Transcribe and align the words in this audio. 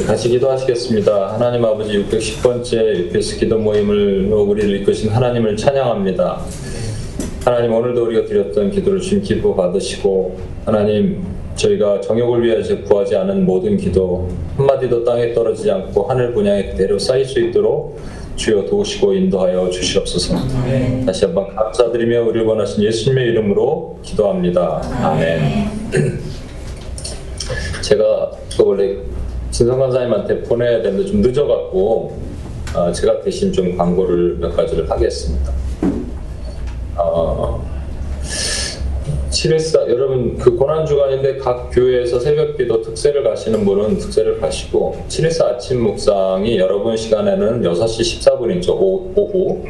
같이 0.00 0.30
기도하시겠습니다. 0.30 1.34
하나님 1.34 1.64
아버지 1.64 1.92
610번째 1.92 2.96
UPS 2.96 3.38
기도 3.38 3.58
모임을 3.58 4.32
우리를 4.32 4.80
이끄신 4.80 5.10
하나님을 5.10 5.56
찬양합니다. 5.56 6.40
하나님 7.44 7.74
오늘도 7.74 8.06
우리가 8.06 8.24
드렸던 8.26 8.70
기도를 8.70 9.00
주님 9.00 9.22
기도 9.22 9.54
받으시고 9.54 10.38
하나님 10.64 11.22
저희가 11.56 12.00
정욕을 12.00 12.42
위하여 12.42 12.62
구하지 12.84 13.16
않은 13.16 13.44
모든 13.44 13.76
기도 13.76 14.28
한마디도 14.56 15.04
땅에 15.04 15.34
떨어지지 15.34 15.70
않고 15.70 16.04
하늘 16.04 16.32
분양에 16.32 16.70
그대로 16.70 16.98
쌓일 16.98 17.26
수 17.26 17.38
있도록 17.38 18.00
주여 18.36 18.64
도우시고 18.64 19.12
인도하여 19.12 19.68
주시옵소서. 19.68 20.36
다시 21.04 21.26
한번 21.26 21.54
감사드리며 21.54 22.22
우리를 22.22 22.46
원하신 22.46 22.82
예수님의 22.82 23.26
이름으로 23.28 23.98
기도합니다. 24.02 24.80
아멘. 25.02 25.68
제가 27.82 28.30
그 28.56 28.64
원래 28.64 28.96
진성 29.52 29.78
간사님한테 29.78 30.42
보내야 30.42 30.80
되는데 30.82 31.04
좀 31.04 31.20
늦어갖고 31.20 32.16
어, 32.74 32.90
제가 32.90 33.20
대신 33.20 33.52
좀 33.52 33.76
광고를 33.76 34.38
몇 34.38 34.56
가지를 34.56 34.90
하겠습니다. 34.90 35.52
어, 36.96 37.62
714 39.28 39.88
여러분 39.88 40.38
그 40.38 40.56
고난 40.56 40.86
주간인데 40.86 41.36
각 41.36 41.70
교회에서 41.70 42.18
새벽기도 42.18 42.80
특세를 42.80 43.24
가시는 43.24 43.64
분은 43.64 43.98
특세를 43.98 44.40
가시고 44.40 45.04
714 45.08 45.46
아침 45.48 45.82
묵상이 45.82 46.58
여러분 46.58 46.96
시간에는 46.96 47.62
6시 47.62 48.20
14분이죠 48.20 48.70
오후 48.70 49.64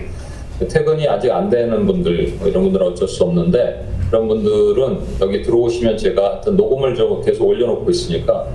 퇴근이 0.69 1.09
아직 1.09 1.31
안 1.33 1.49
되는 1.49 1.87
분들 1.87 2.35
뭐 2.39 2.49
이런 2.49 2.65
분들은 2.65 2.89
어쩔 2.89 3.09
수 3.09 3.25
없는데 3.25 3.87
그런 4.11 4.29
분들은 4.29 4.99
여기 5.23 5.43
들어오시면 5.43 5.97
제가 5.97 6.43
녹음을 6.45 6.95
좀 6.95 7.23
계속 7.23 7.49
올려놓고 7.49 7.91
있으니까 7.91 8.49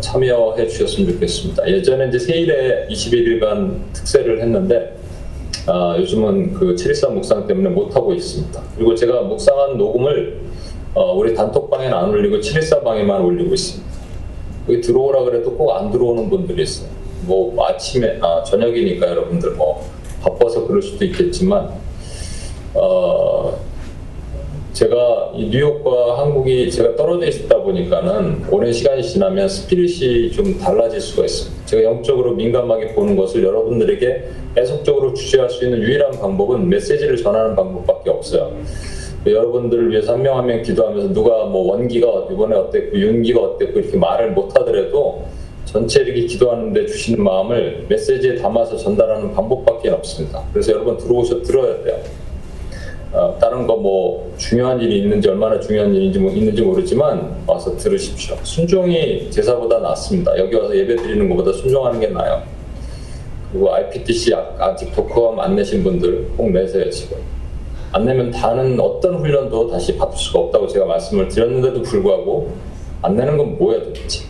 참여해 0.00 0.66
주셨으면 0.68 1.12
좋겠습니다. 1.12 1.68
예전에 1.68 2.08
이제 2.08 2.18
세일에 2.18 2.86
21일간 2.88 3.92
특세를 3.92 4.40
했는데 4.40 4.96
아, 5.66 5.96
요즘은 5.98 6.54
그 6.54 6.74
713 6.74 7.14
묵상 7.14 7.46
때문에 7.46 7.68
못하고 7.68 8.12
있습니다. 8.12 8.62
그리고 8.76 8.94
제가 8.94 9.22
묵상한 9.22 9.76
녹음을 9.78 10.40
어, 10.94 11.14
우리 11.14 11.34
단톡방에는 11.34 11.96
안 11.96 12.10
올리고 12.10 12.40
714 12.40 12.80
방에만 12.82 13.20
올리고 13.22 13.54
있습니다. 13.54 13.92
여기 14.68 14.80
들어오라 14.80 15.24
그래도 15.24 15.56
꼭 15.56 15.72
안 15.72 15.90
들어오는 15.90 16.28
분들이 16.28 16.62
있어요. 16.62 16.88
뭐 17.26 17.66
아침에, 17.66 18.18
아, 18.20 18.42
저녁이니까 18.42 19.08
여러분들 19.08 19.52
뭐 19.52 19.88
바빠서 20.20 20.66
그럴 20.66 20.82
수도 20.82 21.04
있겠지만, 21.04 21.70
어, 22.74 23.56
제가 24.72 25.32
이 25.36 25.48
뉴욕과 25.48 26.18
한국이 26.20 26.70
제가 26.70 26.96
떨어져 26.96 27.26
있다 27.26 27.58
보니까는 27.62 28.46
오랜 28.50 28.72
시간이 28.72 29.02
지나면 29.02 29.46
스피릿이 29.48 30.32
좀 30.32 30.58
달라질 30.58 30.98
수가 31.00 31.24
있습니다. 31.24 31.66
제가 31.66 31.82
영적으로 31.82 32.32
민감하게 32.34 32.94
보는 32.94 33.14
것을 33.16 33.44
여러분들에게 33.44 34.24
계속적으로 34.54 35.12
주시할 35.12 35.50
수 35.50 35.64
있는 35.64 35.78
유일한 35.82 36.12
방법은 36.12 36.68
메시지를 36.70 37.18
전하는 37.18 37.54
방법밖에 37.54 38.08
없어요. 38.10 38.50
여러분들을 39.26 39.90
위해서 39.90 40.14
한 40.14 40.22
명 40.22 40.36
한 40.38 40.46
명 40.46 40.62
기도하면서 40.62 41.12
누가 41.12 41.44
뭐 41.44 41.72
원기가 41.72 42.26
이번에 42.32 42.56
어땠고 42.56 42.98
윤기가 42.98 43.40
어땠고 43.40 43.78
이렇게 43.78 43.96
말을 43.98 44.32
못 44.32 44.58
하더라도 44.58 45.24
전체 45.66 46.00
이렇게 46.00 46.22
기도하는데 46.26 46.86
주시는 46.86 47.22
마음을 47.22 47.86
메시지에 47.88 48.36
담아서 48.36 48.76
전달하는 48.78 49.32
방법밖에 49.32 49.90
없습니다. 49.90 50.42
그래서 50.52 50.72
여러분 50.72 50.96
들어오셔 50.96 51.42
들어야 51.42 51.82
돼요. 51.84 51.98
어, 53.12 53.36
다른 53.40 53.66
거 53.66 53.76
뭐 53.76 54.32
중요한 54.38 54.80
일이 54.80 55.00
있는지 55.00 55.28
얼마나 55.28 55.58
중요한 55.58 55.94
일인지 55.94 56.18
뭐 56.18 56.30
있는지 56.30 56.62
모르지만 56.62 57.42
와서 57.46 57.76
들으십시오. 57.76 58.36
순종이 58.42 59.30
제사보다 59.30 59.80
낫습니다. 59.80 60.38
여기 60.38 60.54
와서 60.54 60.76
예배 60.76 60.96
드리는 60.96 61.28
것보다 61.28 61.52
순종하는 61.52 62.00
게 62.00 62.08
나아요. 62.08 62.42
그리고 63.50 63.74
IPTC 63.74 64.34
아직 64.58 64.94
독후감 64.94 65.40
안 65.40 65.56
내신 65.56 65.82
분들 65.82 66.28
꼭 66.36 66.50
내세요 66.52 66.88
지금. 66.90 67.18
안 67.92 68.06
내면 68.06 68.30
다른 68.30 68.80
어떤 68.80 69.16
훈련도 69.16 69.68
다시 69.70 69.96
받을 69.98 70.16
수가 70.16 70.38
없다고 70.40 70.66
제가 70.68 70.86
말씀을 70.86 71.28
드렸는데도 71.28 71.82
불구하고 71.82 72.52
안 73.02 73.16
내는 73.16 73.36
건 73.36 73.58
뭐야 73.58 73.82
도대체. 73.82 74.24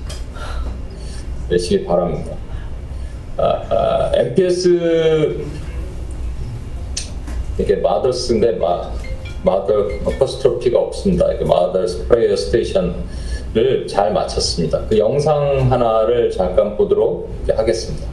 내시기 1.49 1.85
바랍니다. 1.85 2.33
아, 3.37 3.45
아, 3.71 4.13
MPS 4.15 5.45
이게 7.59 7.77
Mother's인데 7.77 8.53
마, 8.53 8.91
Mother 9.45 9.89
apostrophe가 10.05 10.79
없습니다. 10.79 11.33
이게 11.33 11.45
Mother's 11.45 12.07
Prayer 12.09 12.37
Station을 12.37 13.87
잘 13.89 14.13
마쳤습니다. 14.13 14.87
그 14.89 14.99
영상 14.99 15.71
하나를 15.71 16.31
잠깐 16.31 16.77
보도록 16.77 17.29
하겠습니다. 17.49 18.07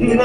위 0.00 0.16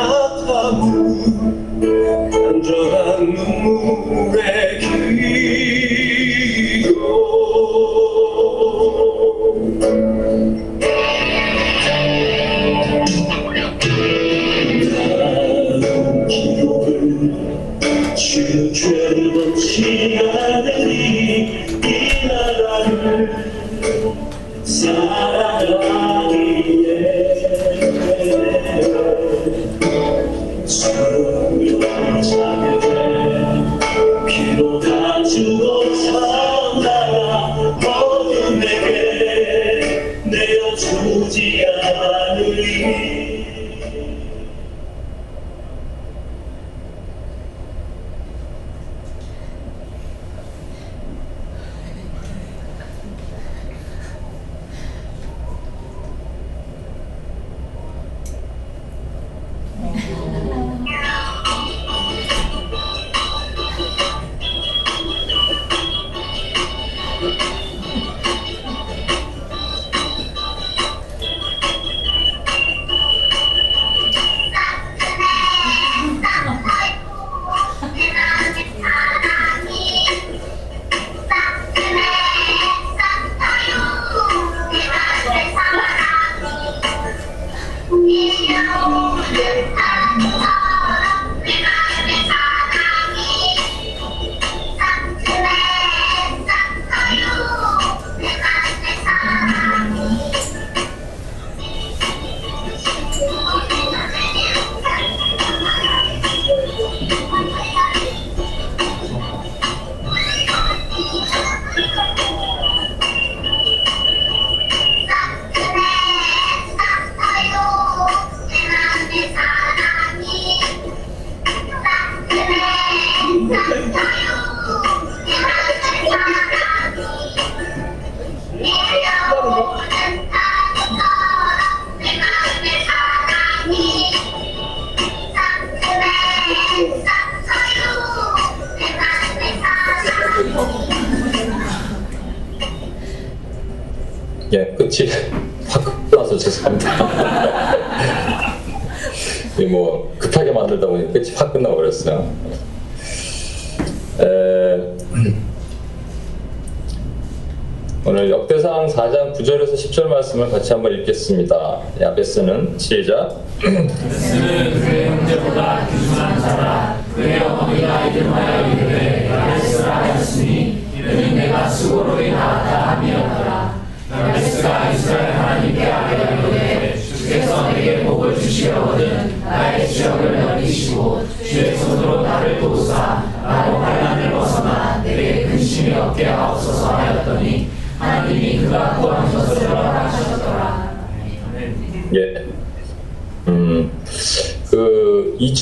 같이 160.65 160.73
한번 160.73 160.93
읽겠습니다. 160.93 161.79
야베스는 162.01 162.79
시작. 162.79 163.44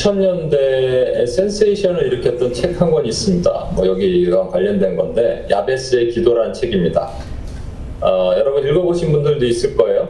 2000년대에 0.04 1.26
센세이션을 1.26 2.08
일으켰던 2.08 2.54
책 2.54 2.80
한 2.82 2.92
권 2.92 3.06
있습니다. 3.06 3.70
뭐 3.76 3.88
여기가 3.88 4.48
관련된 4.50 4.96
건데 4.98 5.46
야베스의 5.50 6.10
기도라는 6.12 6.54
책입니다. 6.54 7.10
어, 8.02 8.34
여러분 8.38 8.68
읽어보신 8.68 9.12
분들도 9.14 9.46
있을 9.46 9.78
거예요. 9.78 10.10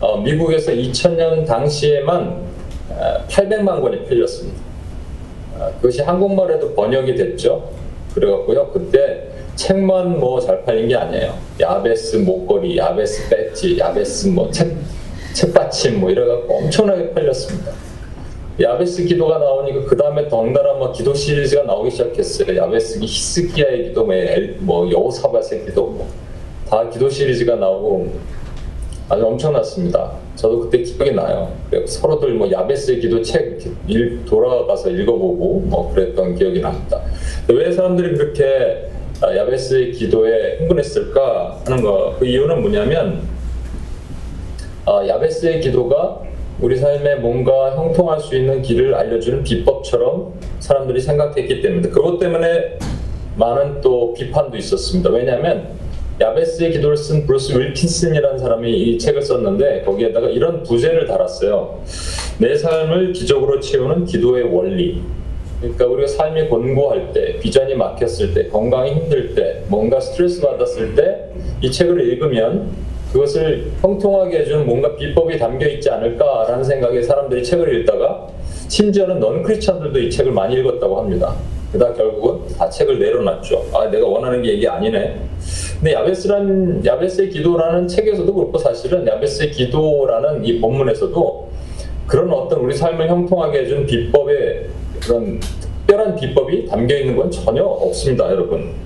어, 0.00 0.18
미국에서 0.18 0.72
2000년 0.72 1.46
당시에만 1.46 2.44
어, 2.90 3.24
800만 3.28 3.80
권이 3.80 4.04
팔렸습니다. 4.04 4.60
어, 5.58 5.72
그것이 5.76 6.02
한국말에도 6.02 6.74
번역이 6.74 7.14
됐죠. 7.14 7.70
그래갖고요. 8.14 8.70
그때 8.72 9.28
책만 9.56 10.18
뭐 10.20 10.40
잘 10.40 10.64
팔린 10.64 10.88
게 10.88 10.96
아니에요. 10.96 11.32
야베스 11.60 12.16
목걸이, 12.16 12.76
야베스 12.76 13.28
배지, 13.30 13.78
야베스 13.78 14.26
뭐 14.28 14.50
책, 14.50 14.76
책받침 15.32 16.00
뭐 16.00 16.10
이래갖고 16.10 16.52
엄청나게 16.58 17.12
팔렸습니다. 17.12 17.72
야베스 18.60 19.04
기도가 19.04 19.38
나오니까 19.38 19.84
그 19.84 19.96
다음에 19.96 20.28
덩달아 20.28 20.74
뭐 20.74 20.92
기도 20.92 21.12
시리즈가 21.12 21.64
나오기 21.64 21.90
시작했어요. 21.90 22.56
야베스 22.56 23.00
히스기야의 23.00 23.84
기도, 23.88 24.04
뭐, 24.04 24.14
엘- 24.14 24.56
뭐 24.60 24.90
여호사밧의 24.90 25.64
기도, 25.66 25.86
뭐 25.86 26.06
다 26.68 26.88
기도 26.88 27.10
시리즈가 27.10 27.56
나오고 27.56 28.10
아주 29.08 29.26
엄청났습니다. 29.26 30.12
저도 30.34 30.60
그때 30.60 30.78
기억이 30.82 31.12
나요. 31.12 31.52
그래서 31.68 32.00
서로들 32.00 32.32
뭐 32.34 32.50
야베스의 32.50 33.00
기도 33.00 33.20
책 33.22 33.58
읽- 33.86 34.24
돌아가서 34.24 34.88
읽어보고 34.90 35.60
뭐 35.66 35.92
그랬던 35.94 36.34
기억이 36.36 36.60
납니다. 36.62 37.02
왜 37.48 37.70
사람들이 37.70 38.16
그렇게 38.16 38.88
아, 39.20 39.36
야베스의 39.36 39.92
기도에 39.92 40.56
흥분했을까 40.60 41.60
하는 41.66 41.82
거, 41.82 42.16
그 42.18 42.26
이유는 42.26 42.62
뭐냐면 42.62 43.22
아, 44.86 45.06
야베스의 45.06 45.60
기도가 45.60 46.20
우리 46.64 46.78
삶에 46.78 47.16
뭔가 47.16 47.76
형통할 47.76 48.18
수 48.18 48.34
있는 48.34 48.62
길을 48.62 48.94
알려주는 48.94 49.44
비법처럼 49.44 50.32
사람들이 50.60 50.98
생각했기 50.98 51.60
때문에 51.60 51.90
그것 51.90 52.18
때문에 52.18 52.78
많은 53.36 53.82
또 53.82 54.14
비판도 54.14 54.56
있었습니다. 54.56 55.10
왜냐하면 55.10 55.68
야베스의 56.18 56.72
기도를 56.72 56.96
쓴 56.96 57.26
브루스 57.26 57.58
윌킨슨이라는 57.58 58.38
사람이 58.38 58.72
이 58.72 58.98
책을 58.98 59.20
썼는데 59.20 59.82
거기에다가 59.82 60.30
이런 60.30 60.62
부제를 60.62 61.06
달았어요. 61.06 61.82
내 62.38 62.56
삶을 62.56 63.12
기적으로 63.12 63.60
채우는 63.60 64.06
기도의 64.06 64.44
원리. 64.44 65.02
그러니까 65.60 65.86
우리가 65.86 66.06
삶이 66.06 66.48
곤고할 66.48 67.12
때, 67.12 67.38
비전이 67.40 67.74
막혔을 67.74 68.32
때, 68.32 68.48
건강이 68.48 68.92
힘들 68.94 69.34
때, 69.34 69.62
뭔가 69.68 70.00
스트레스 70.00 70.40
받았을 70.40 70.94
때 70.94 71.24
이 71.60 71.70
책을 71.70 72.00
읽으면 72.12 72.70
그것을 73.14 73.70
형통하게 73.80 74.40
해주는 74.40 74.66
뭔가 74.66 74.96
비법이 74.96 75.38
담겨 75.38 75.68
있지 75.68 75.88
않을까라는 75.88 76.64
생각에 76.64 77.00
사람들이 77.00 77.44
책을 77.44 77.80
읽다가 77.80 78.26
심지어는 78.66 79.20
넌 79.20 79.40
크리스천들도 79.44 79.96
이 80.00 80.10
책을 80.10 80.32
많이 80.32 80.56
읽었다고 80.56 80.98
합니다. 80.98 81.36
그러다 81.72 81.94
결국은 81.94 82.48
다 82.56 82.68
책을 82.68 82.98
내려놨죠. 82.98 83.66
아, 83.72 83.88
내가 83.88 84.06
원하는 84.06 84.42
게 84.42 84.54
이게 84.54 84.68
아니네. 84.68 85.16
근데 85.78 85.92
야베스란 85.92 86.84
야베스의 86.84 87.30
기도라는 87.30 87.86
책에서도 87.86 88.34
그렇고 88.34 88.58
사실은 88.58 89.06
야베스의 89.06 89.52
기도라는 89.52 90.44
이 90.44 90.60
본문에서도 90.60 91.48
그런 92.08 92.32
어떤 92.32 92.60
우리 92.60 92.74
삶을 92.74 93.08
형통하게 93.08 93.60
해준 93.60 93.86
비법의 93.86 94.66
그런 95.00 95.38
특별한 95.40 96.16
비법이 96.16 96.66
담겨 96.66 96.96
있는 96.96 97.16
건 97.16 97.30
전혀 97.30 97.62
없습니다, 97.62 98.28
여러분. 98.30 98.83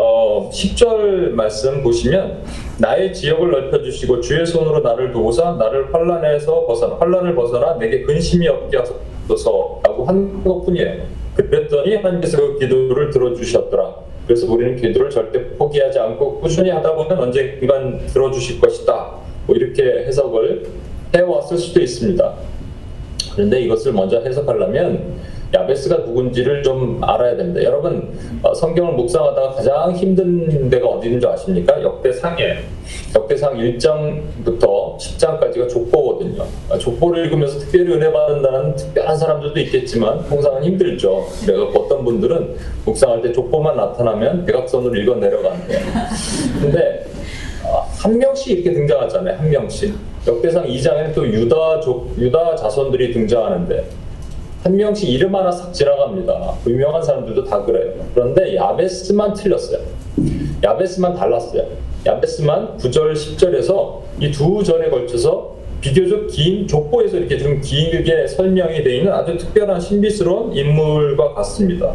어, 0.00 0.48
10절 0.50 1.30
말씀 1.30 1.82
보시면 1.82 2.44
나의 2.78 3.12
지역을 3.12 3.50
넓혀주시고 3.50 4.20
주의 4.20 4.46
손으로 4.46 4.80
나를 4.80 5.12
도우사 5.12 5.56
나를 5.58 5.92
환란에서 5.92 6.66
벗어나 6.66 6.96
환란을 6.96 7.34
벗어나 7.34 7.76
내게 7.78 8.02
근심이 8.02 8.46
없게 8.46 8.78
하소서라고 8.78 10.04
한 10.04 10.44
것뿐이에요. 10.44 11.02
그랬더니 11.34 11.96
하나님께서 11.96 12.36
그 12.36 12.58
기도를 12.60 13.10
들어주셨더라. 13.10 13.94
그래서 14.26 14.52
우리는 14.52 14.76
기도를 14.76 15.10
절대 15.10 15.48
포기하지 15.56 15.98
않고 15.98 16.40
꾸준히 16.40 16.70
하다 16.70 16.94
보면 16.94 17.18
언젠간 17.18 18.06
들어주실 18.06 18.60
것이다. 18.60 19.12
뭐 19.46 19.56
이렇게 19.56 20.04
해석을 20.06 20.66
해왔을 21.14 21.58
수도 21.58 21.80
있습니다. 21.80 22.34
그런데 23.34 23.60
이것을 23.62 23.92
먼저 23.92 24.20
해석하려면 24.20 25.14
야베스가 25.54 25.98
누군지를 25.98 26.62
좀 26.62 27.02
알아야 27.02 27.36
됩니다. 27.36 27.62
여러분 27.62 28.12
어, 28.42 28.52
성경을 28.52 28.92
묵상하다가 28.94 29.50
가장 29.52 29.92
힘든 29.92 30.68
데가 30.68 30.86
어디인 30.86 31.18
줄 31.20 31.30
아십니까? 31.30 31.82
역대상이에요. 31.82 32.56
역대상 33.14 33.56
1장부터 33.56 34.98
10장까지가 34.98 35.68
족보거든요. 35.68 36.44
어, 36.68 36.78
족보를 36.78 37.24
읽으면서 37.24 37.58
특별히 37.60 37.94
은혜 37.94 38.12
받는다는 38.12 38.76
특별한 38.76 39.16
사람들도 39.16 39.58
있겠지만 39.60 40.28
통상은 40.28 40.64
힘들죠. 40.64 41.26
그래서 41.44 41.64
어떤 41.64 42.04
분들은 42.04 42.56
묵상할 42.84 43.22
때 43.22 43.32
족보만 43.32 43.76
나타나면 43.76 44.44
대각선으로 44.44 44.94
읽어 44.96 45.14
내려가는데 45.14 45.80
근데 46.60 47.06
어, 47.64 47.86
한 47.98 48.18
명씩 48.18 48.58
이렇게 48.58 48.72
등장하잖아요. 48.72 49.38
한 49.38 49.50
명씩. 49.50 49.94
역대상 50.26 50.66
2장에는 50.66 51.14
또 51.14 51.26
유다 51.26 51.80
족, 51.80 52.14
유다 52.18 52.56
자손들이 52.56 53.14
등장하는데 53.14 53.84
한 54.62 54.76
명씩 54.76 55.08
이름 55.08 55.34
하나 55.34 55.50
싹 55.50 55.72
지나갑니다. 55.72 56.54
유명한 56.66 57.02
사람들도 57.02 57.44
다 57.44 57.62
그래요. 57.64 57.92
그런데 58.14 58.56
야베스만 58.56 59.34
틀렸어요. 59.34 59.78
야베스만 60.64 61.14
달랐어요. 61.14 61.62
야베스만 62.04 62.78
9절, 62.78 63.12
10절에서 63.14 63.98
이 64.20 64.30
두 64.32 64.62
절에 64.64 64.90
걸쳐서 64.90 65.56
비교적 65.80 66.26
긴 66.26 66.66
족보에서 66.66 67.18
이렇게 67.18 67.38
좀 67.38 67.60
길게 67.60 68.26
설명이 68.26 68.82
되어 68.82 68.94
있는 68.94 69.12
아주 69.12 69.36
특별한 69.36 69.80
신비스러운 69.80 70.52
인물과 70.52 71.34
같습니다. 71.34 71.94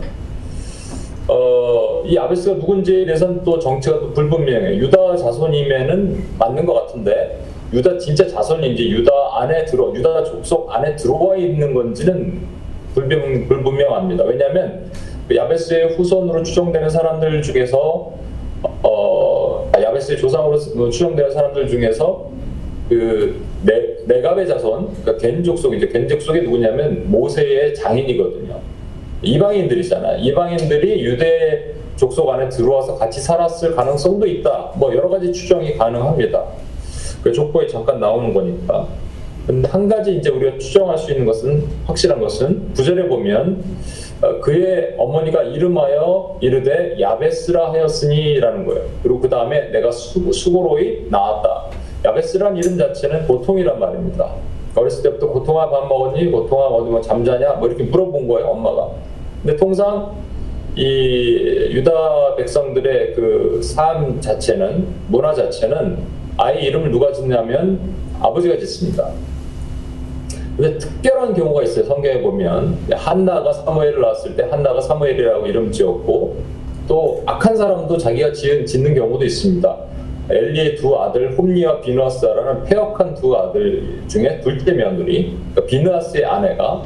어, 1.28 2.02
이 2.06 2.18
아베스가 2.18 2.56
누군지에 2.56 3.06
대해서는 3.06 3.44
또 3.44 3.60
정체가 3.60 4.00
또 4.00 4.14
불분명해요. 4.14 4.76
유다 4.86 5.18
자손임에는 5.18 6.24
맞는 6.40 6.66
것 6.66 6.74
같은데 6.74 7.40
유다 7.74 7.98
진짜 7.98 8.28
자손인지 8.28 8.90
유다 8.90 9.12
안에 9.40 9.66
들어 9.66 9.92
유다 9.94 10.24
족속 10.26 10.72
안에 10.74 10.96
들어와 10.96 11.36
있는 11.36 11.74
건지는 11.74 12.42
불분, 12.94 13.48
불분명합니다. 13.48 14.24
왜냐하면 14.26 14.92
그 15.28 15.36
야베스의 15.36 15.96
후손으로 15.96 16.44
추정되는 16.44 16.90
사람들 16.90 17.42
중에서 17.42 18.14
어, 18.84 19.70
아, 19.74 19.82
야베스의 19.82 20.20
조상으로 20.20 20.58
추정되는 20.90 21.32
사람들 21.32 21.68
중에서 21.68 22.30
그 22.90 23.42
네, 23.64 23.96
네갑의 24.06 24.48
자손, 24.48 24.94
그러니까 25.02 25.18
겐 25.18 25.44
족속이죠. 25.44 25.88
겐 25.88 26.08
족속이 26.08 26.42
누구냐면 26.42 27.10
모세의 27.10 27.74
장인이거든요. 27.76 28.60
이방인들이잖아요. 29.22 30.20
이방인들이 30.20 31.04
유대 31.04 31.74
족속 31.96 32.30
안에 32.30 32.50
들어와서 32.50 32.96
같이 32.96 33.22
살았을 33.22 33.74
가능성도 33.74 34.28
있다. 34.28 34.74
뭐 34.76 34.94
여러 34.94 35.10
가지 35.10 35.32
추정이 35.32 35.78
가능합니다. 35.78 36.44
그 37.24 37.32
족보에 37.32 37.68
잠깐 37.68 38.00
나오는 38.00 38.34
거니까. 38.34 38.88
근데 39.48 39.68
한 39.68 39.90
가지 39.90 40.16
이제 40.16 40.30
우리가 40.30 40.58
추정할 40.58 40.98
수 40.98 41.12
있는 41.12 41.26
것은 41.26 41.64
확실한 41.86 42.20
것은 42.20 42.74
구절에 42.74 43.08
보면 43.10 43.64
어, 44.22 44.40
그의 44.40 44.96
어머니가 44.98 45.44
이름하여 45.44 46.38
이르되 46.42 46.96
야베스라 47.00 47.74
하였으니라는 47.74 48.66
거예요. 48.66 48.84
그리고 49.02 49.20
그 49.20 49.30
다음에 49.30 49.70
내가 49.72 49.92
수, 49.92 50.32
수고로이 50.32 51.08
나왔다. 51.10 51.66
야베스란 52.06 52.56
이름 52.58 52.78
자체는 52.78 53.28
고통이란 53.28 53.80
말입니다. 53.80 54.30
어렸을 54.76 55.04
때부터 55.04 55.28
고통아 55.28 55.70
밥 55.70 55.88
먹었니? 55.88 56.32
고통아 56.32 56.66
어디 56.68 56.90
뭐 56.90 57.02
잠자냐? 57.02 57.54
뭐 57.54 57.68
이렇게 57.68 57.84
물어본 57.84 58.28
거예요 58.28 58.48
엄마가. 58.48 58.90
근데 59.42 59.58
통상 59.58 60.12
이 60.76 61.70
유다 61.72 62.36
백성들의 62.38 63.14
그 63.14 63.62
삶 63.76 64.20
자체는 64.22 64.88
문화 65.10 65.34
자체는 65.34 66.23
아이 66.38 66.66
이름을 66.66 66.92
누가 66.92 67.12
짓냐면 67.12 67.80
아버지가 68.20 68.58
짓습니다. 68.58 69.12
근데 70.58 70.78
특별한 70.78 71.34
경우가 71.34 71.64
있어요. 71.64 71.86
성경에 71.86 72.22
보면 72.22 72.78
한나가 72.92 73.52
사무엘을 73.52 74.02
낳았을 74.02 74.36
때 74.36 74.44
한나가 74.50 74.80
사무엘이라고 74.82 75.48
이름 75.48 75.72
지었고 75.72 76.38
또 76.88 77.24
악한 77.26 77.56
사람도 77.56 77.98
자기가 77.98 78.32
지은, 78.34 78.66
짓는 78.66 78.94
경우도 78.94 79.26
있습니다. 79.26 79.78
엘리의 80.30 80.76
두 80.76 80.96
아들 80.96 81.38
홈리와 81.38 81.82
비누아스라는 81.82 82.64
폐역한 82.64 83.16
두 83.16 83.36
아들 83.36 84.04
중에 84.08 84.40
둘째 84.42 84.72
며느리 84.72 85.36
그러니까 85.52 85.66
비누아스의 85.66 86.26
아내가 86.26 86.84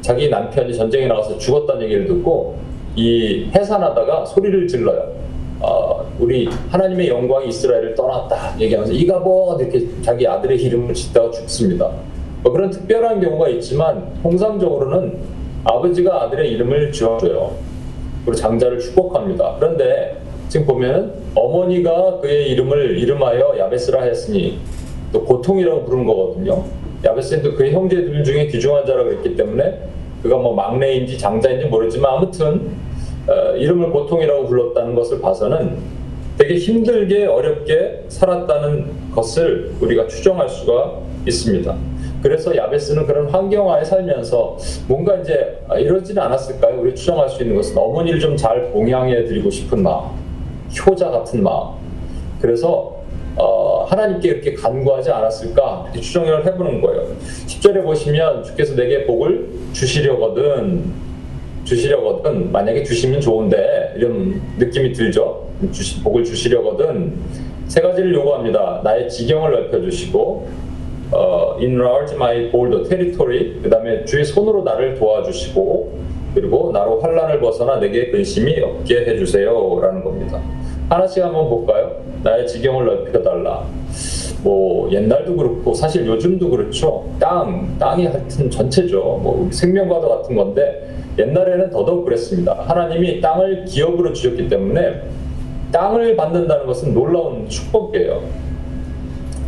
자기 0.00 0.28
남편이 0.28 0.74
전쟁에 0.74 1.06
나가서 1.06 1.38
죽었다는 1.38 1.82
얘기를 1.82 2.06
듣고 2.06 2.56
이 2.94 3.50
해산하다가 3.54 4.26
소리를 4.26 4.68
질러요. 4.68 5.27
어, 5.60 6.06
우리 6.18 6.48
하나님의 6.70 7.08
영광이 7.08 7.48
이스라엘을 7.48 7.94
떠났다 7.94 8.60
얘기하면서 8.60 8.92
이가봇 8.92 9.60
이렇게 9.60 9.86
자기 10.02 10.26
아들의 10.26 10.62
이름을 10.62 10.94
짓다가 10.94 11.30
죽습니다. 11.30 11.90
뭐 12.42 12.52
그런 12.52 12.70
특별한 12.70 13.20
경우가 13.20 13.48
있지만 13.48 14.12
통상적으로는 14.22 15.18
아버지가 15.64 16.22
아들의 16.24 16.52
이름을 16.52 16.92
지어줘요. 16.92 17.52
그리고 18.24 18.34
장자를 18.34 18.78
축복합니다. 18.78 19.56
그런데 19.58 20.16
지금 20.48 20.66
보면 20.66 21.14
어머니가 21.34 22.20
그의 22.20 22.50
이름을 22.50 22.98
이름하여 22.98 23.56
야베스라 23.58 24.02
했으니 24.02 24.58
또 25.12 25.24
고통이라고 25.24 25.84
부르는 25.84 26.06
거거든요. 26.06 26.64
야베스도 27.04 27.54
그의 27.54 27.72
형제들 27.72 28.24
중에 28.24 28.46
귀중한 28.46 28.86
자라고 28.86 29.10
했기 29.12 29.34
때문에 29.34 29.78
그가 30.22 30.36
뭐 30.36 30.54
막내인지 30.54 31.18
장자인지 31.18 31.66
모르지만 31.66 32.14
아무튼 32.14 32.70
어, 33.28 33.56
이름을 33.56 33.90
고통이라고 33.90 34.46
불렀다는 34.46 34.94
것을 34.94 35.20
봐서는 35.20 35.76
되게 36.38 36.54
힘들게 36.54 37.26
어렵게 37.26 38.04
살았다는 38.08 39.12
것을 39.14 39.72
우리가 39.80 40.06
추정할 40.06 40.48
수가 40.48 41.00
있습니다. 41.26 41.76
그래서 42.22 42.56
야베스는 42.56 43.06
그런 43.06 43.28
환경하에 43.28 43.84
살면서 43.84 44.56
뭔가 44.88 45.16
이제 45.16 45.58
아, 45.68 45.78
이러지는 45.78 46.22
않았을까요? 46.22 46.80
우리 46.80 46.94
추정할 46.94 47.28
수 47.28 47.42
있는 47.42 47.56
것은 47.56 47.76
어머니를 47.76 48.18
좀 48.20 48.36
잘 48.36 48.70
봉양해 48.70 49.24
드리고 49.24 49.50
싶은 49.50 49.82
마음, 49.82 50.10
효자 50.86 51.10
같은 51.10 51.42
마음. 51.42 51.74
그래서 52.40 52.96
어, 53.36 53.84
하나님께 53.88 54.28
이렇게 54.28 54.54
간구하지 54.54 55.10
않았을까 55.10 55.84
이렇게 55.86 56.00
추정을 56.00 56.44
해보는 56.46 56.80
거예요. 56.80 57.04
10절에 57.46 57.82
보시면 57.82 58.42
주께서 58.44 58.74
내게 58.74 59.04
복을 59.06 59.48
주시려거든 59.72 61.07
주시려거든 61.68 62.50
만약에 62.50 62.82
주시면 62.82 63.20
좋은데 63.20 63.94
이런 63.96 64.40
느낌이 64.58 64.92
들죠. 64.92 65.46
주시, 65.70 66.02
복을 66.02 66.24
주시려거든 66.24 67.12
세 67.66 67.80
가지를 67.82 68.14
요구합니다. 68.14 68.80
나의 68.82 69.08
지경을 69.10 69.52
넓혀주시고 69.52 70.48
어, 71.10 71.56
enlarge 71.60 72.14
my 72.16 72.50
border 72.50 72.88
territory 72.88 73.60
그 73.62 73.68
다음에 73.68 74.04
주의 74.04 74.24
손으로 74.24 74.62
나를 74.62 74.94
도와주시고 74.98 75.98
그리고 76.34 76.70
나로 76.72 77.00
환란을 77.00 77.40
벗어나 77.40 77.78
내게 77.78 78.10
근심이 78.10 78.60
없게 78.60 79.04
해주세요 79.06 79.78
라는 79.82 80.02
겁니다. 80.02 80.40
하나씩 80.88 81.22
한번 81.22 81.50
볼까요? 81.50 81.96
나의 82.22 82.46
지경을 82.46 82.86
넓혀달라. 82.86 83.64
뭐 84.42 84.90
옛날도 84.90 85.36
그렇고 85.36 85.74
사실 85.74 86.06
요즘도 86.06 86.48
그렇죠. 86.48 87.04
땅, 87.18 87.76
땅이 87.78 88.06
하여튼 88.06 88.48
전체죠. 88.48 88.98
뭐 89.22 89.48
생명과도 89.50 90.08
같은 90.08 90.36
건데 90.36 90.97
옛날에는 91.18 91.70
더더욱 91.70 92.04
그랬습니다. 92.04 92.54
하나님이 92.66 93.20
땅을 93.20 93.64
기업으로 93.64 94.12
주셨기 94.12 94.48
때문에 94.48 95.02
땅을 95.72 96.16
받는다는 96.16 96.66
것은 96.66 96.94
놀라운 96.94 97.48
축복이에요. 97.48 98.22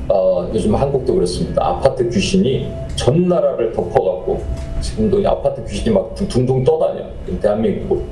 어, 0.09 0.51
요즘 0.53 0.75
한국도 0.75 1.15
그렇습니다. 1.15 1.65
아파트 1.65 2.09
귀신이 2.09 2.69
전 2.97 3.29
나라를 3.29 3.73
덮어갖고 3.73 4.43
지금도 4.81 5.21
이 5.21 5.27
아파트 5.27 5.65
귀신이 5.65 5.95
막 5.95 6.15
둥둥 6.15 6.65
떠다녀. 6.65 7.05
대한민국. 7.41 8.05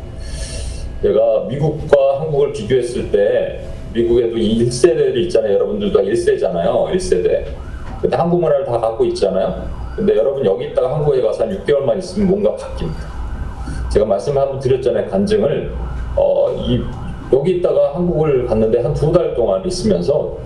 제가 1.03 1.47
미국과 1.49 2.21
한국을 2.21 2.53
비교했을 2.53 3.11
때 3.11 3.61
미국에도 3.93 4.37
이 4.37 4.65
1세대들이 4.65 5.17
있잖아요. 5.25 5.55
여러분들도 5.55 6.01
1세잖아요. 6.01 6.93
1세대. 6.93 7.45
근데 8.01 8.17
한국 8.17 8.41
문화를 8.41 8.65
다 8.65 8.79
갖고 8.79 9.05
있잖아요. 9.07 9.69
근데 9.97 10.17
여러분 10.17 10.45
여기 10.45 10.67
있다가 10.67 10.95
한국에 10.95 11.21
가서 11.21 11.45
한 11.45 11.59
6개월만 11.59 11.99
있으면 11.99 12.29
뭔가 12.29 12.55
바뀝니다. 12.55 13.18
제가 13.91 14.05
말씀을 14.07 14.41
한번 14.43 14.59
드렸잖아요. 14.61 15.07
간증을. 15.11 15.73
어, 16.17 16.53
이, 16.53 16.83
여기 17.33 17.57
있다가 17.59 17.95
한국을 17.95 18.47
갔는데 18.47 18.81
한 18.83 18.95
두 18.95 19.13
달 19.13 19.35
동안 19.35 19.65
있으면서 19.67 20.37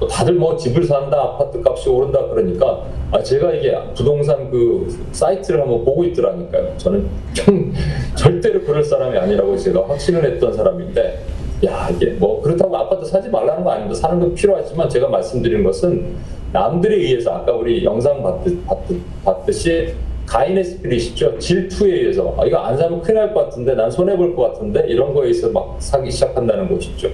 또 0.00 0.06
다들 0.08 0.34
뭐 0.34 0.56
집을 0.56 0.82
산다, 0.84 1.20
아파트 1.20 1.62
값이 1.64 1.88
오른다 1.88 2.26
그러니까 2.28 2.82
아 3.12 3.22
제가 3.22 3.52
이게 3.52 3.76
부동산 3.94 4.50
그 4.50 4.88
사이트를 5.12 5.60
한번 5.60 5.84
보고 5.84 6.02
있더라니까요. 6.04 6.72
저는 6.78 7.06
좀 7.34 7.72
절대로 8.16 8.60
그럴 8.62 8.82
사람이 8.82 9.16
아니라고 9.16 9.56
제가 9.56 9.86
확신을 9.88 10.24
했던 10.24 10.52
사람인데 10.52 11.20
야 11.66 11.88
이게 11.90 12.06
뭐 12.18 12.42
그렇다고 12.42 12.76
아파트 12.76 13.04
사지 13.04 13.28
말라는 13.28 13.62
거 13.62 13.70
아닙니다. 13.70 13.94
사는 13.94 14.18
건 14.18 14.34
필요하지만 14.34 14.88
제가 14.88 15.08
말씀드린 15.08 15.62
것은 15.62 16.16
남들에 16.52 16.96
의해서 16.96 17.30
아까 17.32 17.52
우리 17.52 17.84
영상 17.84 18.22
봤듯, 18.22 18.66
봤듯, 18.66 19.00
봤듯이 19.24 19.94
가인의 20.26 20.64
spirit이죠. 20.64 21.38
질투에 21.38 21.92
의해서 21.92 22.34
아, 22.38 22.44
이거 22.46 22.58
안 22.58 22.76
사면 22.76 23.00
큰일 23.02 23.16
날 23.20 23.34
것 23.34 23.44
같은데 23.44 23.74
난 23.74 23.90
손해 23.90 24.16
볼 24.16 24.34
것 24.34 24.52
같은데 24.52 24.84
이런 24.88 25.12
거에 25.14 25.30
있어 25.30 25.50
막 25.50 25.76
사기 25.78 26.10
시작한다는 26.10 26.72
것이죠. 26.72 27.08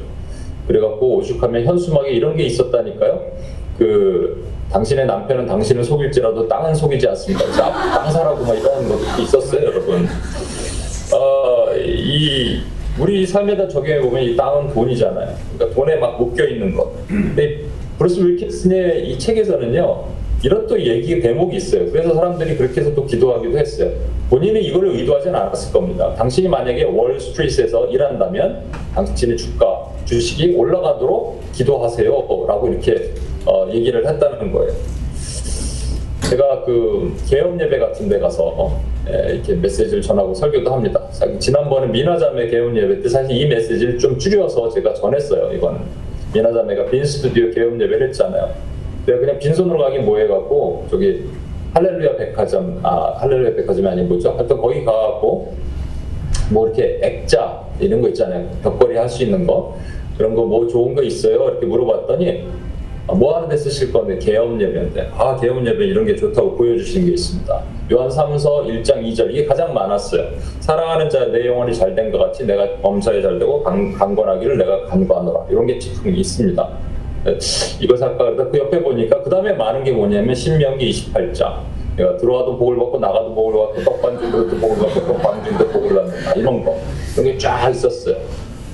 그래갖고 0.67 1.17
오죽하면 1.17 1.65
현수막에 1.65 2.11
이런 2.11 2.37
게 2.37 2.45
있었다니까요. 2.45 3.23
그 3.79 4.45
당신의 4.71 5.07
남편은 5.07 5.47
당신을 5.47 5.83
속일지라도 5.83 6.47
땅은 6.47 6.75
속이지 6.75 7.09
않습니다. 7.09 7.45
아, 7.67 7.99
땅 8.03 8.11
사라고 8.13 8.45
막 8.45 8.55
이런 8.55 8.87
것도 8.89 9.23
있었어요, 9.23 9.65
여러분. 9.67 10.07
어, 11.15 11.75
이 11.77 12.61
우리 12.99 13.27
삶에다 13.27 13.69
적용해 13.69 14.01
보면 14.03 14.23
이 14.23 14.37
땅은 14.37 14.75
돈이잖아요. 14.75 15.35
그러니까 15.55 15.75
돈에 15.81 15.97
막 15.97 16.19
묶여 16.19 16.45
있는 16.45 16.75
것. 16.75 16.93
근데 17.07 17.61
브루스 17.97 18.21
윌킨슨의 18.21 19.09
이 19.11 19.19
책에서는요. 19.19 20.05
이런 20.43 20.67
또 20.69 20.81
얘기 20.81 21.21
대목이 21.21 21.57
있어요. 21.57 21.91
그래서 21.91 22.15
사람들이 22.15 22.57
그렇게 22.57 22.81
해서 22.81 22.95
또 22.95 23.05
기도하기도 23.05 23.59
했어요. 23.59 23.91
본인이 24.31 24.61
이거를 24.61 24.91
의도하지는 24.91 25.35
않았을 25.35 25.73
겁니다. 25.73 26.15
당신이 26.15 26.49
만약에 26.49 26.85
월스트리트에서 26.85 27.87
일한다면 27.87 28.63
당신의 28.95 29.37
주가 29.37 29.89
주식이 30.05 30.55
올라가도록 30.55 31.43
기도하세요 31.53 32.11
라고 32.47 32.69
이렇게 32.69 33.15
어, 33.47 33.69
얘기를 33.73 34.07
했다는 34.07 34.53
거예요. 34.53 34.73
제가 36.29 36.65
그 36.65 37.17
개업 37.27 37.59
예배 37.61 37.79
같은 37.79 38.09
데 38.09 38.19
가서 38.19 38.45
어, 38.45 38.85
에, 39.09 39.35
이렇게 39.35 39.55
메시지를 39.55 40.03
전하고 40.03 40.35
설교도 40.35 40.71
합니다. 40.71 41.03
지난번에 41.39 41.87
미나자매 41.89 42.47
개업 42.49 42.77
예배 42.77 43.01
때 43.01 43.09
사실 43.09 43.35
이 43.35 43.47
메시지를 43.47 43.99
좀 43.99 44.19
줄여서 44.19 44.69
제가 44.71 44.95
전했어요. 44.95 45.53
이거는 45.55 45.81
미나자매가 46.33 46.85
빈 46.91 47.05
스튜디오 47.05 47.51
개업 47.51 47.73
예배를 47.81 48.09
했잖아요. 48.09 48.78
내가 49.09 49.21
그냥 49.21 49.39
빈손으로 49.39 49.79
가긴 49.79 50.05
뭐해갖고 50.05 50.87
저기 50.91 51.25
할렐루야 51.73 52.17
백화점 52.17 52.79
아 52.83 53.15
할렐루야 53.17 53.55
백화점이 53.57 53.89
아닌 53.89 54.07
뭐죠? 54.09 54.33
하여튼 54.33 54.59
거기 54.59 54.85
가갖고 54.85 55.55
뭐 56.51 56.67
이렇게 56.67 56.99
액자 57.03 57.63
이런 57.81 58.03
거 58.03 58.09
있잖아요. 58.09 58.47
벽걸이 58.63 58.97
할 58.97 59.09
수 59.09 59.23
있는 59.23 59.47
거 59.47 59.77
그런 60.19 60.35
거 60.35 60.43
뭐 60.45 60.67
좋은 60.67 60.95
거 60.95 61.03
있어요? 61.03 61.37
이렇게 61.45 61.65
물어봤더니 61.67 62.45
아, 63.07 63.15
뭐 63.15 63.37
하는 63.37 63.49
데 63.49 63.57
쓰실 63.57 63.91
건데 63.93 64.19
개업 64.19 64.61
예배인데 64.61 65.11
아 65.17 65.35
개업 65.41 65.65
예배 65.67 65.87
이런 65.87 66.05
게 66.05 66.15
좋다고 66.15 66.57
보여주신 66.57 67.07
게 67.07 67.13
있습니다. 67.13 67.63
요한 67.93 68.09
3서 68.11 68.67
1장 68.67 69.03
2절 69.03 69.31
이게 69.31 69.47
가장 69.47 69.73
많았어요. 69.73 70.29
사랑하는 70.61 71.09
자 71.09 71.25
내 71.33 71.47
영혼이 71.47 71.73
잘 71.75 71.95
된 71.95 72.13
것 72.13 72.19
같이 72.19 72.45
내가 72.47 72.67
범사에 72.83 73.23
잘 73.23 73.39
되고 73.39 73.63
강, 73.63 73.93
강건하기를 73.93 74.59
내가 74.59 74.85
간구하노라 74.85 75.47
이런 75.51 75.67
게 75.67 75.79
있습니다. 76.05 76.69
이걸 77.81 77.97
살까 77.99 78.25
그러다 78.25 78.51
그 78.51 78.59
옆에 78.59 78.83
보니까 78.83 79.23
그 79.23 79.31
다음에 79.31 79.53
많은 79.53 79.85
게 79.85 79.93
뭐냐면 79.93 80.35
신명기 80.35 80.89
28장. 80.91 81.61
내가 81.97 82.17
들어와도 82.17 82.57
복을 82.59 82.77
받고 82.77 82.99
나가도 82.99 83.35
복을 83.35 83.59
받고 83.59 83.85
떡반죽도 83.85 84.57
복을 84.57 84.77
받고 84.79 85.13
떡반죽도 85.13 85.69
복을 85.69 85.95
받는다. 85.95 86.33
이런 86.35 86.65
거. 86.65 86.77
이런 87.15 87.25
게 87.25 87.39
쫙 87.39 87.71
있었어요. 87.71 88.17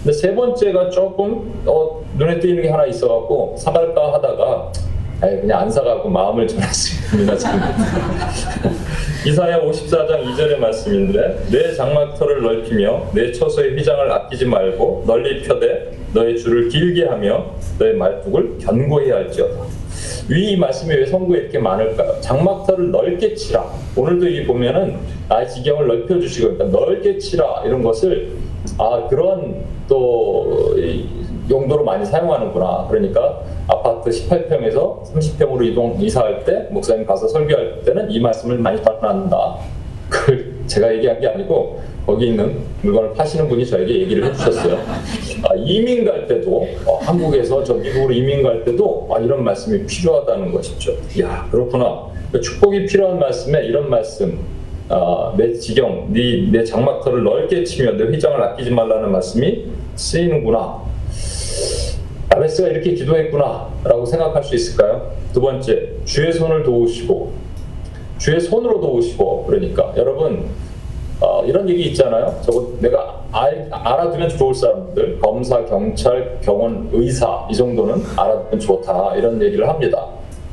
근데 0.02 0.12
세 0.12 0.34
번째가 0.34 0.90
조금 0.90 1.62
어, 1.64 2.02
눈에 2.18 2.38
띄는 2.38 2.62
게 2.62 2.68
하나 2.68 2.84
있어갖고 2.84 3.54
사갈까 3.56 4.12
하다가 4.12 4.72
아예 5.20 5.40
그냥 5.40 5.60
안 5.60 5.70
사가고 5.70 6.08
마음을 6.08 6.46
전했습니다. 6.46 7.36
지금 7.36 7.60
이사야 9.26 9.60
54장 9.62 10.24
2절의 10.24 10.58
말씀인데 10.58 11.46
내 11.50 11.74
장막터를 11.74 12.42
넓히며 12.42 13.10
내 13.14 13.32
처소의 13.32 13.76
휘장을 13.76 14.12
아끼지 14.12 14.44
말고 14.46 15.04
널리 15.06 15.42
펴되 15.42 15.92
너의 16.12 16.36
줄을 16.38 16.68
길게 16.68 17.06
하며 17.06 17.46
너의 17.78 17.94
말뚝을 17.94 18.58
견고히 18.58 19.10
할지어다. 19.10 19.64
위 20.28 20.56
말씀이 20.56 20.94
왜 20.94 21.06
성구에 21.06 21.38
이렇게 21.38 21.58
많을까요? 21.58 22.20
장막터를 22.20 22.90
넓게 22.90 23.34
치라. 23.34 23.64
오늘도 23.96 24.28
이 24.28 24.44
보면은 24.44 24.98
나의 25.28 25.48
지경을 25.48 25.86
넓혀 25.86 26.18
주시고 26.18 26.56
그러니까 26.56 26.78
넓게 26.78 27.18
치라 27.18 27.62
이런 27.64 27.82
것을 27.82 28.32
아 28.78 29.06
그런 29.08 29.64
또이 29.88 31.23
용도로 31.50 31.84
많이 31.84 32.04
사용하는구나. 32.04 32.86
그러니까 32.88 33.40
아파트 33.68 34.10
18평에서 34.10 35.02
30평으로 35.12 35.64
이동 35.66 35.96
이사할 36.00 36.44
때 36.44 36.66
목사님 36.70 37.06
가서 37.06 37.28
설교할 37.28 37.82
때는 37.84 38.10
이 38.10 38.20
말씀을 38.20 38.58
많이 38.58 38.80
발언한다. 38.80 39.56
그걸 40.08 40.52
제가 40.66 40.94
얘기한 40.94 41.20
게 41.20 41.28
아니고 41.28 41.80
거기 42.06 42.26
있는 42.28 42.58
물건을 42.82 43.14
파시는 43.14 43.48
분이 43.48 43.66
저에게 43.66 44.00
얘기를 44.00 44.24
해주셨어요. 44.26 44.74
아, 45.44 45.54
이민 45.56 46.04
갈 46.04 46.26
때도 46.26 46.68
어, 46.86 46.98
한국에서 46.98 47.64
저 47.64 47.74
미국으로 47.74 48.12
이민 48.12 48.42
갈 48.42 48.64
때도 48.64 49.08
아, 49.10 49.18
이런 49.18 49.42
말씀이 49.42 49.86
필요하다는 49.86 50.52
것이죠. 50.52 50.92
야 51.20 51.48
그렇구나. 51.50 52.06
축복이 52.42 52.86
필요한 52.86 53.18
말씀에 53.18 53.64
이런 53.64 53.88
말씀. 53.88 54.38
아, 54.90 55.32
내 55.34 55.54
지경, 55.54 56.08
네, 56.12 56.46
내 56.52 56.62
장막터를 56.62 57.22
넓게 57.24 57.64
치며 57.64 57.92
내 57.92 58.04
휘장을 58.04 58.40
아끼지 58.42 58.70
말라는 58.70 59.10
말씀이 59.12 59.64
쓰이는구나. 59.94 60.82
야베스가 62.32 62.68
이렇게 62.68 62.94
기도했구나라고 62.94 64.06
생각할 64.06 64.42
수 64.42 64.54
있을까요? 64.54 65.12
두 65.32 65.40
번째, 65.40 65.90
주의 66.04 66.32
손을 66.32 66.62
도우시고 66.62 67.32
주의 68.18 68.40
손으로 68.40 68.80
도우시고 68.80 69.44
그러니까 69.46 69.92
여러분 69.96 70.46
어, 71.20 71.44
이런 71.44 71.68
얘기 71.68 71.84
있잖아요. 71.86 72.38
저거 72.42 72.72
내가 72.80 73.22
알, 73.32 73.68
알아두면 73.70 74.28
좋을 74.30 74.54
사람들 74.54 75.18
검사, 75.20 75.64
경찰, 75.64 76.38
경원, 76.42 76.88
의사 76.92 77.46
이 77.50 77.54
정도는 77.54 78.02
알아두면 78.16 78.60
좋다 78.60 79.16
이런 79.16 79.40
얘기를 79.42 79.68
합니다. 79.68 80.06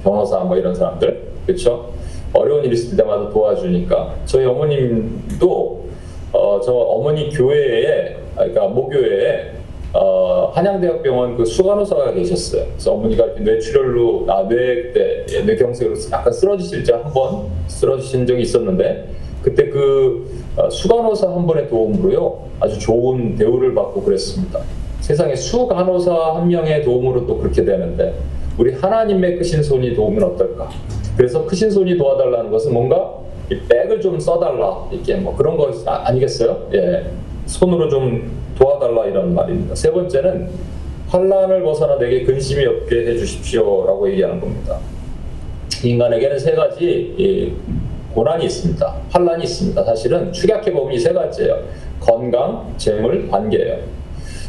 변호사 0.04 0.40
뭐 0.40 0.58
이런 0.58 0.74
사람들 0.74 1.32
그렇죠? 1.46 1.92
어려운 2.34 2.64
일 2.64 2.74
있을 2.74 2.96
때마다 2.98 3.30
도와주니까 3.30 4.16
저희 4.26 4.46
어머님도 4.46 5.86
어, 6.34 6.62
저 6.64 6.72
어머니 6.74 7.30
교회에 7.30 8.16
아, 8.36 8.46
그러니까 8.46 8.68
모교회에 8.68 9.52
어, 9.94 10.52
한양대학병원 10.54 11.36
그 11.36 11.44
수간호사가 11.46 12.14
계셨어요. 12.14 12.66
그래서 12.72 12.94
어머니가 12.94 13.26
뇌출혈로 13.40 14.26
아뇌 14.30 14.84
그때 14.84 15.26
예, 15.34 15.42
뇌경색으로 15.44 15.96
약간 16.12 16.32
쓰러지실 16.32 16.84
때 16.84 16.94
한 16.94 17.12
번 17.14 17.48
쓰러지신 17.68 18.26
적이 18.26 18.44
있었는데 18.44 19.10
그때 19.44 19.70
그 19.70 20.30
어, 20.56 20.70
수간호사 20.70 21.30
한 21.30 21.46
분의 21.46 21.68
도움으로요 21.70 22.40
아주 22.62 22.80
좋은 22.80 23.36
대우를 23.36 23.74
받고 23.76 24.04
그랬습니다. 24.04 24.60
세상에 25.02 25.36
수간호사 25.36 26.36
한 26.36 26.48
명의 26.48 26.84
도움으로 26.84 27.26
또 27.28 27.38
그렇게 27.38 27.66
되는데 27.66 28.14
우리 28.58 28.74
하나님의 28.74 29.38
크신 29.38 29.62
손이 29.64 29.96
도우면 29.96 30.24
어떨까? 30.24 30.70
그래서 31.18 31.46
크신 31.46 31.70
손이 31.70 31.98
도와달라는 31.98 32.50
것은 32.52 32.74
뭔가 32.74 33.14
이 33.52 33.60
백을 33.68 34.00
좀 34.00 34.18
써달라 34.20 34.88
이렇게 34.92 35.16
뭐 35.16 35.36
그런 35.36 35.58
거 35.58 35.70
아, 35.86 36.04
아니겠어요? 36.06 36.70
예, 36.76 37.04
손으로 37.46 37.90
좀 37.90 38.32
도와달라 38.66 39.06
이런 39.08 39.34
말입니다. 39.34 39.74
세 39.74 39.92
번째는 39.92 40.50
환란을 41.08 41.64
벗어나 41.64 41.98
내게 41.98 42.24
근심이 42.24 42.64
없게 42.66 43.08
해주십시오라고 43.08 44.10
얘기하는 44.12 44.40
겁니다. 44.40 44.78
인간에게는 45.84 46.38
세 46.38 46.52
가지 46.52 47.16
이 47.18 47.54
고난이 48.14 48.46
있습니다. 48.46 48.96
환란이 49.10 49.44
있습니다. 49.44 49.84
사실은 49.84 50.32
축약해 50.32 50.72
보면 50.72 50.94
이 50.94 51.00
세 51.00 51.12
가지예요. 51.12 51.58
건강, 52.00 52.74
재물, 52.78 53.28
관계예요. 53.30 53.80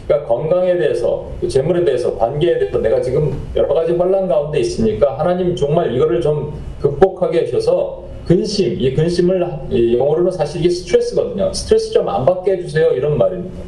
그러니까 0.06 0.28
건강에 0.28 0.76
대해서, 0.76 1.30
그 1.40 1.48
재물에 1.48 1.84
대해서, 1.84 2.16
관계에 2.16 2.58
대해서 2.58 2.78
내가 2.78 3.00
지금 3.00 3.38
여러 3.56 3.72
가지 3.72 3.92
환란 3.92 4.26
가운데 4.28 4.58
있으니까 4.60 5.18
하나님 5.18 5.54
정말 5.56 5.94
이거를 5.94 6.20
좀 6.20 6.52
극복하게 6.80 7.40
하셔서 7.46 8.04
근심, 8.26 8.78
이 8.80 8.94
근심을 8.94 9.46
이 9.70 9.96
영어로는 9.96 10.32
사실 10.32 10.60
이게 10.60 10.70
스트레스거든요. 10.70 11.52
스트레스 11.52 11.92
좀 11.92 12.08
안 12.08 12.24
받게 12.26 12.52
해주세요. 12.52 12.90
이런 12.92 13.16
말입니다. 13.16 13.62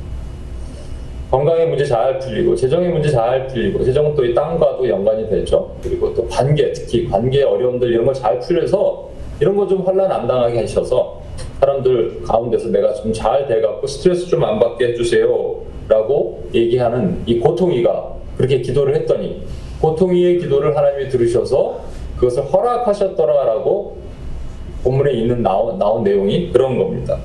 건강의 1.35 1.67
문제 1.67 1.85
잘 1.85 2.17
풀리고 2.21 2.55
재정의 2.55 2.91
문제 2.91 3.11
잘 3.11 3.49
풀리고 3.49 3.83
재정은 3.83 4.15
또 4.15 4.25
이 4.25 4.33
땅과도 4.33 4.89
연관이 4.89 5.29
되죠. 5.29 5.75
그리고 5.83 6.15
또 6.15 6.25
관계 6.29 6.71
특히 6.73 7.09
관계 7.09 7.43
어려움들 7.43 7.91
이런 7.93 8.05
걸 8.07 8.15
잘 8.15 8.39
풀려서 8.39 9.09
이런 9.41 9.57
거 9.57 9.67
좀 9.67 9.85
환란 9.85 10.13
안 10.13 10.29
당하게 10.29 10.61
하셔서 10.61 11.21
사람들 11.59 12.23
가운데서 12.23 12.69
내가 12.69 12.95
좀 12.95 13.13
잘 13.13 13.49
돼갖고 13.49 13.85
스트레스 13.85 14.29
좀 14.29 14.45
안 14.45 14.61
받게 14.61 14.91
해주세요라고 14.91 16.45
얘기하는 16.55 17.23
이 17.27 17.41
고통이가 17.41 18.15
그렇게 18.37 18.61
기도를 18.61 18.95
했더니 18.95 19.43
고통이의 19.81 20.39
기도를 20.39 20.77
하나님이 20.77 21.09
들으셔서 21.09 21.81
그것을 22.15 22.45
허락하셨더라라고 22.45 23.97
본문에 24.85 25.13
있는 25.15 25.43
나온, 25.43 25.81
나온 25.81 26.05
내용이 26.05 26.53
그런 26.53 26.79
겁니다. 26.79 27.19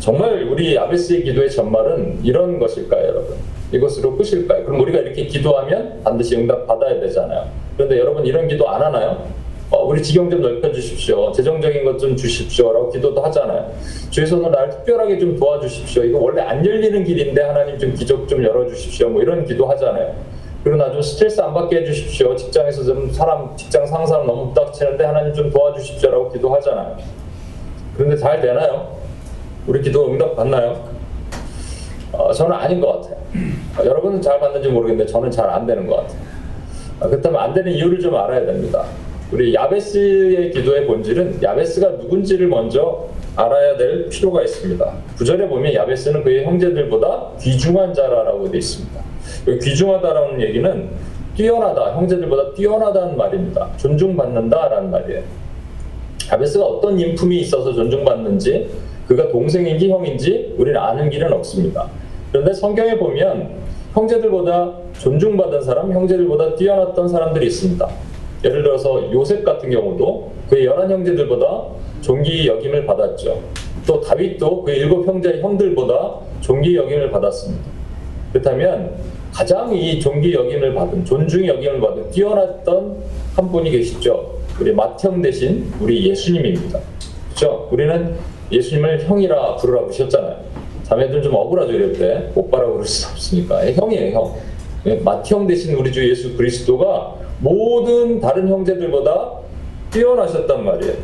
정말 0.00 0.42
우리 0.44 0.78
아베스의 0.78 1.24
기도의 1.24 1.50
전말은 1.50 2.20
이런 2.24 2.58
것일까요, 2.58 3.06
여러분? 3.08 3.36
이것으로 3.72 4.16
끝일까요? 4.16 4.64
그럼 4.64 4.80
우리가 4.80 4.98
이렇게 4.98 5.26
기도하면 5.26 6.00
반드시 6.02 6.36
응답 6.36 6.66
받아야 6.66 6.98
되잖아요. 7.00 7.46
그런데 7.76 7.98
여러분 7.98 8.24
이런 8.26 8.48
기도 8.48 8.68
안 8.68 8.82
하나요? 8.82 9.28
어, 9.70 9.84
우리 9.84 10.02
지경 10.02 10.28
좀 10.28 10.40
넓혀 10.40 10.72
주십시오. 10.72 11.30
재정적인 11.30 11.84
것 11.84 11.98
좀 11.98 12.16
주십시오 12.16 12.72
라고 12.72 12.90
기도도 12.90 13.20
하잖아요. 13.24 13.70
손으로 14.10 14.48
나를 14.50 14.70
특별하게 14.70 15.18
좀 15.18 15.38
도와주십시오. 15.38 16.02
이거 16.04 16.18
원래 16.18 16.42
안 16.42 16.66
열리는 16.66 17.04
길인데 17.04 17.42
하나님 17.42 17.78
좀 17.78 17.94
기적 17.94 18.26
좀 18.26 18.42
열어 18.42 18.66
주십시오. 18.66 19.08
뭐 19.10 19.22
이런 19.22 19.44
기도 19.44 19.66
하잖아요. 19.66 20.12
그리고 20.64 20.76
나좀 20.78 21.00
스트레스 21.00 21.40
안 21.40 21.54
받게 21.54 21.76
해주십시오. 21.82 22.34
직장에서 22.34 22.82
좀 22.84 23.10
사람 23.12 23.56
직장 23.56 23.86
상사랑 23.86 24.26
너무 24.26 24.48
부닥치는데 24.48 25.04
하나님 25.04 25.32
좀 25.34 25.50
도와주십시오 25.50 26.10
라고 26.10 26.32
기도하잖아요. 26.32 26.96
그런데 27.96 28.16
잘 28.16 28.40
되나요? 28.40 28.99
우리 29.70 29.80
기도 29.82 30.10
응답 30.10 30.34
받나요? 30.34 30.84
어, 32.10 32.32
저는 32.32 32.52
아닌 32.56 32.80
것 32.80 33.00
같아요. 33.02 33.16
어, 33.78 33.84
여러분은 33.84 34.20
잘 34.20 34.40
받는지 34.40 34.68
모르겠는데 34.68 35.08
저는 35.12 35.30
잘 35.30 35.48
안 35.48 35.64
되는 35.64 35.86
것 35.86 35.98
같아요. 35.98 36.18
어, 36.98 37.08
그렇다면 37.08 37.40
안 37.40 37.54
되는 37.54 37.70
이유를 37.70 38.00
좀 38.00 38.16
알아야 38.16 38.44
됩니다. 38.44 38.84
우리 39.30 39.54
야베스의 39.54 40.50
기도의 40.50 40.88
본질은 40.88 41.40
야베스가 41.40 41.88
누군지를 42.02 42.48
먼저 42.48 43.06
알아야 43.36 43.76
될 43.76 44.08
필요가 44.08 44.42
있습니다. 44.42 44.92
구절에 45.16 45.46
보면 45.46 45.72
야베스는 45.72 46.24
그의 46.24 46.44
형제들보다 46.46 47.28
귀중한 47.40 47.94
자라라고 47.94 48.50
되어 48.50 48.58
있습니다. 48.58 49.00
여기 49.46 49.58
귀중하다라는 49.60 50.40
얘기는 50.42 50.88
뛰어나다, 51.36 51.94
형제들보다 51.94 52.54
뛰어나다는 52.54 53.16
말입니다. 53.16 53.68
존중받는다라는 53.76 54.90
말이에요. 54.90 55.22
야베스가 56.32 56.64
어떤 56.64 56.98
인품이 56.98 57.38
있어서 57.42 57.72
존중받는지 57.72 58.68
그가 59.10 59.28
동생인지 59.28 59.90
형인지 59.90 60.54
우리는 60.56 60.78
아는 60.78 61.10
길은 61.10 61.32
없습니다. 61.32 61.88
그런데 62.30 62.52
성경에 62.52 62.96
보면 62.96 63.56
형제들보다 63.92 64.72
존중받은 65.00 65.62
사람, 65.62 65.92
형제들보다 65.92 66.54
뛰어났던 66.54 67.08
사람들이 67.08 67.46
있습니다. 67.46 67.88
예를 68.44 68.62
들어서 68.62 69.12
요셉 69.12 69.44
같은 69.44 69.68
경우도 69.68 70.30
그의 70.48 70.66
열한 70.66 70.88
형제들보다 70.88 71.64
존귀 72.02 72.46
여김을 72.46 72.86
받았죠. 72.86 73.40
또 73.84 74.00
다윗도 74.00 74.62
그의 74.62 74.78
일곱 74.78 75.04
형제 75.08 75.40
형들보다 75.40 76.14
존귀 76.40 76.76
여김을 76.76 77.10
받았습니다. 77.10 77.64
그렇다면 78.32 78.92
가장 79.32 79.74
이 79.74 79.98
존귀 79.98 80.32
여김을 80.32 80.72
받은 80.72 81.04
존중 81.04 81.48
여김을 81.48 81.80
받은 81.80 82.12
뛰어났던 82.12 82.96
한 83.34 83.50
분이 83.50 83.72
계시죠. 83.72 84.38
우리 84.60 84.72
맏형 84.72 85.20
대신 85.20 85.66
우리 85.80 86.08
예수님입니다. 86.08 86.78
그렇죠? 87.30 87.68
우리는 87.72 88.14
예수님을 88.50 89.02
형이라 89.02 89.56
부르라 89.56 89.86
부셨잖아요. 89.86 90.36
자매들 90.82 91.22
좀 91.22 91.34
억울하죠 91.34 91.72
이럴 91.72 91.92
때 91.92 92.30
오빠라고 92.34 92.72
부를 92.72 92.86
수 92.86 93.08
없으니까 93.10 93.66
예, 93.66 93.72
형이에요 93.72 94.16
형. 94.16 94.34
예, 94.86 94.96
맏형 94.96 95.46
대신 95.46 95.74
우리 95.76 95.92
주 95.92 96.08
예수 96.08 96.36
그리스도가 96.36 97.14
모든 97.38 98.20
다른 98.20 98.48
형제들보다 98.48 99.32
뛰어나셨단 99.90 100.64
말이에요. 100.64 100.94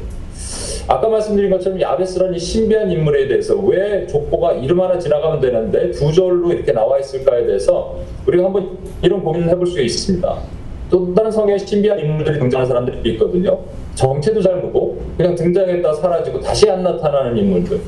아까 0.89 1.09
말씀드린 1.09 1.51
것처럼 1.51 1.81
야베스라는 1.81 2.35
이 2.35 2.39
신비한 2.39 2.91
인물에 2.91 3.27
대해서 3.27 3.57
왜 3.57 4.07
족보가 4.07 4.53
이름 4.55 4.81
하나 4.81 4.99
지나가면 4.99 5.41
되는데 5.41 5.91
두 5.91 6.13
절로 6.13 6.53
이렇게 6.53 6.73
나와 6.73 6.99
있을까에 6.99 7.45
대해서 7.47 7.99
우리가 8.27 8.45
한번 8.45 8.79
이런 9.03 9.23
고민을 9.23 9.49
해볼 9.49 9.67
수가 9.67 9.81
있습니다. 9.81 10.56
또 10.91 11.15
다른 11.15 11.31
성에 11.31 11.59
신비한 11.59 11.99
인물들이 11.99 12.39
등장하는 12.39 12.69
사람들이 12.69 13.13
있거든요. 13.13 13.59
정체도 13.95 14.41
잘 14.41 14.57
모르고 14.57 15.03
그냥 15.17 15.35
등장했다 15.35 15.93
사라지고 15.95 16.41
다시 16.41 16.71
안 16.71 16.83
나타나는 16.83 17.37
인물들. 17.37 17.81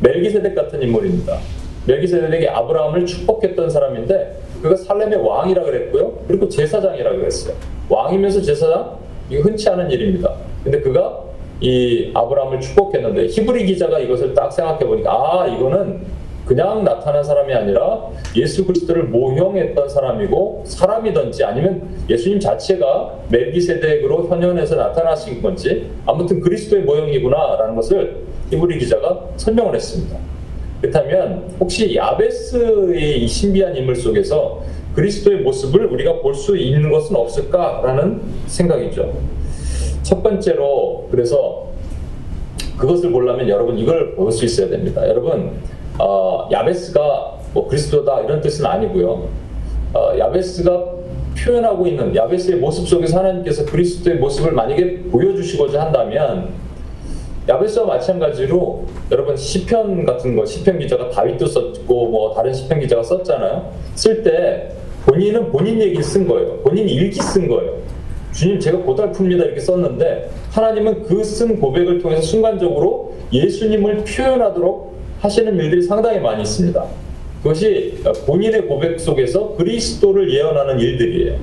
멜기세덱 0.00 0.54
같은 0.54 0.82
인물입니다. 0.82 1.38
멜기세덱이 1.86 2.48
아브라함을 2.48 3.06
축복했던 3.06 3.70
사람인데 3.70 4.40
그가 4.62 4.76
살렘의 4.76 5.18
왕이라 5.26 5.62
그랬고요. 5.62 6.24
그리고 6.26 6.48
제사장이라 6.48 7.12
그랬어요. 7.12 7.54
왕이면서 7.88 8.42
제사장 8.42 8.98
이거 9.30 9.42
흔치 9.42 9.68
않은 9.70 9.90
일입니다. 9.90 10.32
근데 10.62 10.80
그가 10.80 11.20
이 11.60 12.10
아브라함을 12.14 12.60
축복했는데 12.60 13.26
히브리 13.26 13.66
기자가 13.66 13.98
이것을 14.00 14.34
딱 14.34 14.52
생각해 14.52 14.84
보니까 14.84 15.10
아 15.12 15.46
이거는 15.46 16.00
그냥 16.44 16.84
나타난 16.84 17.24
사람이 17.24 17.54
아니라 17.54 18.08
예수 18.36 18.66
그리스도를 18.66 19.04
모형했던 19.04 19.88
사람이고 19.88 20.64
사람이든지 20.66 21.42
아니면 21.44 21.88
예수님 22.08 22.38
자체가 22.38 23.14
멜기세덱으로 23.30 24.28
현현해서 24.28 24.76
나타나신 24.76 25.40
건지 25.40 25.90
아무튼 26.04 26.40
그리스도의 26.40 26.82
모형이구나라는 26.82 27.74
것을 27.76 28.24
히브리 28.50 28.78
기자가 28.78 29.28
설명을 29.36 29.74
했습니다. 29.74 30.18
그렇다면 30.82 31.54
혹시 31.58 31.96
야베스의 31.96 33.24
이 33.24 33.26
신비한 33.26 33.74
인물 33.74 33.96
속에서 33.96 34.62
그리스도의 34.94 35.38
모습을 35.40 35.86
우리가 35.86 36.20
볼 36.20 36.34
수 36.34 36.56
있는 36.58 36.90
것은 36.90 37.16
없을까라는 37.16 38.20
생각이죠. 38.46 39.12
첫 40.02 40.22
번째로 40.22 41.08
그래서 41.10 41.68
그것을 42.76 43.10
보려면 43.10 43.48
여러분 43.48 43.78
이걸 43.78 44.14
볼 44.14 44.30
수 44.30 44.44
있어야 44.44 44.68
됩니다. 44.68 45.08
여러분 45.08 45.52
어, 45.98 46.48
야베스가 46.50 47.38
뭐 47.52 47.68
그리스도다 47.68 48.20
이런 48.22 48.40
뜻은 48.40 48.66
아니고요. 48.66 49.28
어, 49.94 50.18
야베스가 50.18 50.84
표현하고 51.38 51.86
있는 51.86 52.14
야베스의 52.14 52.58
모습 52.58 52.88
속에서 52.88 53.18
하나님께서 53.18 53.64
그리스도의 53.66 54.16
모습을 54.18 54.52
만약에 54.52 55.02
보여주시고자 55.10 55.80
한다면 55.86 56.50
야베스와 57.48 57.86
마찬가지로 57.86 58.84
여러분 59.10 59.36
시편 59.36 60.06
같은 60.06 60.34
거 60.34 60.46
시편 60.46 60.78
기자가 60.78 61.10
다윗도 61.10 61.46
썼고 61.46 62.06
뭐 62.08 62.34
다른 62.34 62.52
시편 62.52 62.80
기자가 62.80 63.02
썼잖아요. 63.02 63.70
쓸 63.94 64.22
때 64.22 64.70
본인은 65.06 65.52
본인 65.52 65.80
얘기를 65.80 66.02
쓴 66.02 66.26
거예요. 66.26 66.58
본인 66.60 66.88
일기 66.88 67.20
쓴 67.20 67.46
거예요. 67.48 67.74
주님 68.32 68.58
제가 68.58 68.78
고달픕니다 68.78 69.44
이렇게 69.44 69.60
썼는데 69.60 70.30
하나님은 70.50 71.02
그 71.04 71.22
쓴 71.22 71.60
고백을 71.60 72.00
통해서 72.00 72.22
순간적으로 72.22 73.12
예수님을 73.32 74.04
표현하도록 74.04 74.93
하시는 75.24 75.58
일들이 75.58 75.82
상당히 75.82 76.20
많이 76.20 76.42
있습니다. 76.42 76.84
그것이 77.42 77.98
본인의 78.26 78.66
고백 78.66 79.00
속에서 79.00 79.56
그리스도를 79.56 80.30
예언하는 80.30 80.78
일들이에요. 80.78 81.38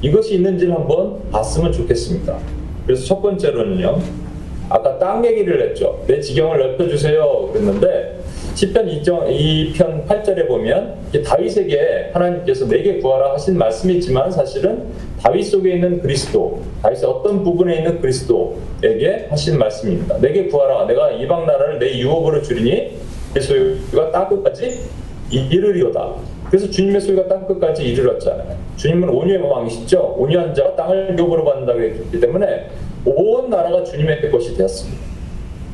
이것이 0.00 0.36
있는지를 0.36 0.74
한번 0.74 1.18
봤으면 1.30 1.70
좋겠습니다. 1.70 2.38
그래서 2.86 3.04
첫 3.04 3.20
번째로는요. 3.20 4.00
아까 4.70 4.98
땅 4.98 5.24
얘기를 5.24 5.68
했죠. 5.68 6.02
내 6.06 6.18
지경을 6.18 6.58
넓혀주세요. 6.58 7.50
그랬는데 7.52 8.20
시편 8.54 8.86
2편 9.02 10.06
8절에 10.06 10.48
보면 10.48 10.94
다윗에게 11.22 12.10
하나님께서 12.14 12.66
내게 12.66 13.00
구하라 13.00 13.34
하신 13.34 13.58
말씀이 13.58 13.96
있지만 13.96 14.30
사실은 14.30 14.84
다윗 15.22 15.44
속에 15.44 15.74
있는 15.74 16.00
그리스도, 16.00 16.62
다윗의 16.82 17.04
어떤 17.04 17.44
부분에 17.44 17.76
있는 17.76 18.00
그리스도에게 18.00 19.26
하신 19.28 19.58
말씀입니다. 19.58 20.18
내게 20.20 20.46
구하라. 20.46 20.86
내가 20.86 21.10
이방 21.10 21.44
나라를 21.44 21.78
내 21.78 21.98
유업으로 21.98 22.42
내 22.42 22.92
소유가 23.40 24.10
땅 24.10 24.28
끝까지 24.28 24.80
이르리로다. 25.30 26.14
그래서 26.48 26.70
주님의 26.70 27.00
소유가 27.00 27.26
땅 27.26 27.46
끝까지 27.46 27.84
이르렀잖아요. 27.84 28.56
주님은 28.76 29.08
온유의 29.08 29.40
왕이시죠. 29.40 30.14
온유한 30.18 30.54
자가 30.54 30.76
땅을 30.76 31.16
유업으로 31.18 31.44
받는다고 31.44 31.80
했기 31.80 32.20
때문에 32.20 32.70
온 33.04 33.50
나라가 33.50 33.82
주님의 33.82 34.30
것이 34.30 34.56
되었습니다. 34.56 35.00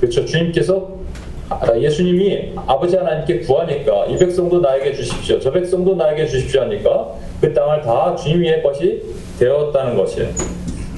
그렇죠. 0.00 0.24
주님께서 0.24 1.02
아, 1.48 1.76
예수님이 1.76 2.52
아버지 2.66 2.96
하나님께 2.96 3.40
구하니까 3.40 4.06
이 4.06 4.16
백성도 4.16 4.60
나에게 4.60 4.94
주십시오. 4.94 5.38
저 5.38 5.50
백성도 5.50 5.94
나에게 5.94 6.26
주십시오 6.26 6.62
하니까 6.62 7.14
그 7.40 7.52
땅을 7.52 7.82
다 7.82 8.16
주님의 8.16 8.62
것이 8.62 9.02
되었다는 9.38 9.96
것이에요. 9.96 10.30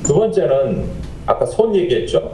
두 0.05 0.14
번째는 0.14 0.85
아까 1.27 1.44
손 1.44 1.74
얘기했죠. 1.74 2.33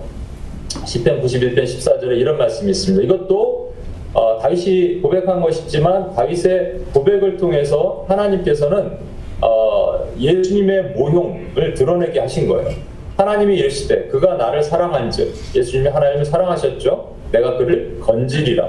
10편 0.69 1.23
91편 1.23 1.63
14절에 1.63 2.19
이런 2.19 2.37
말씀이 2.37 2.71
있습니다. 2.71 3.05
이것도 3.05 3.70
어, 4.13 4.39
다윗이 4.39 5.01
고백한 5.03 5.41
것이지만 5.41 6.15
다윗의 6.15 6.81
고백을 6.93 7.37
통해서 7.37 8.05
하나님께서는 8.09 8.93
어, 9.41 10.05
예수님의 10.19 10.95
모형을 10.97 11.75
드러내게 11.75 12.21
하신 12.21 12.49
거예요. 12.49 12.71
하나님이 13.17 13.57
이르시되 13.57 14.09
그가 14.09 14.35
나를 14.35 14.63
사랑한즉 14.63 15.33
예수님이 15.55 15.89
하나님을 15.89 16.25
사랑하셨죠. 16.25 17.15
내가 17.33 17.57
그를 17.57 17.99
건지리라. 18.01 18.69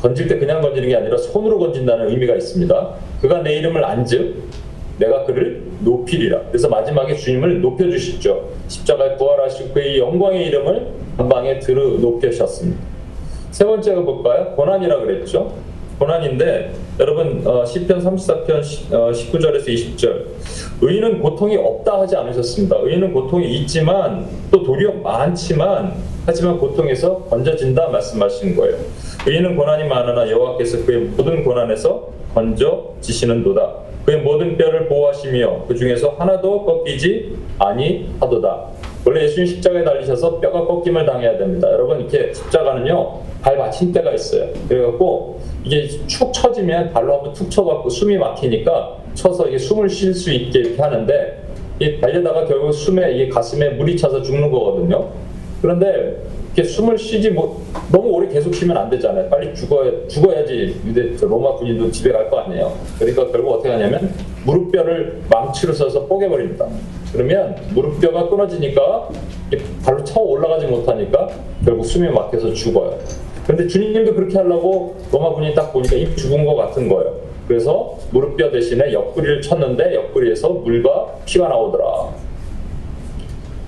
건질 0.00 0.28
때 0.28 0.38
그냥 0.38 0.60
건지는 0.60 0.88
게 0.88 0.96
아니라 0.96 1.16
손으로 1.16 1.58
건진다는 1.58 2.10
의미가 2.10 2.34
있습니다. 2.34 2.90
그가 3.20 3.42
내 3.42 3.56
이름을 3.56 3.84
안즉 3.84 4.36
내가 4.98 5.24
그를 5.24 5.62
높이리라. 5.80 6.42
그래서 6.48 6.68
마지막에 6.68 7.14
주님을 7.14 7.60
높여주시죠. 7.60 8.48
십자가에 8.68 9.16
부활하시고 9.16 9.74
그의 9.74 9.98
영광의 9.98 10.46
이름을 10.46 10.88
한방에 11.16 11.58
들어 11.58 11.82
높여셨습니다. 11.98 12.95
세 13.56 13.64
번째가 13.64 14.02
볼까요? 14.02 14.52
고난이라 14.54 15.00
그랬죠. 15.00 15.50
고난인데 15.98 16.74
여러분 17.00 17.40
어, 17.46 17.64
시편 17.64 18.04
34편 18.04 18.60
19절에서 18.60 19.66
20절 19.66 20.26
의인은 20.82 21.20
고통이 21.20 21.56
없다 21.56 22.02
하지 22.02 22.16
않으셨습니다. 22.16 22.76
의인은 22.82 23.14
고통이 23.14 23.50
있지만 23.60 24.26
또 24.50 24.62
도리어 24.62 24.92
많지만 25.02 25.94
하지만 26.26 26.58
고통에서 26.58 27.20
건져진다 27.30 27.88
말씀하신 27.88 28.56
거예요. 28.56 28.76
의인은 29.26 29.56
고난이 29.56 29.88
많으나 29.88 30.30
여호와께서 30.30 30.84
그의 30.84 31.04
모든 31.16 31.42
고난에서 31.42 32.10
건져지시는도다. 32.34 33.72
그의 34.04 34.20
모든 34.20 34.58
뼈를 34.58 34.86
보호하시며 34.86 35.64
그 35.66 35.74
중에서 35.74 36.16
하나도 36.18 36.66
꺾이지 36.66 37.34
아니하도다. 37.58 38.66
원래 39.06 39.22
예수님 39.22 39.46
십자가에 39.46 39.84
달리셔서 39.84 40.40
뼈가 40.40 40.66
꺾임을 40.66 41.06
당해야 41.06 41.38
됩니다. 41.38 41.70
여러분 41.70 42.00
이렇게 42.00 42.34
십자가는요 42.34 43.20
발 43.40 43.56
받친 43.56 43.92
때가 43.92 44.12
있어요. 44.12 44.48
그래갖고 44.68 45.40
이게 45.62 45.86
축 46.08 46.32
처지면 46.32 46.90
발로 46.92 47.14
한번 47.14 47.32
툭 47.32 47.48
쳐갖고 47.48 47.88
숨이 47.88 48.18
막히니까 48.18 48.96
쳐서 49.14 49.46
이게 49.46 49.58
숨을 49.58 49.88
쉴 49.88 50.12
수 50.12 50.32
있게 50.32 50.58
이렇게 50.58 50.82
하는데 50.82 51.42
이 51.78 52.00
달려다가 52.00 52.46
결국 52.46 52.72
숨에 52.72 53.12
이게 53.12 53.28
가슴에 53.28 53.70
물이 53.70 53.96
차서 53.96 54.22
죽는 54.22 54.50
거거든요. 54.50 55.08
그런데 55.62 56.16
이렇게 56.56 56.70
숨을 56.70 56.96
쉬지 56.96 57.30
못 57.30 57.60
너무 57.92 58.08
오래 58.08 58.28
계속 58.28 58.54
쉬면 58.54 58.74
안 58.78 58.88
되잖아요. 58.88 59.28
빨리 59.28 59.54
죽어야 59.54 59.92
죽어야지 60.08 60.80
유대 60.86 61.14
저 61.14 61.26
로마 61.26 61.54
군인도 61.56 61.90
집에 61.90 62.10
갈 62.10 62.30
거 62.30 62.38
아니에요. 62.38 62.72
그러니까 62.98 63.30
결국 63.30 63.52
어떻게 63.52 63.68
하냐면 63.68 64.10
무릎뼈를 64.46 65.20
망치로 65.30 65.74
써서 65.74 66.06
뽀개버립니다. 66.06 66.66
그러면 67.12 67.56
무릎뼈가 67.74 68.30
끊어지니까 68.30 69.08
발로 69.84 70.02
쳐 70.04 70.20
올라가지 70.20 70.66
못하니까 70.66 71.28
결국 71.62 71.84
숨이 71.84 72.08
막혀서 72.08 72.54
죽어요. 72.54 72.98
그런데 73.44 73.66
주님도 73.68 74.14
그렇게 74.14 74.38
하려고 74.38 74.96
로마 75.12 75.34
군인이 75.34 75.54
딱 75.54 75.74
보니까 75.74 75.94
입 75.94 76.16
죽은 76.16 76.46
것 76.46 76.54
같은 76.56 76.88
거예요. 76.88 77.14
그래서 77.46 77.98
무릎뼈 78.12 78.50
대신에 78.50 78.92
옆구리를 78.94 79.42
쳤는데 79.42 79.94
옆구리에서 79.94 80.48
물과 80.48 81.06
피가 81.26 81.48
나오더라. 81.48 82.25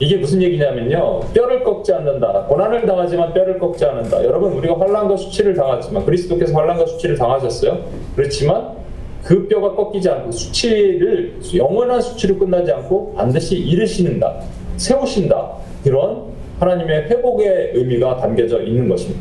이게 0.01 0.17
무슨 0.17 0.41
얘기냐면요. 0.43 1.21
뼈를 1.35 1.65
꺾지 1.65 1.93
않는다. 1.93 2.45
고난을 2.45 2.87
당하지만 2.87 3.33
뼈를 3.35 3.59
꺾지 3.59 3.85
않는다. 3.85 4.25
여러분 4.25 4.53
우리가 4.53 4.79
환란과 4.79 5.17
수치를 5.17 5.55
당하지만 5.55 6.05
그리스도께서 6.05 6.55
환란과 6.57 6.87
수치를 6.87 7.17
당하셨어요. 7.17 7.79
그렇지만 8.15 8.79
그 9.25 9.49
뼈가 9.49 9.75
꺾이지 9.75 10.09
않고 10.09 10.31
수치를 10.31 11.41
영원한 11.57 12.01
수치로 12.01 12.39
끝나지 12.39 12.71
않고 12.71 13.15
반드시 13.15 13.59
이르시는다. 13.59 14.41
세우신다. 14.77 15.53
그런 15.83 16.29
하나님의 16.61 17.09
회복의 17.09 17.73
의미가 17.75 18.19
담겨져 18.19 18.63
있는 18.63 18.89
것입니다. 18.89 19.21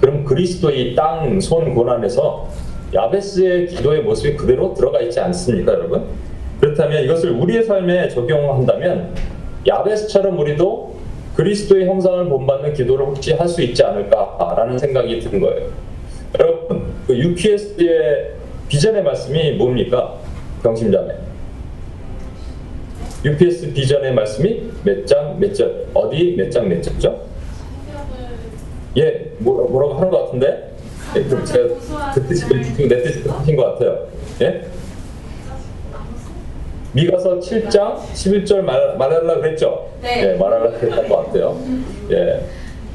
그럼 0.00 0.24
그리스도의 0.24 0.94
땅, 0.94 1.40
손 1.40 1.74
고난에서 1.74 2.48
야베스의 2.92 3.68
기도의 3.68 4.02
모습이 4.02 4.36
그대로 4.36 4.74
들어가 4.74 5.00
있지 5.00 5.18
않습니까, 5.20 5.72
여러분? 5.72 6.04
그렇다면 6.60 7.04
이것을 7.04 7.30
우리의 7.30 7.64
삶에 7.64 8.08
적용한다면 8.08 9.14
야베스처럼 9.66 10.38
우리도 10.38 10.94
그리스도의 11.36 11.86
형상을 11.86 12.28
본받는 12.28 12.74
기도를 12.74 13.06
혹시 13.06 13.32
할 13.32 13.48
수 13.48 13.60
있지 13.62 13.82
않을까라는 13.82 14.78
생각이 14.78 15.18
든 15.20 15.40
거예요. 15.40 15.68
여러분, 16.38 16.92
그 17.06 17.16
UPS의 17.16 18.32
비전의 18.68 19.02
말씀이 19.02 19.52
뭡니까? 19.52 20.14
경심자매. 20.62 21.14
UPS 23.24 23.72
비전의 23.72 24.14
말씀이 24.14 24.70
몇 24.84 25.06
장, 25.06 25.38
몇 25.38 25.54
절, 25.54 25.86
어디 25.94 26.34
몇 26.36 26.50
장, 26.50 26.68
몇 26.68 26.82
절죠? 26.82 27.20
예, 28.96 29.32
뭐, 29.38 29.68
뭐라고 29.68 29.94
하는 29.94 30.10
것 30.10 30.24
같은데? 30.26 30.70
예, 31.16 31.22
그럼 31.22 31.44
제가 31.44 31.68
그내 32.76 33.02
뜻이 33.02 33.28
하신 33.28 33.56
것 33.56 33.64
같아요. 33.64 34.06
예? 34.42 34.62
미가서 36.94 37.40
7장 37.40 37.96
11절 37.96 38.60
말, 38.60 38.96
말하려고 38.96 39.40
그랬죠? 39.40 39.88
네. 40.00 40.22
예, 40.22 40.36
말하려고 40.36 40.78
그랬던 40.78 41.08
것 41.08 41.26
같아요. 41.26 41.58
예. 42.10 42.40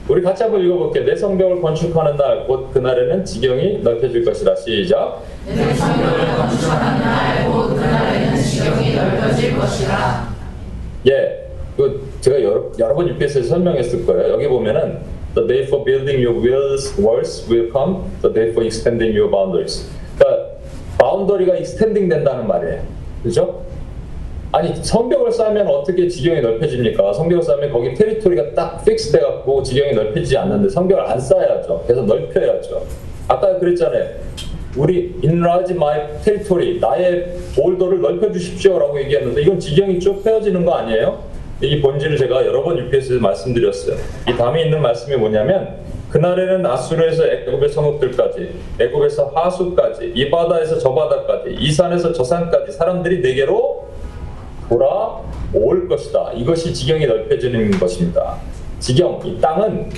우리 0.07 0.21
같이 0.23 0.41
한번 0.41 0.61
읽어볼게요. 0.61 1.05
내 1.05 1.15
성벽을 1.15 1.61
건축하는 1.61 2.15
날, 2.17 2.47
곧 2.47 2.71
그날에는 2.73 3.23
지경이 3.23 3.79
넓혀질 3.83 4.25
것이라. 4.25 4.55
시작. 4.55 5.21
내 5.45 5.73
성경을 5.73 6.35
건축하는 6.35 7.01
날, 7.01 7.51
곧 7.51 7.75
그날에는 7.75 8.35
지경이 8.35 8.95
넓어질 8.95 9.57
것이라. 9.57 10.33
예. 11.09 11.45
그 11.77 12.09
제가 12.21 12.41
여러, 12.41 12.71
여러 12.79 12.95
번 12.95 13.07
UPS에서 13.07 13.49
설명했을 13.49 14.05
거예요. 14.05 14.33
여기 14.33 14.47
보면은 14.47 14.99
the 15.35 15.47
day 15.47 15.63
for 15.67 15.83
building 15.85 16.25
your 16.25 16.39
wills, 16.41 16.99
walls 16.99 17.45
will 17.49 17.69
come, 17.71 18.03
the 18.21 18.33
day 18.33 18.49
for 18.49 18.65
extending 18.65 19.15
your 19.15 19.29
boundaries. 19.29 19.89
그러니까 20.17 20.47
boundary가 20.97 21.55
extending 21.57 22.09
된다는 22.09 22.47
말이에요. 22.47 22.81
그죠? 23.23 23.68
아니 24.51 24.75
성벽을 24.75 25.31
쌓으면 25.31 25.67
어떻게 25.67 26.07
지경이 26.07 26.41
넓혀집니까? 26.41 27.13
성벽을 27.13 27.43
쌓으면 27.43 27.71
거기 27.71 27.93
territory가 27.93 28.55
딱 28.55 28.83
fix 28.83 29.11
돼갖고 29.11 29.61
지경이 29.61 29.93
넓혀지지 29.93 30.37
않는데 30.37 30.69
성벽을 30.69 31.03
안 31.03 31.19
쌓아야죠. 31.19 31.83
계속 31.87 32.05
넓혀야죠. 32.05 32.83
아까 33.27 33.59
그랬잖아요. 33.59 34.07
우리 34.75 35.13
enlarge 35.23 35.75
my 35.75 36.21
territory 36.23 36.79
나의 36.79 37.27
볼더를 37.55 38.01
넓혀주십시오라고 38.01 38.99
얘기했는데 39.01 39.41
이건 39.41 39.59
지경이 39.59 39.99
쭉 39.99 40.23
펴지는 40.23 40.65
거 40.65 40.73
아니에요? 40.73 41.23
이 41.61 41.79
본질을 41.81 42.17
제가 42.17 42.45
여러 42.45 42.63
번 42.63 42.77
UPS에서 42.77 43.21
말씀드렸어요. 43.21 43.97
이 44.29 44.35
다음에 44.35 44.63
있는 44.63 44.81
말씀이 44.81 45.15
뭐냐면 45.15 45.75
그날에는 46.09 46.65
아수르에서 46.65 47.27
애굽의 47.27 47.69
성읍들까지 47.69 48.49
애굽에서 48.79 49.31
하수까지 49.35 50.13
이 50.15 50.29
바다에서 50.31 50.79
저 50.79 50.93
바다까지 50.95 51.55
이 51.59 51.71
산에서 51.71 52.13
저 52.13 52.23
산까지 52.23 52.71
사람들이 52.71 53.19
내게로 53.19 53.88
돌아올 54.69 55.87
것이다. 55.87 56.31
이것이 56.33 56.73
지경이 56.73 57.05
넓혀지는 57.07 57.71
것입니다. 57.71 58.37
지경, 58.79 59.19
이 59.25 59.39
땅은 59.41 59.89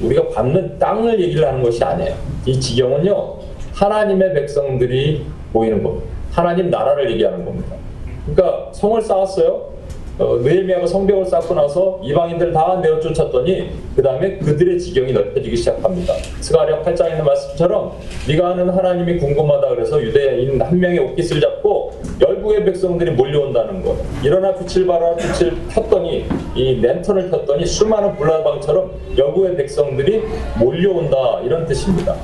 우리가 0.00 0.28
받는 0.28 0.78
땅을 0.78 1.20
얘기를 1.20 1.46
하는 1.46 1.62
것이 1.62 1.82
아니에요. 1.84 2.14
이 2.46 2.58
지경은요, 2.58 3.36
하나님의 3.74 4.32
백성들이 4.34 5.26
모이는 5.52 5.82
것, 5.82 6.00
하나님 6.30 6.70
나라를 6.70 7.10
얘기하는 7.12 7.44
겁니다. 7.44 7.76
그러니까 8.24 8.70
성을 8.72 9.00
쌓았어요. 9.02 9.70
어, 10.18 10.36
느헤미야가 10.36 10.86
성벽을 10.86 11.24
쌓고 11.24 11.54
나서 11.54 11.98
이방인들 12.04 12.52
다 12.52 12.78
내어 12.82 13.00
쫓았더니 13.00 13.70
그 13.96 14.02
다음에 14.02 14.36
그들의 14.36 14.78
지경이 14.78 15.14
넓혀지기 15.14 15.56
시작합니다. 15.56 16.12
스가랴 16.40 16.82
8장에 16.82 17.12
있는 17.12 17.24
말씀처럼 17.24 17.92
네가 18.28 18.50
아는 18.50 18.68
하나님이 18.68 19.16
궁금하다 19.16 19.68
그래서 19.70 20.00
유대인 20.02 20.60
한 20.60 20.78
명의 20.78 20.98
옷깃을 20.98 21.40
열국의 22.50 22.64
백성들이 22.64 23.12
몰려온다는 23.12 23.82
것. 23.82 23.96
일어나 24.22 24.54
빛을 24.54 24.86
발하 24.86 25.14
빛을 25.14 25.56
켰더니 25.70 26.26
이 26.54 26.80
랜턴을 26.80 27.30
켰더니 27.30 27.64
수많은 27.64 28.16
불나방처럼 28.16 28.90
열국의 29.16 29.56
백성들이 29.56 30.22
몰려온다 30.58 31.40
이런 31.44 31.64
뜻입니다. 31.66 32.16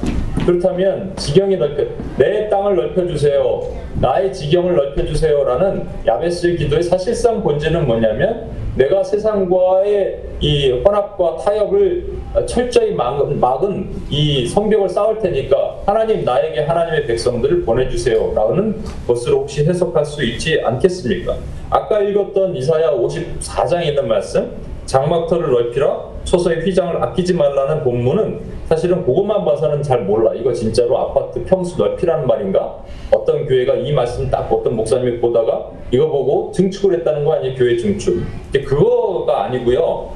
그렇다면 0.47 1.13
지경이 1.17 1.57
넓혀 1.57 1.87
내 2.17 2.49
땅을 2.49 2.77
넓혀주세요. 2.77 3.63
나의 4.01 4.33
지경을 4.33 4.77
넓혀주세요라는 4.77 5.87
야베스의 6.07 6.57
기도의 6.57 6.85
사실상 6.85 7.43
본질은 7.43 7.85
뭐냐면 7.85 8.49
내가 8.77 9.03
세상과의 9.03 10.21
이 10.41 10.71
혼합과 10.71 11.37
타협을 11.39 12.13
철저히 12.47 12.93
막은, 12.93 13.41
막은 13.41 13.91
이 14.11 14.47
성벽을 14.47 14.89
쌓을 14.89 15.19
테니까 15.19 15.79
하나님 15.87 16.25
나에게 16.25 16.61
하나님의 16.61 17.07
백성들을 17.07 17.65
보내주세요라는 17.65 18.85
것으로 19.09 19.39
혹시 19.41 19.65
해석할 19.65 20.05
수 20.05 20.23
있지 20.23 20.61
않겠습니까? 20.63 21.37
아까 21.71 22.01
읽었던 22.01 22.55
이사야 22.55 22.93
54장에 22.93 23.87
있는 23.87 24.07
말씀 24.07 24.53
장막터를 24.87 25.51
넓히라 25.51 26.17
소서의 26.25 26.61
휘장을 26.63 27.03
아끼지 27.03 27.35
말라는 27.35 27.85
본문은 27.85 28.41
사실은 28.67 29.05
그것만 29.05 29.45
봐서는 29.45 29.83
잘 29.83 30.03
몰라. 30.03 30.33
이거 30.35 30.53
진짜로 30.53 30.99
아파트 30.99 31.45
평수 31.45 31.77
넓히라는 31.79 32.27
말인가? 32.27 32.79
어떤 33.13 33.47
교회가 33.47 33.75
이 33.75 33.93
말씀 33.93 34.29
딱 34.29 34.53
어떤 34.53 34.75
목사님이 34.75 35.21
보다가 35.21 35.71
이거 35.91 36.09
보고 36.09 36.51
증축을 36.53 36.99
했다는 36.99 37.25
거 37.25 37.35
아니에요? 37.35 37.55
교회 37.55 37.77
증축. 37.77 38.25
그거가 38.65 39.45
아니고요. 39.45 40.11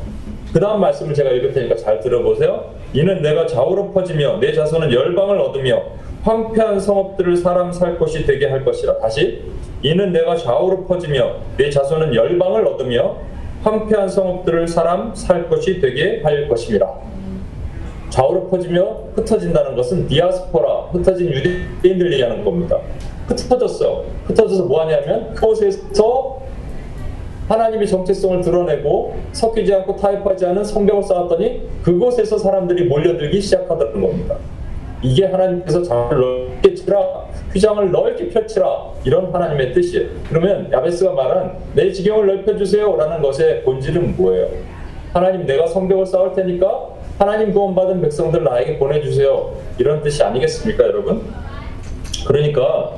그 0.52 0.59
다음 0.59 0.80
말씀을 0.80 1.14
제가 1.14 1.30
읽을 1.30 1.52
테니까 1.52 1.76
잘 1.76 2.00
들어보세요. 2.00 2.64
이는 2.92 3.22
내가 3.22 3.46
좌우로 3.46 3.92
퍼지며 3.92 4.38
내 4.40 4.52
자손은 4.52 4.92
열방을 4.92 5.38
얻으며 5.38 5.80
황폐한 6.22 6.80
성읍들을 6.80 7.37
사람 7.37 7.70
살 7.70 7.96
곳이 7.98 8.26
되게 8.26 8.46
할 8.46 8.64
것이라. 8.64 8.98
다시 8.98 9.42
이는 9.83 10.12
내가 10.12 10.37
좌우로 10.37 10.87
퍼지며 10.87 11.37
내 11.56 11.70
자손은 11.70 12.14
열방을 12.14 12.66
얻으며 12.66 13.16
황폐한 13.62 14.09
성읍들을 14.09 14.68
사람 14.68 15.14
살 15.14 15.49
것이 15.49 15.81
되게 15.81 16.20
할 16.23 16.49
것입니다. 16.49 16.94
좌우로 18.09 18.49
퍼지며 18.49 19.11
흩어진다는 19.14 19.77
것은 19.77 20.09
디아스포라, 20.09 20.88
흩어진 20.92 21.29
유대인들 21.29 22.12
얘기하는 22.12 22.44
겁니다. 22.44 22.79
흩어졌어요. 23.27 24.05
흩어져서 24.27 24.64
뭐 24.64 24.81
하냐면 24.83 25.33
그곳에서 25.35 26.40
하나님의 27.49 27.87
정체성을 27.87 28.40
드러내고 28.42 29.14
섞이지 29.33 29.75
않고 29.75 29.96
타협하지 29.96 30.46
않은 30.46 30.64
성벽을 30.64 31.03
쌓았더니 31.03 31.62
그곳에서 31.83 32.38
사람들이 32.38 32.85
몰려들기 32.85 33.40
시작하다는 33.40 34.01
겁니다. 34.01 34.37
이게 35.02 35.26
하나님께서 35.26 35.82
장을 35.82 36.10
넓게 36.20 36.74
치라, 36.74 36.98
휘장을 37.52 37.90
넓게 37.90 38.28
펼치라 38.28 38.66
이런 39.04 39.32
하나님의 39.32 39.72
뜻이에요. 39.72 40.08
그러면 40.28 40.70
야베스가 40.70 41.12
말한 41.12 41.56
내 41.74 41.90
지경을 41.90 42.26
넓혀주세요라는 42.26 43.22
것의 43.22 43.62
본질은 43.64 44.16
뭐예요? 44.16 44.48
하나님 45.12 45.46
내가 45.46 45.66
성벽을 45.66 46.06
쌓을 46.06 46.34
테니까 46.34 46.88
하나님 47.18 47.52
구원받은 47.52 48.00
백성들 48.00 48.44
나에게 48.44 48.78
보내주세요 48.78 49.52
이런 49.78 50.02
뜻이 50.02 50.22
아니겠습니까 50.22 50.84
여러분? 50.84 51.22
그러니까 52.26 52.92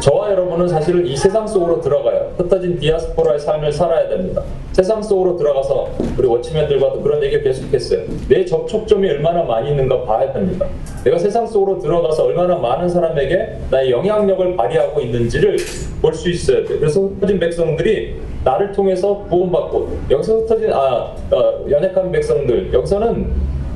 저와 0.00 0.30
여러분은 0.30 0.68
사실은 0.68 1.04
이 1.06 1.16
세상 1.16 1.46
속으로 1.46 1.80
들어가요. 1.80 2.32
흩어진 2.36 2.78
디아스포라의 2.78 3.40
삶을 3.40 3.72
살아야 3.72 4.08
됩니다. 4.08 4.42
세상 4.72 5.02
속으로 5.02 5.36
들어가서 5.36 5.88
우리 6.16 6.26
워치맨들과도 6.28 7.02
그런 7.02 7.22
얘기 7.24 7.42
계속했어요. 7.42 8.02
내 8.28 8.44
접촉점이 8.44 9.08
얼마나 9.10 9.42
많이 9.42 9.70
있는가 9.70 10.04
봐야 10.04 10.32
됩니다. 10.32 10.66
내가 11.04 11.18
세상 11.18 11.46
속으로 11.46 11.80
들어가서 11.80 12.24
얼마나 12.26 12.54
많은 12.56 12.88
사람에게 12.88 13.58
나의 13.70 13.90
영향력을 13.90 14.56
발휘하고 14.56 15.00
있는지를 15.00 15.56
볼 16.00 16.14
수 16.14 16.30
있어야 16.30 16.64
돼요. 16.64 16.78
그래서 16.78 17.00
흩어진 17.00 17.40
백성들이 17.40 18.20
나를 18.44 18.70
통해서 18.72 19.24
구원받고 19.28 19.98
여기서 20.10 20.36
흩어진 20.38 20.72
아 20.72 21.12
어, 21.32 21.64
연약한 21.68 22.12
백성들 22.12 22.72
여기서는 22.72 23.32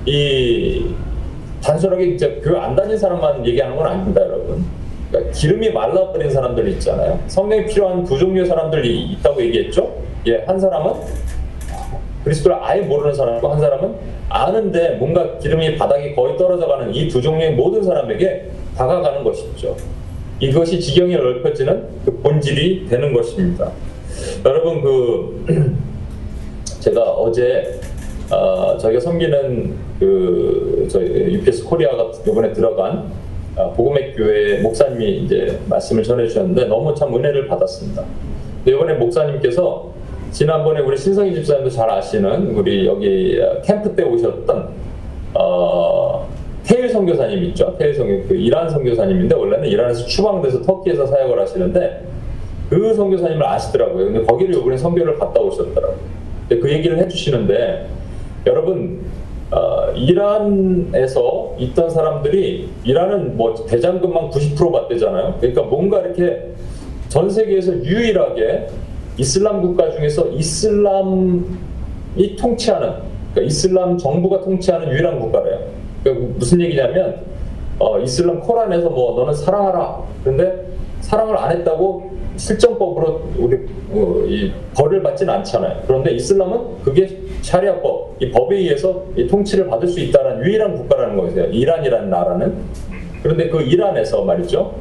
이 0.06 0.94
단순하게 1.62 2.04
이제 2.06 2.40
교회 2.44 2.58
안 2.60 2.76
다닌 2.76 2.96
사람만 2.96 3.44
얘기하는 3.44 3.76
건 3.76 3.86
아닙니다, 3.86 4.20
여러분. 4.22 4.64
그러니까 5.12 5.32
기름이 5.32 5.70
말라버린 5.70 6.30
사람들 6.30 6.66
있잖아요. 6.70 7.20
성령이 7.26 7.66
필요한 7.66 8.02
두 8.04 8.18
종류의 8.18 8.46
사람들이 8.46 9.02
있다고 9.12 9.42
얘기했죠. 9.42 9.94
예, 10.26 10.38
한 10.46 10.58
사람은 10.58 10.94
그리스도를 12.24 12.56
아예 12.60 12.80
모르는 12.80 13.14
사람이고 13.14 13.46
한 13.48 13.60
사람은 13.60 13.94
아는데 14.30 14.96
뭔가 14.96 15.36
기름이 15.38 15.76
바닥에 15.76 16.14
거의 16.14 16.36
떨어져 16.38 16.66
가는 16.66 16.94
이 16.94 17.08
두 17.08 17.20
종류의 17.20 17.52
모든 17.52 17.82
사람에게 17.82 18.48
다가가는 18.76 19.22
것이죠. 19.22 19.76
이것이 20.40 20.80
지경이 20.80 21.14
넓혀지는 21.14 21.88
그 22.04 22.18
본질이 22.22 22.86
되는 22.88 23.12
것입니다. 23.12 23.70
여러분 24.44 24.80
그 24.80 25.76
제가 26.80 27.02
어제 27.02 27.80
어, 28.30 28.78
저희가 28.78 28.98
섬기는 29.00 29.74
그 30.00 30.88
저희 30.90 31.06
UPS 31.34 31.64
코리아가 31.64 32.10
이번에 32.26 32.52
들어간 32.52 32.98
어, 32.98 33.21
복음의 33.54 34.14
교회 34.14 34.60
목사님이 34.60 35.24
이제 35.24 35.58
말씀을 35.68 36.02
전해주셨는데 36.02 36.66
너무 36.66 36.94
참 36.94 37.14
은혜를 37.14 37.48
받았습니다. 37.48 38.04
이번에 38.66 38.94
목사님께서 38.94 39.90
지난번에 40.30 40.80
우리 40.80 40.96
신성희 40.96 41.34
집사님도 41.34 41.68
잘 41.70 41.90
아시는 41.90 42.54
우리 42.54 42.86
여기 42.86 43.38
캠프 43.64 43.94
때 43.94 44.02
오셨던 44.02 44.68
어, 45.34 46.28
테일 46.64 46.88
선교사님 46.88 47.44
있죠. 47.46 47.76
테일 47.78 47.94
선교 47.94 48.26
그 48.26 48.34
이란 48.34 48.68
선교사님인데 48.70 49.34
원래는 49.34 49.68
이란에서 49.68 50.06
추방돼서 50.06 50.62
터키에서 50.62 51.06
사역을 51.06 51.38
하시는데 51.38 52.06
그 52.70 52.94
선교사님을 52.94 53.44
아시더라고요. 53.44 54.06
근데 54.06 54.22
거기를 54.22 54.54
이번에 54.54 54.76
선교를 54.78 55.18
갔다 55.18 55.40
오셨더라고요. 55.40 55.98
그 56.48 56.70
얘기를 56.70 56.98
해주시는데 56.98 57.86
여러분 58.46 59.00
어, 59.52 59.92
이란에서 59.94 61.54
있던 61.58 61.90
사람들이 61.90 62.70
이란은 62.84 63.36
뭐 63.36 63.54
대장금만 63.54 64.30
90% 64.30 64.72
받대잖아요. 64.72 65.36
그러니까 65.40 65.62
뭔가 65.62 66.00
이렇게 66.00 66.52
전 67.08 67.28
세계에서 67.28 67.84
유일하게 67.84 68.68
이슬람 69.18 69.60
국가 69.60 69.90
중에서 69.90 70.28
이슬람이 70.28 71.44
통치하는 72.38 72.94
그러니까 73.32 73.42
이슬람 73.42 73.98
정부가 73.98 74.40
통치하는 74.40 74.90
유일한 74.90 75.20
국가래요. 75.20 75.60
그러니까 76.02 76.34
무슨 76.38 76.58
얘기냐면 76.62 77.20
어, 77.78 78.00
이슬람 78.00 78.40
코란에서 78.40 78.88
뭐 78.88 79.16
너는 79.16 79.34
사랑하라. 79.34 80.02
그런데 80.24 80.66
사랑을 81.02 81.36
안 81.36 81.52
했다고 81.52 82.10
실정법으로 82.36 83.22
우리 83.36 83.56
어, 83.90 84.24
이 84.26 84.50
벌을 84.74 85.02
받지는 85.02 85.34
않잖아요. 85.34 85.82
그런데 85.86 86.12
이슬람은 86.12 86.82
그게 86.82 87.20
샤리아법, 87.42 88.16
이 88.20 88.30
법에 88.30 88.56
의해서 88.56 89.04
이 89.16 89.26
통치를 89.26 89.66
받을 89.66 89.86
수 89.86 90.00
있다는 90.00 90.44
유일한 90.44 90.74
국가라는 90.74 91.16
거예요. 91.16 91.50
이란이라는 91.50 92.08
나라는. 92.08 92.54
그런데 93.22 93.48
그 93.50 93.60
이란에서 93.60 94.24
말이죠. 94.24 94.74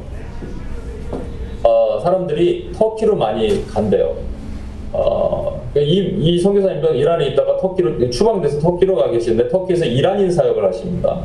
어, 1.62 2.00
사람들이 2.00 2.70
터키로 2.72 3.16
많이 3.16 3.66
간대요. 3.66 4.16
어, 4.92 5.60
이, 5.76 6.16
이 6.18 6.38
선교사님도 6.38 6.94
이란에 6.94 7.28
있다가 7.28 7.58
터키로 7.58 8.10
추방돼서 8.10 8.60
터키로 8.60 8.96
가 8.96 9.10
계시는데 9.10 9.48
터키에서 9.48 9.84
이란인 9.84 10.30
사역을 10.30 10.64
하십니다. 10.64 11.24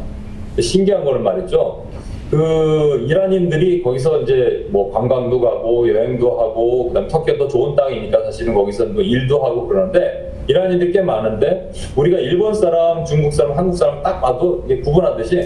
신기한 0.59 1.05
거는 1.05 1.23
말이죠. 1.23 1.86
그 2.29 3.05
이란인들이 3.07 3.81
거기서 3.81 4.21
이제 4.21 4.65
뭐 4.69 4.91
관광도 4.91 5.39
가고 5.39 5.87
여행도 5.87 6.29
하고 6.39 6.87
그다음 6.89 7.07
터키가 7.07 7.37
더 7.37 7.47
좋은 7.47 7.75
땅이니까 7.75 8.23
사실은 8.25 8.53
거기서 8.53 8.87
뭐 8.87 9.01
일도 9.01 9.43
하고 9.43 9.65
그러는데 9.67 10.33
이란인들이 10.47 10.91
꽤 10.91 11.01
많은데 11.01 11.71
우리가 11.95 12.17
일본 12.19 12.53
사람, 12.53 13.03
중국 13.05 13.31
사람, 13.31 13.57
한국 13.57 13.75
사람 13.77 14.01
딱 14.03 14.19
봐도 14.21 14.63
구분하듯이 14.83 15.41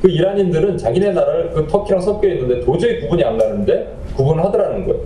그 0.00 0.08
이란인들은 0.08 0.78
자기네 0.78 1.12
나라를 1.12 1.50
그 1.50 1.66
터키랑 1.66 2.00
섞여 2.00 2.28
있는데 2.28 2.60
도저히 2.60 3.00
구분이 3.00 3.24
안 3.24 3.36
가는데 3.36 3.92
구분을 4.16 4.42
하더라는 4.44 4.86
거예요. 4.86 5.00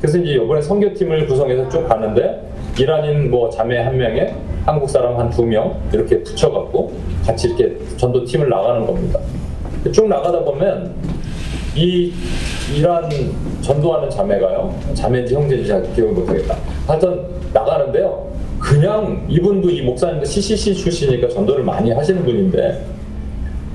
그래서 0.00 0.18
이제 0.18 0.32
이번에 0.32 0.60
선교팀을 0.60 1.26
구성해서 1.26 1.68
쭉 1.68 1.86
가는데 1.86 2.42
이란인 2.78 3.30
뭐 3.30 3.48
자매 3.50 3.78
한 3.78 3.96
명에 3.96 4.34
한국 4.64 4.88
사람 4.88 5.18
한 5.18 5.30
두 5.30 5.44
명 5.44 5.76
이렇게 5.92 6.22
붙여갖고 6.22 6.92
같이 7.26 7.48
이렇게 7.48 7.76
전도 7.98 8.24
팀을 8.24 8.48
나가는 8.48 8.84
겁니다. 8.86 9.20
쭉 9.90 10.08
나가다 10.08 10.40
보면 10.44 10.94
이 11.74 12.12
이란 12.76 13.08
전도하는 13.62 14.08
자매가요 14.10 14.74
자매인지 14.94 15.34
형제인지 15.34 15.68
잘 15.68 15.82
기억을 15.94 16.12
못하겠다. 16.14 16.56
하여튼 16.86 17.24
나가는데요. 17.52 18.30
그냥 18.60 19.26
이분도 19.28 19.70
이 19.70 19.82
목사님도 19.82 20.24
CCC 20.24 20.74
출신이니까 20.74 21.28
전도를 21.28 21.64
많이 21.64 21.90
하시는 21.90 22.22
분인데 22.24 22.84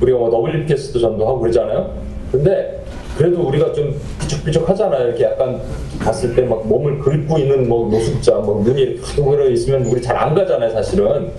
우리가 0.01 0.17
뭐 0.17 0.47
WPS도 0.47 0.99
전도하고 0.99 1.39
그러잖아요. 1.41 1.91
근데 2.31 2.83
그래도 3.17 3.41
우리가 3.47 3.73
좀 3.73 3.99
비쩍비쩍 4.21 4.69
하잖아요. 4.69 5.07
이렇게 5.07 5.23
약간 5.25 5.59
갔을 5.99 6.35
때 6.35 6.43
막 6.43 6.65
몸을 6.67 6.99
긁고 6.99 7.37
있는 7.39 7.67
뭐 7.67 7.89
노숙자, 7.89 8.35
뭐 8.35 8.61
눈이 8.63 8.79
이렇게 8.81 9.21
흐르 9.21 9.49
있으면 9.51 9.85
우리 9.85 10.01
잘 10.01 10.15
안 10.15 10.35
가잖아요, 10.35 10.69
사실은. 10.71 11.31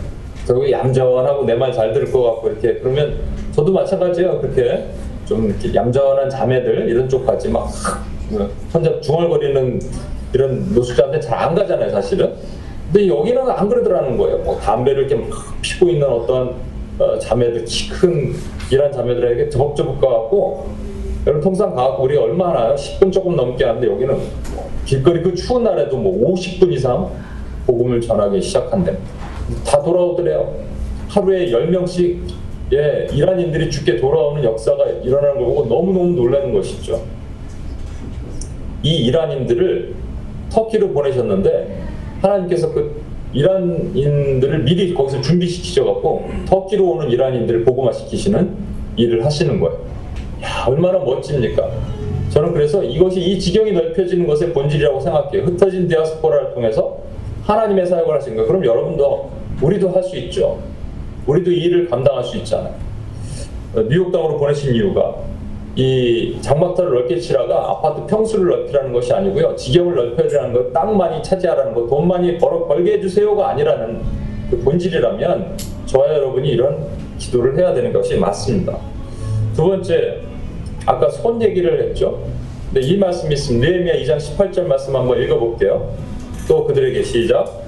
그리고 0.49 0.71
얌전하고 0.71 1.45
내 1.45 1.55
말 1.55 1.73
잘 1.73 1.93
들을 1.93 2.11
것 2.11 2.23
같고 2.23 2.49
이렇게 2.49 2.75
그러면 2.81 3.15
저도 3.53 3.73
마찬가지예요. 3.73 4.41
그렇게 4.41 4.87
좀 5.27 5.47
이렇게 5.47 5.75
얌전한 5.75 6.31
자매들 6.31 6.89
이런 6.89 7.09
쪽 7.09 7.27
가지 7.27 7.49
막 7.51 7.69
혼자 8.73 9.01
중얼거리는 9.01 9.81
이런 10.33 10.75
노숙자한테 10.75 11.21
잘 11.21 11.39
안 11.39 11.55
가잖아요, 11.55 11.91
사실은. 11.91 12.33
근데 12.93 13.07
여기는 13.09 13.51
안 13.51 13.69
그러더라는 13.69 14.17
거예요. 14.17 14.39
뭐 14.39 14.59
담배를 14.59 15.01
이렇게 15.07 15.15
막 15.17 15.29
피고 15.61 15.89
있는 15.91 16.09
어떤 16.09 16.55
어, 16.99 17.19
자매들 17.19 17.65
키 17.67 17.91
큰 17.91 18.33
이란 18.73 18.91
자매들에게 18.91 19.51
저벅저벅 19.51 20.01
가갖고 20.01 20.67
여러분 21.27 21.43
통상 21.43 21.75
가갖고 21.75 22.05
우리 22.05 22.17
얼마 22.17 22.49
하나요? 22.49 22.75
10분 22.75 23.13
조금 23.13 23.37
넘게 23.37 23.65
하는데 23.65 23.87
여기는 23.87 24.19
길거리 24.87 25.23
그 25.23 25.35
추운 25.35 25.63
날에도 25.65 25.97
뭐 25.99 26.33
50분 26.35 26.73
이상 26.73 27.11
복음을 27.67 28.01
전하기 28.01 28.41
시작한대. 28.41 28.93
다 28.93 28.99
돌아오더래요. 29.85 30.55
하루에 31.09 31.47
10명씩 31.47 32.19
예, 32.73 33.07
이란인들이 33.13 33.71
죽게 33.71 33.97
돌아오는 33.97 34.45
역사가 34.45 34.85
일어나는 35.03 35.37
걸 35.37 35.47
보고 35.47 35.65
너무너무 35.67 36.15
놀라는 36.15 36.53
것이죠. 36.53 37.03
이 38.83 39.07
이란인들을 39.07 39.95
터키로 40.51 40.93
보내셨는데 40.93 41.83
하나님께서 42.21 42.73
그 42.73 43.03
이란인들을 43.33 44.65
미리 44.65 44.93
거기서 44.95 45.21
준비시키셔 45.21 45.85
갖고 45.85 46.29
터키로 46.47 46.91
오는 46.91 47.11
이란인들을 47.11 47.65
복음화 47.65 47.93
시키시는 47.93 48.55
일을 48.97 49.25
하시는 49.25 49.61
거예요. 49.61 49.79
야, 50.43 50.67
얼마나 50.67 50.99
멋집니까? 50.99 51.71
저는 52.31 52.53
그래서 52.53 52.83
이것이 52.83 53.21
이 53.21 53.39
지경이 53.39 53.73
넓혀지는 53.73 54.27
것의 54.27 54.53
본질이라고 54.53 55.01
생각해요. 55.01 55.45
흩어진 55.45 55.89
디아스포라를 55.89 56.55
통해서 56.55 56.99
하나님의 57.45 57.87
사역을 57.87 58.15
하신 58.15 58.37
거예요. 58.37 58.47
그럼 58.47 58.65
여러분도 58.65 59.31
우리도 59.61 59.91
할 59.91 60.03
수 60.03 60.17
있죠. 60.17 60.59
우리도 61.27 61.51
이 61.51 61.65
일을 61.65 61.89
감당할 61.89 62.25
수 62.25 62.37
있잖아요. 62.39 62.75
어, 63.75 63.83
뉴욕 63.83 64.11
땅으로 64.13 64.39
보내신 64.39 64.75
이유가 64.75 65.15
이 65.77 66.37
장막타를 66.41 66.91
넓게 66.91 67.19
치라가 67.21 67.71
아파트 67.71 68.07
평수를 68.07 68.49
넓히라는 68.49 68.93
것이 68.93 69.13
아니고요. 69.13 69.55
지경을 69.57 69.95
넓혀라는 69.95 70.53
것, 70.53 70.73
땅 70.73 70.97
많이 70.97 71.23
차지하라는 71.23 71.75
것, 71.75 71.87
돈 71.87 72.09
많이 72.09 72.37
벌어 72.39 72.67
벌게 72.67 72.95
해주세요가 72.95 73.51
아니라는 73.51 74.01
그 74.51 74.59
본질이라면 74.61 75.59
저와 75.87 76.09
여러분이 76.15 76.49
이런 76.49 76.87
기도를 77.19 77.57
해야 77.59 77.75
되는 77.75 77.93
것이 77.93 78.17
맞습니다. 78.17 78.77
두 79.55 79.65
번째, 79.69 80.21
아까 80.87 81.09
손 81.11 81.41
얘기를 81.43 81.81
했죠. 81.83 82.23
근데 82.73 82.87
이 82.87 82.97
말씀이 82.97 83.35
있으면 83.35 83.61
느헤미야 83.61 83.95
2장 84.05 84.17
18절 84.17 84.63
말씀 84.65 84.97
한번 84.97 85.21
읽어볼게요. 85.23 85.93
또 86.49 86.65
그들에게 86.65 87.03
시작. 87.03 87.68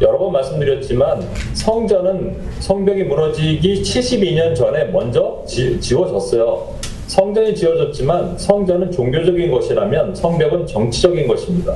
여러 0.00 0.18
번 0.18 0.32
말씀드렸지만 0.32 1.22
성전은 1.52 2.36
성벽이 2.60 3.04
무너지기 3.04 3.82
72년 3.82 4.54
전에 4.54 4.84
먼저 4.86 5.42
지, 5.46 5.80
지워졌어요. 5.80 6.74
성전이 7.06 7.54
지어졌지만 7.54 8.36
성전은 8.38 8.90
종교적인 8.90 9.50
것이라면 9.50 10.14
성벽은 10.14 10.66
정치적인 10.66 11.28
것입니다. 11.28 11.74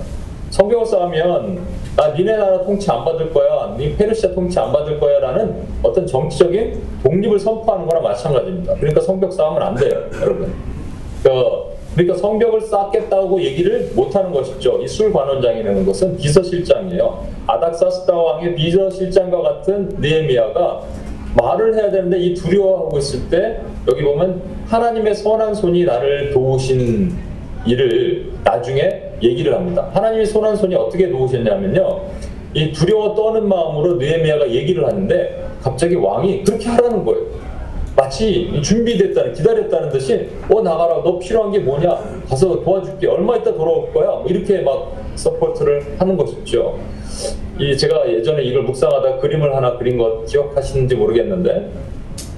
성벽을 0.50 0.87
쌓으면 0.87 1.61
나 1.94 2.09
니네 2.09 2.37
나라 2.37 2.62
통치 2.62 2.90
안 2.90 3.04
받을 3.04 3.31
거야, 3.33 3.76
니 3.76 3.94
페르시아 3.94 4.33
통치 4.33 4.59
안 4.59 4.72
받을 4.72 4.99
거야라는 4.99 5.66
어떤 5.82 6.07
정치적인 6.07 6.80
독립을 7.03 7.38
선포하는 7.38 7.86
거나 7.86 8.01
마찬가지입니다. 8.01 8.74
그러니까 8.74 9.01
성벽 9.01 9.32
쌓으면 9.32 9.62
안 9.62 9.74
돼요, 9.74 10.09
여러분. 10.20 10.53
그, 11.22 11.30
그러니까 11.99 12.16
성벽을 12.16 12.61
쌓겠다고 12.61 13.42
얘기를 13.42 13.90
못 13.96 14.14
하는 14.14 14.32
것이죠. 14.32 14.80
이 14.80 14.86
술관원장이라는 14.86 15.84
것은 15.84 16.16
비서실장이에요. 16.16 17.26
아닥사스다 17.49 18.14
왕의 18.14 18.55
비서실장과 18.55 19.42
같은 19.42 19.96
느헤미야가 19.99 20.82
말을 21.34 21.74
해야 21.74 21.90
되는데 21.90 22.20
이 22.20 22.34
두려워하고 22.34 22.99
있을 22.99 23.28
때 23.28 23.61
여기 23.88 24.05
보면 24.05 24.40
하나님의 24.68 25.12
선한 25.16 25.55
손이 25.55 25.84
나를 25.86 26.30
도우신 26.32 27.12
일을 27.66 28.30
나중에 28.44 29.03
얘기를 29.20 29.53
합니다. 29.53 29.90
하나님의 29.92 30.26
선한 30.26 30.55
손이 30.55 30.76
어떻게 30.76 31.11
도우셨냐면요. 31.11 32.01
이 32.55 32.70
두려워 32.70 33.12
떠는 33.16 33.49
마음으로 33.49 33.94
느헤미야가 33.96 34.49
얘기를 34.51 34.86
하는데 34.86 35.49
갑자기 35.61 35.96
왕이 35.96 36.44
그렇게 36.44 36.68
하라는 36.68 37.05
거예요. 37.05 37.26
마치 38.09 38.61
준비됐다는 38.62 39.34
기다렸다는 39.34 39.90
듯이 39.90 40.28
어 40.50 40.62
나가라 40.62 41.02
너 41.02 41.18
필요한 41.18 41.52
게 41.52 41.59
뭐냐 41.59 42.22
가서 42.26 42.62
도와줄게 42.62 43.06
얼마 43.06 43.36
있다 43.36 43.54
돌아올 43.54 43.92
거야 43.92 44.06
뭐 44.09 44.26
이렇게 44.26 44.62
막 44.62 44.96
support를 45.14 45.97
하는 45.98 46.16
것이죠. 46.16 46.78
이 47.59 47.76
제가 47.76 48.11
예전에 48.11 48.42
이걸 48.44 48.62
묵상하다 48.62 49.18
그림을 49.18 49.54
하나 49.54 49.76
그린 49.76 49.98
거 49.98 50.24
기억하시는지 50.26 50.94
모르겠는데 50.94 51.70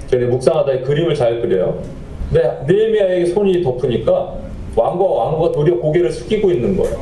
저희 0.07 0.25
묵상하다 0.25 0.81
그림을 0.81 1.15
잘 1.15 1.39
그려요. 1.39 1.81
근데 2.29 2.63
느헤미야에게 2.67 3.25
손이 3.27 3.63
덮으니까 3.63 4.35
왕과 4.75 5.03
왕후가 5.03 5.51
도리어 5.53 5.77
고개를 5.77 6.11
숙이고 6.11 6.51
있는 6.51 6.75
거예요. 6.75 6.97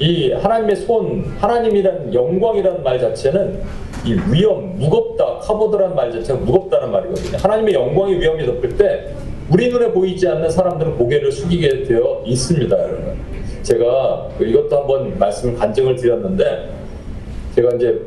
이 0.00 0.32
하나님의 0.32 0.76
손, 0.76 1.24
하나님이란 1.38 2.14
영광이라는 2.14 2.82
말 2.82 3.00
자체는 3.00 3.60
이 4.08 4.18
위험, 4.32 4.78
무겁다, 4.78 5.38
카보드라는 5.40 5.94
말 5.94 6.10
자체가 6.10 6.38
무겁다는 6.40 6.90
말이거든요. 6.90 7.36
하나님의 7.36 7.74
영광이 7.74 8.14
위험이 8.18 8.46
덮을 8.46 8.76
때 8.78 9.12
우리 9.50 9.68
눈에 9.68 9.92
보이지 9.92 10.26
않는 10.26 10.48
사람들은 10.48 10.96
고개를 10.96 11.30
숙이게 11.30 11.84
되어 11.84 12.22
있습니다, 12.24 12.78
여러분. 12.78 13.18
제가 13.62 14.28
이것도 14.40 14.78
한번 14.78 15.18
말씀을 15.18 15.56
간증을 15.56 15.96
드렸는데 15.96 16.70
제가 17.54 17.74
이제 17.76 18.00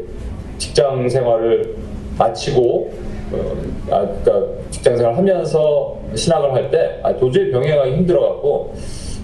직장 0.58 1.08
생활을 1.08 1.76
마치고 2.18 2.92
어, 3.34 3.56
아, 3.92 4.08
그러니까 4.24 4.62
직장 4.72 4.98
생활 4.98 5.16
하면서 5.16 6.00
신학을 6.16 6.54
할때 6.54 7.00
아, 7.04 7.16
도저히 7.16 7.52
병행하기 7.52 7.92
힘들어갖고 7.92 8.74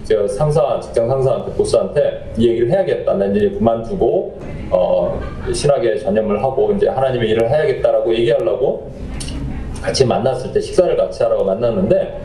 제가 0.07 0.25
상사, 0.25 0.79
직장 0.79 1.09
상사한테 1.09 1.51
보스한테 1.53 2.31
이 2.37 2.47
얘기를 2.47 2.71
해야겠다. 2.71 3.13
난 3.15 3.35
이제 3.35 3.49
그만두고 3.49 4.39
어, 4.71 5.19
신학에 5.53 5.97
전념을 5.97 6.41
하고 6.41 6.71
이제 6.71 6.87
하나님의 6.87 7.29
일을 7.31 7.49
해야겠다라고 7.49 8.15
얘기하려고 8.15 8.89
같이 9.81 10.05
만났을 10.05 10.53
때 10.53 10.61
식사를 10.61 10.95
같이 10.95 11.21
하라고 11.23 11.43
만났는데 11.43 12.21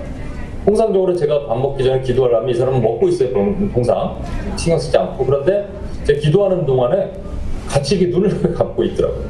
통상적으로 0.65 1.17
제가 1.17 1.47
밥 1.47 1.59
먹기 1.59 1.83
전에 1.83 2.01
기도를 2.03 2.37
하면 2.37 2.51
이 2.51 2.55
사람은 2.55 2.81
먹고 2.81 3.09
있어요. 3.09 3.31
통상 3.75 4.17
신경 4.57 4.79
쓰지 4.79 4.97
않고 4.97 5.27
그런데 5.27 5.67
제가 6.05 6.21
기도하는 6.21 6.65
동안에 6.65 7.11
같이 7.69 7.97
이렇게 7.97 8.17
눈을 8.17 8.55
감고 8.55 8.85
있더라고요. 8.85 9.25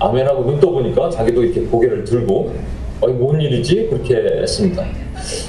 아멘하고 0.00 0.44
눈 0.44 0.60
떠보니까 0.60 1.08
자기도 1.08 1.42
이렇게 1.42 1.62
고개를 1.62 2.04
들고 2.04 2.52
어, 3.00 3.08
이뭔 3.08 3.40
일이지? 3.40 3.88
그렇게 3.90 4.14
했습니다. 4.40 4.82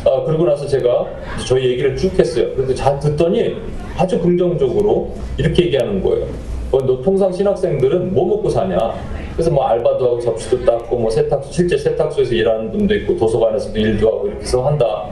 아, 0.06 0.24
그러고 0.24 0.46
나서 0.46 0.68
제가 0.68 1.06
저희 1.48 1.72
얘기를 1.72 1.96
쭉 1.96 2.18
했어요. 2.20 2.48
그래서 2.56 2.74
잘 2.74 3.00
듣더니 3.00 3.56
아주 3.98 4.20
긍정적으로 4.20 5.14
이렇게 5.38 5.66
얘기하는 5.66 6.04
거예요. 6.04 6.26
어, 6.72 6.86
너 6.86 7.02
통상 7.02 7.32
신학생들은 7.32 8.14
뭐 8.14 8.28
먹고 8.28 8.50
사냐? 8.50 8.78
그래서 9.34 9.52
뭐 9.52 9.64
알바도 9.66 10.06
하고 10.06 10.20
접시도 10.20 10.66
닦고 10.66 10.98
뭐 10.98 11.10
세탁소 11.10 11.52
실제 11.52 11.78
세탁소에서 11.78 12.34
일하는 12.34 12.72
분도 12.72 12.94
있고 12.96 13.16
도서관에서도 13.16 13.80
일도 13.80 14.08
하고 14.08 14.28
이렇게 14.28 14.42
해서 14.42 14.66
한다. 14.66 15.10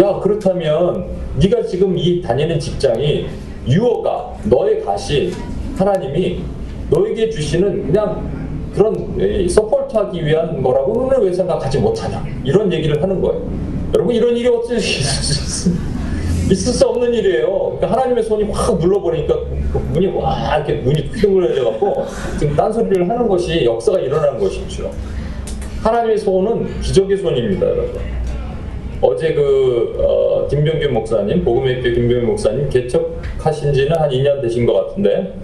야 0.00 0.18
그렇다면 0.20 1.06
네가 1.38 1.62
지금 1.64 1.96
이 1.96 2.20
다니는 2.22 2.58
직장이 2.58 3.26
유어가 3.68 4.34
너의 4.44 4.80
가시 4.82 5.32
하나님이 5.76 6.40
너에게 6.90 7.30
주시는 7.30 7.86
그냥 7.86 8.41
그런 8.74 9.16
에, 9.20 9.46
서포트하기 9.48 10.24
위한 10.24 10.62
거라고는 10.62 11.20
왜 11.22 11.32
생각하지 11.32 11.78
못하냐 11.78 12.24
이런 12.44 12.72
얘기를 12.72 13.02
하는 13.02 13.20
거예요. 13.20 13.42
여러분 13.94 14.14
이런 14.14 14.36
일이 14.36 14.48
어떻게 14.48 14.76
있을 14.76 15.02
수 15.02 15.68
있- 15.70 16.52
있을 16.52 16.72
수 16.72 16.86
없는 16.86 17.12
일이에요. 17.14 17.76
그러니까 17.78 17.92
하나님의 17.92 18.22
손이 18.24 18.44
확 18.50 18.78
눌러버리니까 18.78 19.34
그 19.72 19.78
문이 19.92 20.06
와 20.08 20.56
이렇게 20.56 20.74
눈이 20.82 21.00
휘둥그레져 21.14 21.64
갖고 21.64 22.04
지금 22.38 22.54
딴소리를 22.56 23.08
하는 23.08 23.28
것이 23.28 23.64
역사가 23.64 24.00
일어나는 24.00 24.38
것이죠. 24.38 24.90
하나님의 25.82 26.18
손은 26.18 26.80
기적의 26.80 27.16
손입니다, 27.16 27.66
여러분. 27.66 28.00
어제 29.00 29.34
그 29.34 29.96
어, 29.98 30.46
김병균 30.48 30.92
목사님, 30.94 31.42
복음의 31.44 31.82
교회 31.82 31.92
김병균 31.92 32.26
목사님 32.26 32.68
개척하신 32.68 33.72
지는 33.72 33.96
한 33.98 34.08
2년 34.10 34.40
되신 34.42 34.64
것 34.64 34.74
같은데 34.74 35.34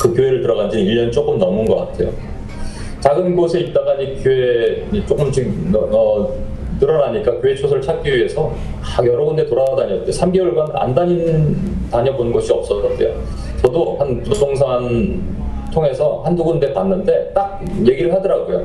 그 0.00 0.12
교회를 0.12 0.42
들어간 0.42 0.68
지는 0.70 0.84
1년 0.86 1.12
조금 1.12 1.38
넘은 1.38 1.66
것 1.66 1.76
같아요. 1.76 2.10
작은 3.04 3.36
곳에 3.36 3.60
있다가 3.60 3.94
이 3.96 4.16
교회 4.22 4.82
조금씩 5.06 5.46
어, 5.74 5.78
어, 5.92 6.34
늘어나니까 6.80 7.38
교회 7.38 7.54
초소를 7.54 7.82
찾기 7.82 8.10
위해서 8.16 8.50
막 8.80 9.06
여러 9.06 9.26
군데 9.26 9.44
돌아다녔대요. 9.46 10.06
3개월간 10.06 10.70
안 10.74 10.94
다닌 10.94 11.54
다녀본 11.90 12.32
곳이 12.32 12.50
없었대요. 12.50 13.14
저도 13.60 13.96
한 13.98 14.22
부동산 14.22 15.22
통해서 15.70 16.22
한두 16.24 16.42
군데 16.44 16.72
봤는데 16.72 17.32
딱 17.34 17.62
얘기를 17.86 18.10
하더라고요. 18.14 18.64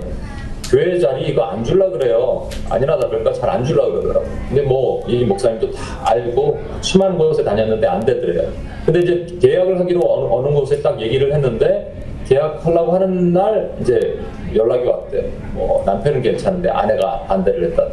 교회 0.72 0.98
자리 1.00 1.28
이거 1.28 1.42
안 1.44 1.62
줄라 1.62 1.90
그래요. 1.90 2.48
아니나 2.70 2.98
다를까 2.98 3.34
잘 3.34 3.50
안 3.50 3.62
줄라 3.66 3.88
그러더라고요. 3.88 4.30
근데 4.48 4.62
뭐 4.62 5.04
이 5.06 5.26
목사님도 5.26 5.72
다 5.72 5.82
알고 6.12 6.58
수많은 6.80 7.18
곳에 7.18 7.44
다녔는데 7.44 7.86
안 7.88 8.00
되더래요. 8.06 8.48
근데 8.86 9.00
이제 9.02 9.38
계약을 9.42 9.78
하기로 9.82 10.00
어느, 10.02 10.48
어느 10.48 10.56
곳에 10.56 10.82
딱 10.82 11.00
얘기를 11.02 11.34
했는데 11.34 11.99
계약하려고 12.30 12.94
하는 12.94 13.34
날 13.34 13.76
이제 13.82 14.20
연락이 14.56 14.86
왔대요. 14.88 15.24
뭐 15.54 15.84
남편은 15.86 16.22
괜찮은데 16.22 16.70
아내가 16.70 17.24
반대를 17.28 17.72
했다. 17.72 17.84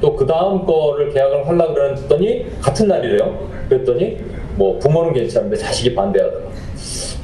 또 0.00 0.14
그 0.16 0.26
다음 0.26 0.66
거를 0.66 1.10
계약을 1.12 1.46
하려고 1.46 1.74
그랬더니 1.74 2.46
같은 2.60 2.88
날이래요. 2.88 3.48
그랬더니 3.68 4.18
뭐 4.56 4.78
부모는 4.78 5.12
괜찮은데 5.12 5.56
자식이 5.56 5.94
반대하더라. 5.94 6.44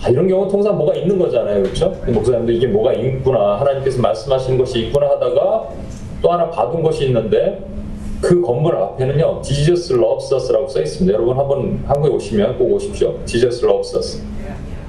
아, 0.05 0.09
이런 0.09 0.27
경우 0.27 0.49
통상 0.49 0.77
뭐가 0.79 0.95
있는 0.95 1.19
거잖아요. 1.19 1.63
그렇죠? 1.63 1.95
목사님도 2.07 2.53
이게 2.53 2.67
뭐가 2.67 2.93
있구나. 2.95 3.61
하나님께서 3.61 4.01
말씀하신 4.01 4.59
것이 4.59 4.87
있구나 4.87 5.11
하다가 5.11 5.69
또 6.23 6.33
하나 6.33 6.49
받은 6.51 6.83
것이 6.83 7.07
있는데 7.07 7.63
그 8.21 8.41
건물 8.41 8.77
앞에는요. 8.77 9.43
Jesus 9.43 9.93
loves 9.93 10.33
us라고 10.33 10.69
써 10.69 10.81
있습니다. 10.81 11.13
여러분 11.15 11.37
한번 11.37 11.83
한국에 11.87 12.15
오시면 12.15 12.59
꼭 12.59 12.73
오십시오. 12.73 13.19
Jesus 13.27 13.65
loves. 13.65 14.23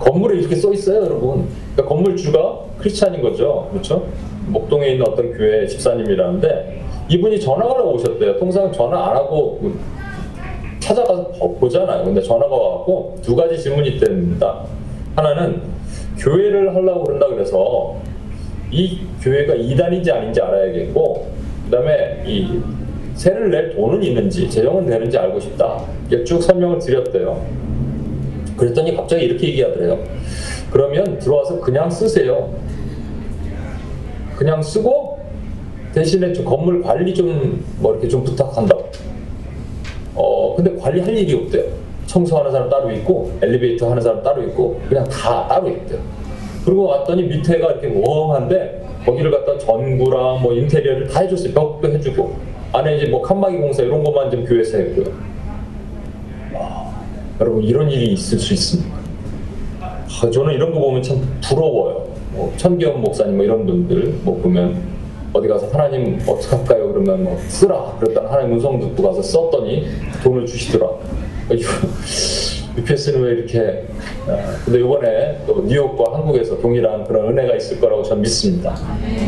건물에 0.04 0.40
이렇게 0.40 0.56
써 0.56 0.72
있어요, 0.74 1.04
여러분. 1.06 1.48
그러니까 1.76 1.86
건물주가 1.96 2.60
크리스찬인 2.80 3.22
거죠. 3.22 3.70
그렇죠? 3.72 4.06
목동에 4.48 4.90
있는 4.90 5.08
어떤 5.08 5.32
교회 5.34 5.66
집사님이라는데 5.66 6.82
이분이 7.10 7.40
전화가 7.40 7.82
오셨대요. 7.84 8.38
통상 8.38 8.72
전화 8.72 9.10
안 9.12 9.16
하고 9.18 9.62
찾아가서 10.80 11.30
보- 11.40 11.56
보잖아요. 11.56 12.04
근데 12.04 12.22
전화가 12.22 12.54
와갖고 12.54 13.18
두 13.22 13.36
가지 13.36 13.58
질문이 13.58 13.90
있답니다. 13.92 14.64
하나는 15.16 15.62
교회를 16.18 16.76
하려고 16.76 17.04
그런다 17.06 17.28
그래서 17.28 17.96
이 18.72 19.00
교회가 19.22 19.54
이단인지 19.56 20.12
아닌지 20.12 20.42
알아야겠고 20.42 21.28
그다음에 21.66 22.24
이 22.26 22.60
세를 23.16 23.52
낼 23.52 23.76
돈은 23.76 24.04
있는지 24.04 24.50
재정은 24.50 24.86
되는지 24.88 25.18
알고 25.18 25.40
싶다. 25.40 25.80
이렇게 26.10 26.24
쭉 26.26 26.42
설명을 26.42 26.80
드렸대요. 26.80 27.40
그랬더니 28.58 28.96
갑자기 28.96 29.26
이렇게 29.26 29.48
얘기하더래요. 29.50 30.00
그러면 30.72 31.20
들어와서 31.20 31.60
그냥 31.60 31.90
쓰세요. 31.90 32.54
그냥 34.36 34.62
쓰고 34.62 35.20
대신에 35.94 36.34
좀 36.34 36.46
건물 36.46 36.82
관리 36.82 37.14
좀 37.14 37.64
뭐 37.80 37.94
이렇게 37.94 38.08
좀 38.08 38.24
부탁한다고. 38.24 38.90
어 40.16 40.56
근데 40.56 40.76
관리할 40.76 41.16
일이 41.18 41.34
없대요. 41.34 41.64
청소하는 42.06 42.52
사람 42.52 42.70
따로 42.70 42.92
있고 42.92 43.32
엘리베이터 43.42 43.90
하는 43.90 44.02
사람 44.02 44.22
따로 44.24 44.44
있고 44.44 44.80
그냥 44.88 45.04
다 45.06 45.48
따로 45.48 45.70
있대요. 45.70 46.00
그리고 46.66 46.86
왔더니 46.86 47.24
밑에가 47.24 47.72
이렇게 47.72 47.88
멍한데 47.88 48.84
거기를 49.06 49.32
갖다 49.32 49.58
전구랑 49.58 50.42
뭐 50.42 50.54
인테리어를 50.54 51.08
다 51.08 51.22
해줬어요. 51.22 51.54
벽도 51.54 51.90
해주고 51.90 52.36
안에 52.74 52.98
이제 52.98 53.08
뭐 53.08 53.22
칸막이 53.22 53.58
공사 53.58 53.84
이런 53.84 54.04
것만 54.04 54.32
좀 54.32 54.46
교회에서 54.46 54.78
했고요. 54.78 55.33
와, 57.44 57.50
여러분 57.50 57.64
이런 57.64 57.92
일이 57.92 58.14
있을 58.14 58.40
수 58.40 58.54
있습니까? 58.54 58.98
아, 59.82 60.30
저는 60.30 60.54
이런 60.54 60.74
거 60.74 60.80
보면 60.80 61.04
참 61.04 61.22
부러워요. 61.44 62.08
뭐 62.32 62.54
천기현 62.56 63.02
목사님 63.02 63.36
뭐 63.36 63.46
이런 63.46 63.66
분들 63.66 64.20
뭐 64.24 64.42
보면 64.42 64.82
어디 65.34 65.48
가서 65.50 65.68
하나님 65.68 66.20
어떻게 66.26 66.56
할까요? 66.56 66.94
그러면 66.94 67.24
뭐 67.24 67.38
쓰라. 67.50 67.98
그랬더니 68.00 68.28
하나님 68.28 68.54
음성 68.54 68.80
듣고 68.80 69.04
가서 69.04 69.22
썼더니 69.22 69.88
돈을 70.24 70.46
주시더라. 70.46 70.88
UPS는 72.78 73.22
왜 73.22 73.32
이렇게 73.34 73.86
아, 74.28 74.56
근데 74.66 74.80
이번에 74.80 75.38
또 75.46 75.62
뉴욕과 75.62 76.18
한국에서 76.18 76.60
동일한 76.60 77.04
그런 77.04 77.30
은혜가 77.30 77.56
있을 77.56 77.80
거라고 77.80 78.02
저는 78.02 78.24
믿습니다. 78.24 78.76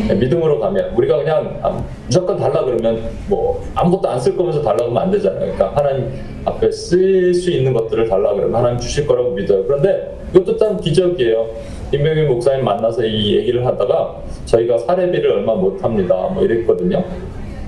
네, 0.08 0.14
믿음으로 0.14 0.58
가면 0.58 0.94
우리가 0.96 1.18
그냥 1.18 1.58
아, 1.62 1.80
무조건 2.06 2.36
달라 2.38 2.64
그러면 2.64 3.08
뭐 3.28 3.64
아무것도 3.74 4.08
안 4.08 4.18
쓸 4.20 4.36
거면서 4.36 4.62
달라 4.62 4.78
그러면 4.78 5.02
안 5.04 5.10
되잖아요. 5.12 5.52
그러니까 5.52 5.72
하나님 5.76 6.10
앞에 6.44 6.70
쓸 6.72 7.32
수 7.34 7.50
있는 7.50 7.72
것들을 7.72 8.08
달라 8.08 8.34
그러면 8.34 8.56
하나님 8.56 8.78
주실 8.80 9.06
거라고 9.06 9.30
믿어요. 9.30 9.64
그런데 9.64 10.16
이것도 10.34 10.56
참 10.56 10.80
기적이에요. 10.80 11.46
김병일 11.92 12.26
목사님 12.26 12.64
만나서 12.64 13.04
이 13.04 13.36
얘기를 13.36 13.64
하다가 13.64 14.22
저희가 14.46 14.78
사례비를 14.78 15.30
얼마 15.30 15.54
못 15.54 15.82
합니다. 15.84 16.14
뭐 16.34 16.42
이랬거든요. 16.42 17.04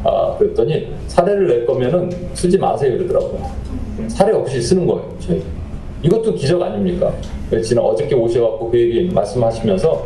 아, 0.02 0.34
그랬더니 0.38 0.92
사례를 1.06 1.46
낼 1.46 1.66
거면은 1.66 2.10
쓰지 2.34 2.58
마세요 2.58 2.96
그러더라고요. 2.98 3.46
사례 4.08 4.32
없이 4.32 4.60
쓰는 4.60 4.86
거예요, 4.86 5.14
저희. 5.20 5.42
이것도 6.03 6.34
기적 6.34 6.62
아닙니까? 6.62 7.12
지난 7.62 7.84
어저께 7.84 8.14
오셔갖고 8.14 8.70
그 8.70 8.78
얘기 8.78 9.12
말씀하시면서 9.12 10.05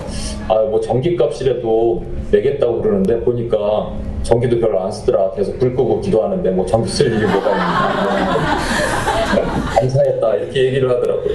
아, 0.48 0.54
뭐 0.62 0.80
전기값이라도 0.80 2.04
내겠다고 2.30 2.80
그러는데 2.80 3.20
보니까 3.20 3.92
전기도 4.22 4.58
별로 4.58 4.80
안 4.80 4.90
쓰더라. 4.90 5.32
계속 5.32 5.58
불 5.58 5.74
끄고 5.74 6.00
기도하는데 6.00 6.50
뭐 6.52 6.64
전기 6.64 6.88
쓸 6.88 7.06
일이 7.06 7.26
뭐가 7.26 7.50
있나. 7.50 8.58
감사했다. 9.80 10.34
이렇게 10.36 10.64
얘기를 10.66 10.88
하더라고요. 10.88 11.34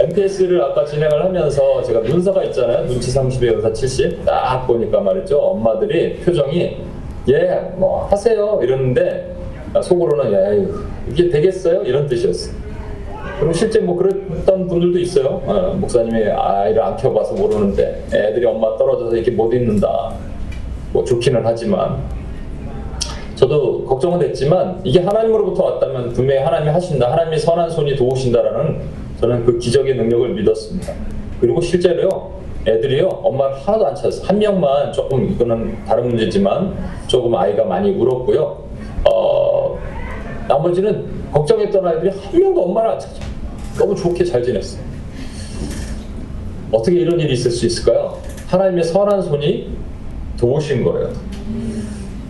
MPS를 0.00 0.62
아까 0.62 0.84
진행을 0.84 1.24
하면서 1.24 1.82
제가 1.82 2.00
문서가 2.00 2.42
있잖아요. 2.44 2.86
눈치 2.86 3.12
30에 3.12 3.52
연사 3.52 3.72
70. 3.72 4.24
딱 4.24 4.66
보니까 4.66 5.00
말이죠. 5.00 5.38
엄마들이 5.38 6.16
표정이 6.16 6.78
예, 7.28 7.72
뭐 7.76 8.06
하세요. 8.06 8.58
이러는데 8.62 9.36
속으로는 9.82 10.32
야, 10.32 10.66
이게 11.08 11.28
되겠어요? 11.28 11.82
이런 11.82 12.06
뜻이었어요. 12.06 12.67
그럼 13.38 13.52
실제 13.52 13.78
뭐 13.80 13.96
그랬던 13.96 14.66
분들도 14.66 14.98
있어요. 14.98 15.40
어, 15.46 15.76
목사님이 15.78 16.24
아이를 16.30 16.82
안 16.82 16.96
키워봐서 16.96 17.34
모르는데 17.34 18.04
애들이 18.12 18.44
엄마 18.44 18.76
떨어져서 18.76 19.14
이렇게 19.14 19.30
못 19.30 19.52
있는다. 19.52 20.12
뭐 20.92 21.04
좋기는 21.04 21.40
하지만 21.44 22.02
저도 23.36 23.84
걱정은 23.84 24.18
됐지만 24.18 24.80
이게 24.82 25.00
하나님으로부터 25.00 25.64
왔다면 25.64 26.12
분명히 26.12 26.40
하나님이 26.40 26.70
하신다. 26.72 27.12
하나님이 27.12 27.38
선한 27.38 27.70
손이 27.70 27.94
도우신다라는 27.94 28.80
저는 29.20 29.44
그 29.44 29.58
기적의 29.58 29.94
능력을 29.94 30.30
믿었습니다. 30.30 30.92
그리고 31.40 31.60
실제로요. 31.60 32.38
애들이요. 32.66 33.06
엄마를 33.06 33.54
하나도 33.64 33.86
안 33.86 33.94
찾았어요. 33.94 34.26
한 34.26 34.38
명만 34.38 34.92
조금 34.92 35.30
이거는 35.30 35.84
다른 35.84 36.08
문제지만 36.08 36.74
조금 37.06 37.34
아이가 37.36 37.64
많이 37.64 37.92
울었고요. 37.92 38.64
어, 39.08 39.78
나머지는 40.48 41.06
걱정했던 41.32 41.86
아이들이 41.86 42.10
한 42.10 42.40
명도 42.40 42.64
엄마를 42.64 42.90
안 42.90 42.98
찾아. 42.98 43.27
너무 43.78 43.94
좋게 43.94 44.24
잘 44.24 44.42
지냈어요. 44.42 44.82
어떻게 46.72 46.98
이런 47.00 47.18
일이 47.20 47.32
있을 47.32 47.50
수 47.50 47.64
있을까요? 47.66 48.20
하나님의 48.48 48.84
선한 48.84 49.22
손이 49.22 49.70
도우신 50.38 50.84
거예요. 50.84 51.12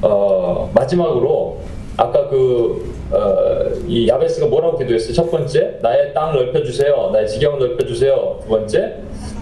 어, 0.03 0.71
마지막으로 0.75 1.59
아까 1.97 2.29
그, 2.29 2.95
어, 3.11 3.73
이 3.89 4.07
야베스가 4.07 4.47
뭐라고 4.47 4.79
기도했어요? 4.79 5.13
첫 5.15 5.31
번째, 5.31 5.79
나의 5.83 6.15
땅 6.15 6.33
넓혀주세요. 6.35 7.11
나의 7.13 7.29
지경 7.29 7.59
넓혀주세요. 7.59 8.39
두 8.43 8.49
번째, 8.49 8.97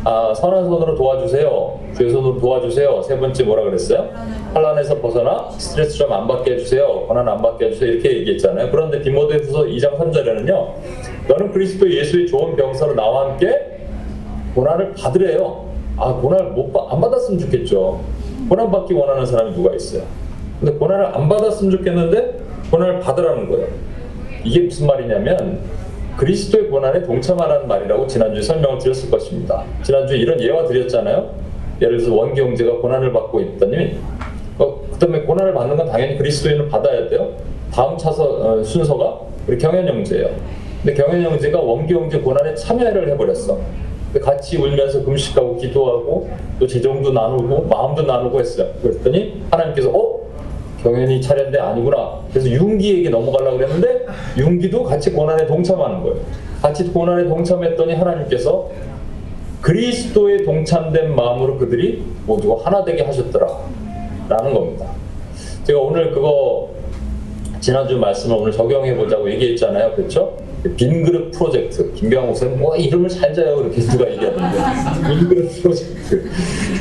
아, 0.08 0.32
선한 0.32 0.66
손으로 0.66 0.94
도와주세요. 0.94 1.80
주의 1.96 2.10
손으로 2.12 2.38
도와주세요. 2.38 3.02
세 3.02 3.18
번째 3.18 3.42
뭐라 3.42 3.64
그랬어요? 3.64 4.08
환란에서 4.54 5.00
벗어나 5.00 5.50
스트레스 5.58 5.98
좀 5.98 6.12
안 6.12 6.28
받게 6.28 6.52
해주세요. 6.52 7.06
고난 7.08 7.28
안 7.28 7.42
받게 7.42 7.66
해주세요. 7.66 7.90
이렇게 7.90 8.18
얘기했잖아요. 8.18 8.70
그런데 8.70 9.02
디모데후서 9.02 9.64
2장 9.64 9.98
3절에는요. 9.98 10.68
너는 11.26 11.50
그리스도 11.50 11.90
예수의 11.92 12.28
좋은 12.28 12.54
병사로 12.54 12.94
나와 12.94 13.30
함께 13.30 13.78
고난을 14.54 14.94
받으래요. 14.94 15.66
아, 15.96 16.12
고난을 16.12 16.52
못, 16.52 16.72
받- 16.72 16.92
안 16.92 17.00
받았으면 17.00 17.40
좋겠죠. 17.40 18.00
고난 18.48 18.70
받기 18.70 18.94
원하는 18.94 19.26
사람이 19.26 19.56
누가 19.56 19.74
있어요? 19.74 20.02
근데 20.60 20.72
고난을 20.78 21.04
안 21.16 21.28
받았으면 21.28 21.78
좋겠는데 21.78 22.38
고난을 22.70 23.00
받으라는 23.00 23.50
거예요. 23.50 23.66
이게 24.44 24.60
무슨 24.60 24.86
말이냐면 24.86 25.58
그리스도의 26.16 26.68
고난에 26.68 27.02
동참하라는 27.02 27.68
말이라고 27.68 28.06
지난주에 28.06 28.42
설명을 28.42 28.78
드렸을 28.78 29.10
것입니다. 29.10 29.64
지난주에 29.82 30.18
이런 30.18 30.40
예화 30.40 30.64
드렸잖아요. 30.66 31.30
예를 31.80 31.98
들어서 31.98 32.14
원기 32.14 32.40
형제가 32.40 32.76
고난을 32.78 33.12
받고 33.12 33.40
있더니 33.40 33.98
어, 34.58 34.80
그다음에 34.92 35.20
고난을 35.20 35.52
받는 35.52 35.76
건 35.76 35.86
당연히 35.86 36.16
그리스도인은 36.16 36.68
받아야 36.70 37.08
돼요. 37.08 37.32
다음 37.72 37.98
차서 37.98 38.24
어, 38.24 38.62
순서가 38.62 39.20
우리 39.46 39.58
경현 39.58 39.86
형제예요. 39.86 40.30
근데 40.82 41.02
경현 41.02 41.22
형제가 41.22 41.60
원기 41.60 41.92
형제 41.92 42.18
고난에 42.18 42.54
참여를 42.54 43.10
해버렸어. 43.10 43.58
같이 44.22 44.56
울면서 44.56 45.04
금식하고 45.04 45.56
기도하고 45.58 46.30
또 46.58 46.66
재정도 46.66 47.12
나누고 47.12 47.66
마음도 47.66 48.02
나누고 48.02 48.40
했어요. 48.40 48.68
그랬더니 48.82 49.42
하나님께서 49.50 49.90
어 49.90 50.25
경연이 50.86 51.20
차례인데 51.20 51.58
아니구나. 51.58 52.20
그래서 52.30 52.48
윤기에게 52.48 53.10
넘어가려고 53.10 53.56
그랬는데 53.56 54.06
윤기도 54.38 54.84
같이 54.84 55.10
고난에 55.10 55.44
동참하는 55.46 56.02
거예요. 56.02 56.16
같이 56.62 56.84
고난에 56.84 57.24
동참했더니 57.24 57.94
하나님께서 57.94 58.70
그리스도에 59.60 60.44
동참된 60.44 61.16
마음으로 61.16 61.58
그들이 61.58 62.04
모두가 62.24 62.64
하나 62.64 62.84
되게 62.84 63.02
하셨더라. 63.02 63.48
라는 64.28 64.54
겁니다. 64.54 64.86
제가 65.64 65.80
오늘 65.80 66.12
그거 66.12 66.70
지난주 67.58 67.96
말씀을 67.98 68.36
오늘 68.36 68.52
적용해 68.52 68.96
보자고 68.96 69.28
얘기했잖아요. 69.32 69.92
그렇죠? 69.96 70.36
빈 70.76 71.02
그릇 71.02 71.32
프로젝트. 71.32 71.92
김병호 71.94 72.28
목사님 72.28 72.60
뭐 72.60 72.76
이름을 72.76 73.08
잘 73.08 73.34
자요. 73.34 73.56
그렇게 73.56 73.80
누가 73.80 74.08
얘기하던데. 74.08 74.58
빈 75.08 75.28
그릇 75.28 75.62
프로젝트. 75.62 76.30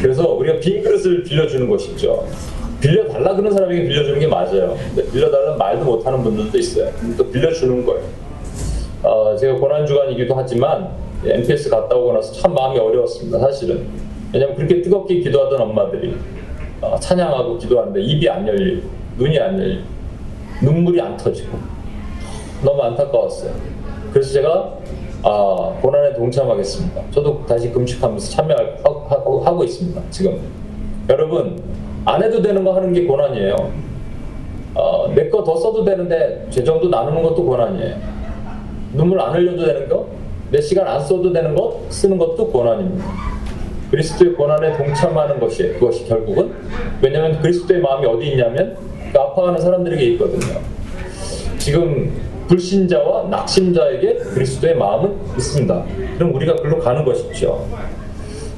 그래서 0.02 0.32
우리가 0.34 0.60
빈 0.60 0.84
그릇을 0.84 1.24
빌려주는 1.24 1.68
것이죠. 1.68 2.28
빌려달라 2.86 3.36
그런 3.36 3.52
사람에게 3.52 3.88
빌려주는 3.88 4.20
게 4.20 4.28
맞아요. 4.28 4.78
근데 4.94 5.10
빌려달라는 5.12 5.58
말도 5.58 5.86
못하는 5.86 6.22
분들도 6.24 6.56
있어요. 6.58 6.92
또 7.18 7.30
빌려주는 7.32 7.84
거예요. 7.84 8.04
어, 9.02 9.36
제가 9.36 9.56
고난주간이기도 9.56 10.36
하지만 10.36 10.90
MPS 11.26 11.70
갔다 11.70 11.96
오고 11.96 12.14
나서 12.14 12.32
참 12.34 12.54
마음이 12.54 12.78
어려웠습니다. 12.78 13.40
사실은. 13.40 13.88
왜냐면 14.32 14.56
그렇게 14.56 14.82
뜨겁게 14.82 15.20
기도하던 15.22 15.62
엄마들이 15.62 16.16
어, 16.82 16.98
찬양하고 17.00 17.58
기도하는데 17.58 18.02
입이 18.02 18.30
안 18.30 18.48
열리고 18.48 18.88
눈이 19.18 19.40
안 19.40 19.60
열리고 19.60 19.84
눈물이 20.62 21.02
안 21.02 21.18
터지고 21.18 21.58
너무 22.64 22.82
안타까웠어요. 22.84 23.52
그래서 24.12 24.32
제가 24.34 24.78
아, 25.24 25.80
고난에 25.82 26.14
동참하겠습니다. 26.14 27.02
저도 27.10 27.44
다시 27.48 27.72
금식하면서 27.72 28.30
참여하고 28.30 29.40
하고 29.40 29.64
있습니다. 29.64 30.00
지금 30.12 30.40
여러분 31.10 31.60
안 32.06 32.24
해도 32.24 32.42
되는 32.42 32.64
거 32.64 32.74
하는 32.76 32.94
게 32.94 33.06
고난이에요. 33.06 33.56
어, 34.76 35.12
내 35.16 35.30
거 35.30 35.44
더 35.44 35.56
써도 35.58 35.84
되는데 35.86 36.46
재정도 36.50 36.90
나누는 36.90 37.22
것도 37.24 37.46
고난이에요. 37.46 37.96
눈물 38.94 39.20
안 39.20 39.34
흘려도 39.34 39.66
되는 39.66 39.90
거, 39.90 40.08
내 40.52 40.62
시간 40.62 40.88
안 40.88 41.00
써도 41.00 41.32
되는 41.34 41.56
것 41.56 41.82
쓰는 41.90 42.18
것도 42.18 42.48
고난입니다. 42.52 43.06
그리스도의 43.92 44.34
고난에 44.34 44.76
동참하는 44.78 45.40
것이 45.40 45.74
그것이 45.74 46.06
결국은 46.08 46.52
왜냐하면 47.02 47.40
그리스도의 47.42 47.82
마음이 47.82 48.06
어디 48.08 48.32
있냐면 48.32 48.78
그 49.14 49.20
아파하는 49.20 49.60
사람들에게 49.62 50.04
있거든요. 50.14 50.60
지금 51.58 52.12
불신자와 52.48 53.30
낙심자에게 53.30 54.16
그리스도의 54.34 54.76
마음은 54.76 55.16
있습니다. 55.38 55.86
그럼 56.18 56.36
우리가 56.36 56.56
글로 56.58 56.80
가는 56.80 57.04
것이죠. 57.06 57.66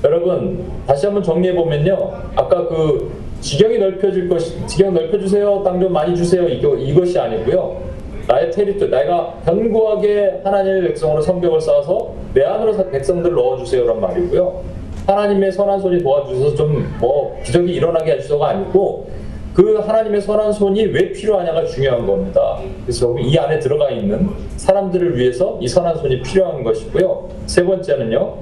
여러분 0.04 0.64
다시 0.86 1.06
한번 1.06 1.24
정리해 1.24 1.54
보면요. 1.56 2.12
아까 2.36 2.68
그 2.68 3.12
지경이 3.42 3.78
넓혀질 3.78 4.28
것이 4.30 4.66
지경 4.68 4.94
넓혀주세요. 4.94 5.62
땅 5.64 5.80
좀 5.80 5.94
많이 5.94 6.16
주세요. 6.16 6.48
이거 6.48 6.76
이것이 6.76 7.18
아니고요. 7.20 7.82
나의 8.28 8.52
테리토리, 8.52 8.92
내가 8.92 9.36
견고하게 9.46 10.42
하나님의 10.44 10.82
백성으로 10.90 11.22
성벽을 11.22 11.62
쌓아서 11.62 12.14
내 12.34 12.44
안으로 12.44 12.76
백성들 12.92 13.34
넣어주세요란 13.34 14.02
말이고요. 14.02 14.62
하나님의 15.08 15.52
선한 15.54 15.80
손이 15.80 16.04
도와주셔서 16.04 16.56
좀 16.56 16.98
뭐 17.00 17.40
기적이 17.46 17.74
일어나게 17.76 18.14
해주셔가 18.14 18.50
아니고 18.50 19.08
그 19.54 19.78
하나님의 19.78 20.20
선한 20.22 20.52
손이 20.52 20.86
왜 20.88 21.12
필요하냐가 21.14 21.64
중요한 21.66 22.06
겁니다. 22.06 22.60
그래서 22.86 23.18
이 23.18 23.38
안에 23.38 23.60
들어가 23.60 23.90
있는 23.90 24.30
사람들을 24.58 25.18
위해서 25.18 25.58
이 25.62 25.68
선한 25.68 25.96
손이 25.98 26.22
필요한 26.22 26.64
것이고요. 26.64 27.30
세 27.46 27.64
번째는요, 27.64 28.36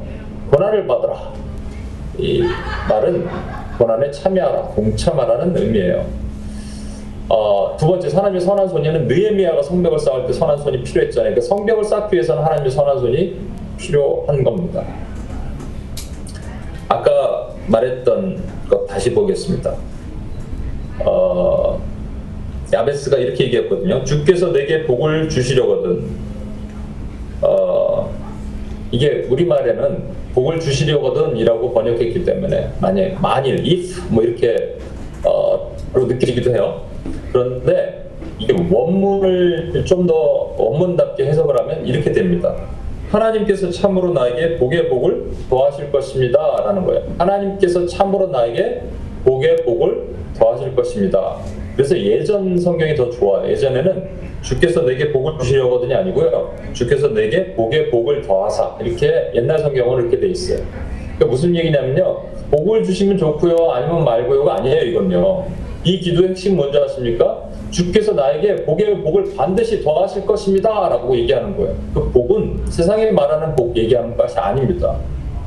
고난을 0.51 0.87
받으라. 0.87 1.33
이 2.17 2.43
말은 2.89 3.27
고난에 3.77 4.11
참여하라, 4.11 4.69
동참하라는 4.75 5.55
의미예요. 5.57 6.05
어, 7.27 7.75
두 7.77 7.87
번째, 7.87 8.15
하나님의 8.15 8.41
선한 8.41 8.69
손이는 8.69 9.07
느헤미야가 9.07 9.63
성벽을 9.63 9.97
쌓을 9.99 10.27
때 10.27 10.33
선한 10.33 10.57
손이 10.59 10.83
필요했잖아요. 10.83 11.35
그 11.35 11.41
성벽을 11.41 11.83
쌓기 11.83 12.15
위해서는 12.15 12.43
하나님의 12.43 12.71
선한 12.71 12.99
손이 12.99 13.35
필요한 13.77 14.43
겁니다. 14.43 14.83
아까 16.87 17.49
말했던 17.67 18.43
것 18.69 18.85
다시 18.85 19.13
보겠습니다. 19.13 19.75
어, 21.03 21.81
야베스가 22.71 23.17
이렇게 23.17 23.45
얘기했거든요. 23.45 24.03
주께서 24.03 24.51
내게 24.51 24.85
복을 24.85 25.27
주시려거든. 25.29 26.07
어, 27.41 28.13
이게 28.91 29.27
우리말에는 29.29 30.24
복을 30.35 30.59
주시려거든이라고 30.59 31.73
번역했기 31.73 32.25
때문에 32.25 32.69
만약 32.81 33.21
만일 33.21 33.59
if 33.61 34.01
뭐 34.09 34.21
이렇게 34.21 34.77
어, 35.23 35.75
로 35.93 36.05
느끼기도 36.05 36.51
해요. 36.53 36.81
그런데 37.31 38.09
이게 38.37 38.53
원문을 38.53 39.85
좀 39.85 40.05
더 40.05 40.53
원문답게 40.57 41.25
해석을 41.25 41.59
하면 41.61 41.87
이렇게 41.87 42.11
됩니다. 42.11 42.53
하나님께서 43.09 43.69
참으로 43.69 44.11
나에게 44.11 44.57
복의 44.57 44.89
복을 44.89 45.31
더하실 45.49 45.91
것입니다. 45.91 46.39
라는 46.65 46.85
거예요. 46.85 47.03
하나님께서 47.17 47.85
참으로 47.85 48.27
나에게 48.27 48.81
복의 49.23 49.57
복을 49.63 50.15
더하실 50.37 50.75
것입니다. 50.75 51.37
그래서 51.75 51.97
예전 51.97 52.57
성경이 52.57 52.95
더 52.95 53.09
좋아요. 53.09 53.49
예전에는 53.49 54.07
주께서 54.41 54.83
내게 54.83 55.11
복을 55.11 55.37
주시려거든이 55.39 55.93
아니고요. 55.93 56.55
주께서 56.73 57.09
내게 57.09 57.53
복의 57.53 57.89
복을 57.89 58.21
더하사. 58.21 58.77
이렇게 58.81 59.31
옛날 59.33 59.59
성경은 59.59 60.03
이렇게 60.03 60.19
돼 60.19 60.27
있어요. 60.27 60.59
그러니까 61.15 61.25
무슨 61.25 61.55
얘기냐면요. 61.55 62.21
복을 62.51 62.83
주시면 62.83 63.17
좋고요. 63.17 63.71
아니면 63.71 64.05
말고요가 64.05 64.59
아니에요. 64.59 64.83
이건요. 64.83 65.47
이 65.83 65.99
기도의 65.99 66.29
핵심 66.29 66.55
뭔지 66.55 66.77
아십니까? 66.77 67.43
주께서 67.71 68.13
나에게 68.13 68.63
복의 68.63 69.01
복을 69.01 69.35
반드시 69.35 69.83
더하실 69.83 70.25
것입니다. 70.25 70.69
라고 70.69 71.15
얘기하는 71.15 71.57
거예요. 71.57 71.75
그 71.93 72.09
복은 72.11 72.65
세상에 72.67 73.11
말하는 73.11 73.55
복 73.55 73.75
얘기하는 73.75 74.15
것이 74.15 74.37
아닙니다. 74.37 74.95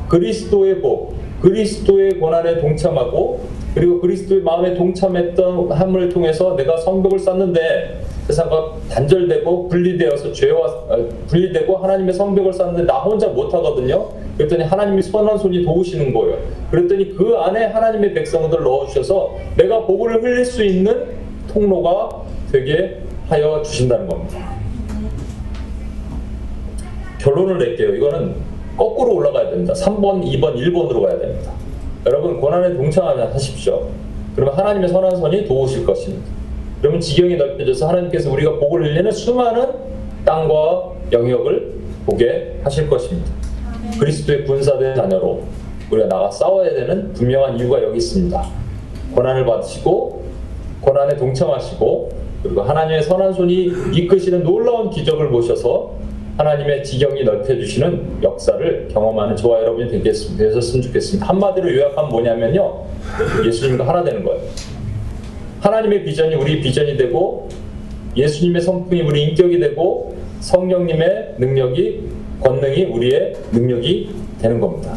그리스도의 0.09 0.81
복, 0.81 1.15
그리스도의 1.41 2.19
고난에 2.19 2.61
동참하고 2.61 3.41
그리고 3.75 4.01
그리스도의 4.01 4.43
마음에 4.43 4.75
동참했던 4.75 5.71
함을 5.71 6.09
통해서 6.09 6.57
내가 6.57 6.77
성벽을 6.79 7.19
쌓는데 7.19 8.01
세상과 8.27 8.75
단절되고 8.91 9.69
분리되어서 9.69 10.33
죄와 10.33 10.67
어, 10.67 11.09
분리되고 11.29 11.77
하나님의 11.77 12.13
성벽을 12.13 12.53
쌓는데 12.53 12.83
나 12.85 12.99
혼자 12.99 13.29
못 13.29 13.53
하거든요. 13.55 14.09
그랬더니 14.37 14.65
하나님이 14.65 15.01
선한 15.03 15.39
손이 15.39 15.65
도우시는 15.65 16.13
거예요. 16.13 16.39
그랬더니 16.71 17.15
그 17.15 17.37
안에 17.37 17.67
하나님의 17.67 18.15
백성들 18.15 18.63
넣어 18.63 18.87
주셔서 18.87 19.37
내가 19.57 19.87
복을 19.87 20.23
흘릴 20.23 20.45
수 20.45 20.65
있는 20.65 21.07
통로가 21.53 22.23
되게 22.53 22.99
하여 23.29 23.63
주신다는 23.63 24.09
겁니다. 24.09 24.57
결론을 27.19 27.59
낼게요. 27.59 27.95
이거는 27.95 28.35
거꾸로 28.79 29.15
올라가야 29.17 29.51
됩니다. 29.51 29.75
3번, 29.75 30.25
2번, 30.25 30.57
1번으로 30.57 31.03
가야 31.03 31.19
됩니다. 31.19 31.53
여러분 32.07 32.41
고난에 32.41 32.75
동참하십시오. 32.75 33.89
그러면 34.37 34.55
하나님의 34.55 34.89
선한 34.89 35.17
손이 35.17 35.47
도우실 35.47 35.85
것입니다. 35.85 36.25
그러면 36.81 37.01
지경이 37.01 37.37
넓혀져서 37.37 37.89
하나님께서 37.89 38.31
우리가 38.31 38.59
복을 38.61 38.85
흘리는 38.85 39.11
수많은 39.11 39.67
땅과 40.25 40.93
영역을 41.11 41.73
보게 42.07 42.61
하실 42.63 42.89
것입니다. 42.89 43.31
그리스도의 43.99 44.45
군사된 44.45 44.95
자녀로 44.95 45.43
우리가 45.91 46.09
나가 46.09 46.31
싸워야 46.31 46.71
되는 46.71 47.13
분명한 47.15 47.59
이유가 47.59 47.83
여기 47.83 47.97
있습니다. 47.97 48.47
고난을 49.15 49.45
받으시고 49.45 50.23
고난에 50.81 51.17
동참하시고 51.17 52.11
그리고 52.45 52.63
하나님의 52.63 53.03
선한 53.03 53.33
손이 53.33 53.73
이끄시는 53.93 54.45
놀라운 54.45 54.91
기적을 54.91 55.31
보셔서 55.31 55.95
하나님의 56.39 56.85
지경이 56.85 57.25
넓혀주시는 57.25 58.23
역사를 58.23 58.89
경험하는 58.93 59.35
저와 59.35 59.61
여러분이 59.61 60.03
되셨으면 60.03 60.83
좋겠습니다. 60.83 61.27
한마디로 61.27 61.75
요약하면 61.75 62.11
뭐냐면요. 62.11 62.85
예수님과 63.45 63.87
하나 63.87 64.05
되는 64.05 64.25
거예요. 64.25 64.41
하나님의 65.61 66.05
비전이 66.05 66.37
우리 66.37 66.61
비전이 66.61 66.97
되고 66.97 67.49
예수님의 68.17 68.63
성품이 68.63 69.03
우리 69.03 69.25
인격이 69.25 69.59
되고 69.59 70.17
성령님의 70.39 71.35
능력이 71.39 72.09
권능이 72.41 72.85
우리의 72.85 73.35
능력이 73.51 74.15
되는 74.41 74.61
겁니다. 74.61 74.97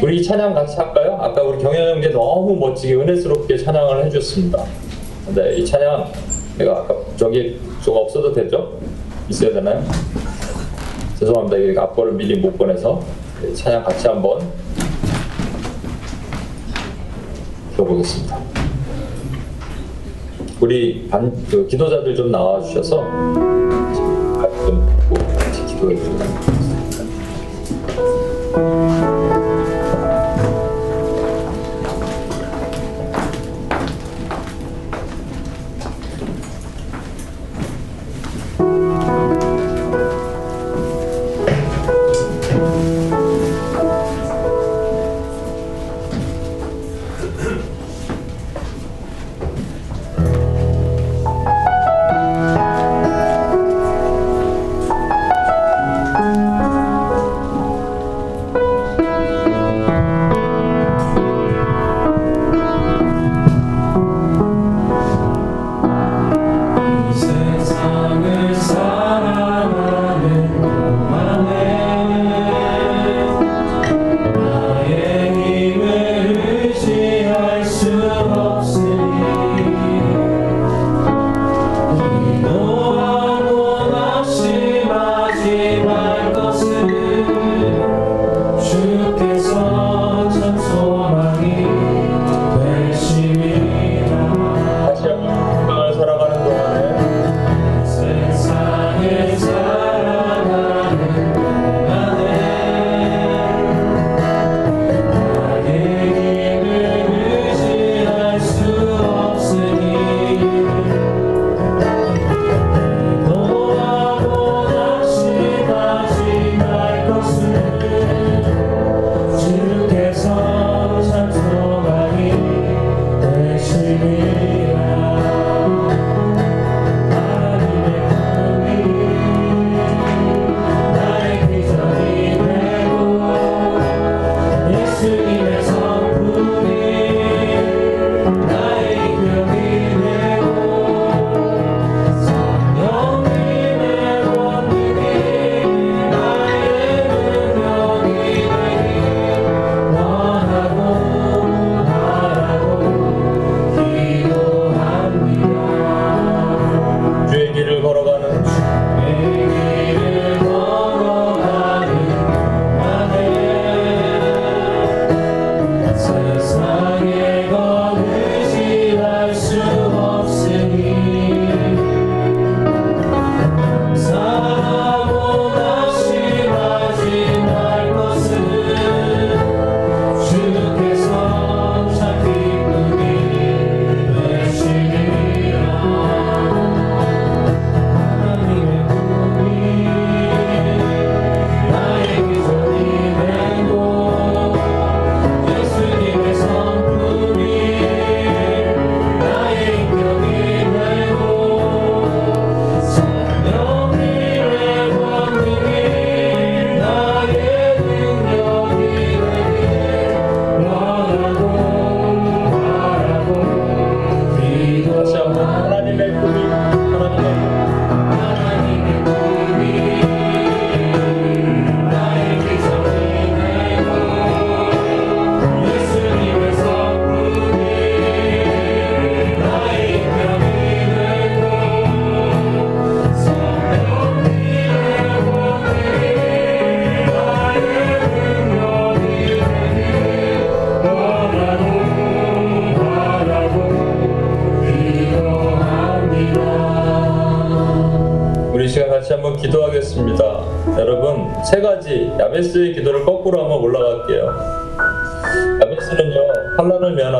우리 0.00 0.18
이 0.18 0.22
찬양 0.22 0.54
같이 0.54 0.76
할까요? 0.76 1.18
아까 1.20 1.42
우리 1.42 1.60
경현 1.60 1.96
형제 1.96 2.10
너무 2.10 2.54
멋지게 2.54 2.94
은혜스럽게 2.94 3.56
찬양을 3.56 4.04
해주셨습니다. 4.04 4.64
근데 5.26 5.56
이 5.56 5.66
찬양 5.66 6.12
내가 6.58 6.78
아까 6.78 6.94
저기 7.16 7.58
저거 7.84 8.00
없어도 8.00 8.32
되죠? 8.32 8.78
있어야 9.28 9.52
되나요? 9.54 9.82
죄송합니다. 11.22 11.56
이게 11.56 11.78
앞거를 11.78 12.14
미리 12.14 12.40
못 12.40 12.58
보내서 12.58 13.00
이 13.48 13.54
찬양 13.54 13.84
같이 13.84 14.08
한번 14.08 14.40
들어보겠습니다. 17.74 18.40
우리 20.60 21.06
반, 21.08 21.32
그 21.48 21.64
기도자들 21.68 22.16
좀 22.16 22.32
나와 22.32 22.60
주셔서 22.60 22.96
좀 24.66 24.96
같이 25.38 25.64
기도해 25.66 25.94
주시면 25.96 26.18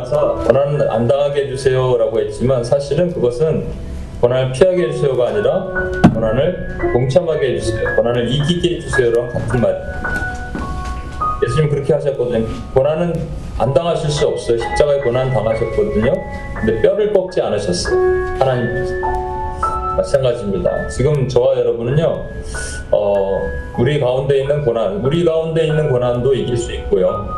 면하사 0.03 0.45
고난을 0.47 0.91
안 0.91 1.07
당하게 1.07 1.47
해주세요라고 1.47 2.21
했지만 2.21 2.65
사실은 2.65 3.13
그것은 3.13 3.67
고난을 4.21 4.53
피하게 4.53 4.89
해주세요가 4.89 5.29
아니라 5.29 5.67
고난을 6.13 6.79
동참하게 6.93 7.55
해주세요. 7.55 7.97
고난을 7.97 8.29
이기게 8.29 8.77
해주세요랑 8.77 9.29
같은 9.29 9.61
말이에요. 9.61 9.85
예수님 11.45 11.71
그렇게 11.71 11.93
하셨거든요. 11.95 12.47
고난은 12.75 13.13
안 13.59 13.75
당하실 13.75 14.11
수 14.11 14.29
없어요. 14.29 14.59
십자가에 14.59 15.01
고난 15.01 15.31
당하셨거든요. 15.31 16.13
근데 16.55 16.81
뼈를 16.83 17.13
꺾지 17.13 17.41
않으셨어요. 17.41 17.97
하나님께서. 18.39 18.95
마찬가지입니다. 19.97 20.89
지금 20.89 21.29
저와 21.29 21.59
여러분은요, 21.59 22.25
어, 22.93 23.41
우리 23.79 24.01
가운데 24.01 24.41
있는 24.41 24.65
고난, 24.65 25.05
우리 25.05 25.23
가운데 25.23 25.67
있는 25.67 25.91
고난도 25.91 26.33
이길 26.33 26.57
수 26.57 26.73
있고요. 26.73 27.29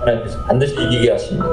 하나님께서 0.00 0.42
반드시 0.42 0.74
이기게 0.74 1.12
하십니다. 1.12 1.46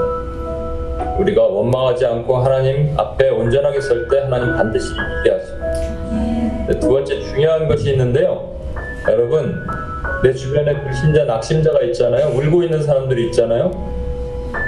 우리가 1.20 1.42
원망하지 1.42 2.06
않고 2.06 2.38
하나님 2.38 2.98
앞에 2.98 3.28
온전하게 3.28 3.80
설 3.80 4.08
때 4.08 4.20
하나님 4.20 4.56
반드시 4.56 4.88
이기게 4.92 5.36
하십니다. 5.36 6.66
네, 6.66 6.78
두 6.78 6.88
번째 6.88 7.20
중요한 7.20 7.68
것이 7.68 7.92
있는데요. 7.92 8.50
여러분, 9.08 9.54
내 10.22 10.32
주변에 10.32 10.82
불신자, 10.82 11.24
낙심자가 11.24 11.82
있잖아요. 11.82 12.28
울고 12.28 12.62
있는 12.62 12.82
사람들이 12.82 13.26
있잖아요. 13.26 13.70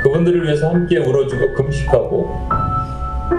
그분들을 0.03 0.45
위해서 0.45 0.69
함께 0.69 0.99
울어주고 0.99 1.55
금식하고 1.55 2.31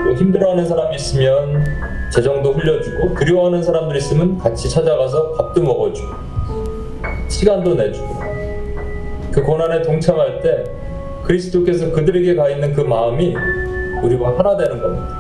또 0.05 0.13
힘들어하는 0.15 0.65
사람이 0.65 0.95
있으면 0.95 1.63
재정도 2.11 2.51
흘려주고 2.53 3.13
그리워하는 3.13 3.61
사람들 3.63 3.95
있으면 3.97 4.37
같이 4.37 4.69
찾아가서 4.69 5.33
밥도 5.33 5.61
먹어주고 5.61 6.13
시간도 7.29 7.75
내주고 7.75 8.07
그 9.31 9.41
고난에 9.41 9.81
동참할 9.81 10.41
때 10.41 10.63
그리스도께서 11.23 11.91
그들에게 11.91 12.35
가 12.35 12.49
있는 12.49 12.73
그 12.73 12.81
마음이 12.81 13.35
우리와 14.03 14.37
하나 14.37 14.57
되는 14.57 14.81
겁니다. 14.81 15.19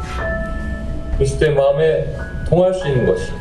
그리스도의 1.15 1.53
마음에 1.55 2.07
통할 2.49 2.73
수 2.73 2.87
있는 2.87 3.05
것이. 3.05 3.31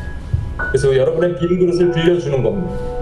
그래서 0.57 0.95
여러분의 0.95 1.35
빈 1.37 1.59
그릇을 1.59 1.91
빌려주는 1.91 2.41
겁니다. 2.43 2.93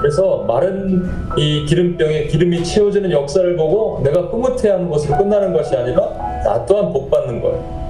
그래서 0.00 0.44
마른 0.48 1.08
이 1.36 1.64
기름병에 1.66 2.24
기름이 2.24 2.64
채워지는 2.64 3.10
역사를 3.10 3.56
보고 3.56 4.00
내가 4.02 4.22
흐뭇해하는 4.22 4.88
것으로 4.88 5.18
끝나는 5.18 5.52
것이 5.52 5.76
아니라 5.76 6.00
나 6.44 6.64
또한 6.66 6.92
복 6.92 7.10
받는 7.10 7.40
거예요. 7.40 7.82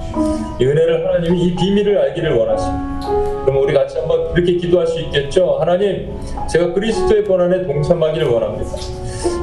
이 0.59 0.65
은혜를 0.65 1.07
하나님이 1.07 1.43
이 1.43 1.55
비밀을 1.55 1.97
알기를 1.97 2.35
원하십니다. 2.35 2.99
그럼 3.45 3.63
우리 3.63 3.73
같이 3.73 3.97
한번 3.97 4.31
이렇게 4.35 4.57
기도할 4.57 4.85
수 4.85 4.99
있겠죠? 5.01 5.57
하나님, 5.59 6.11
제가 6.49 6.73
그리스도의 6.73 7.23
고난에 7.23 7.63
동참하기를 7.65 8.27
원합니다. 8.27 8.71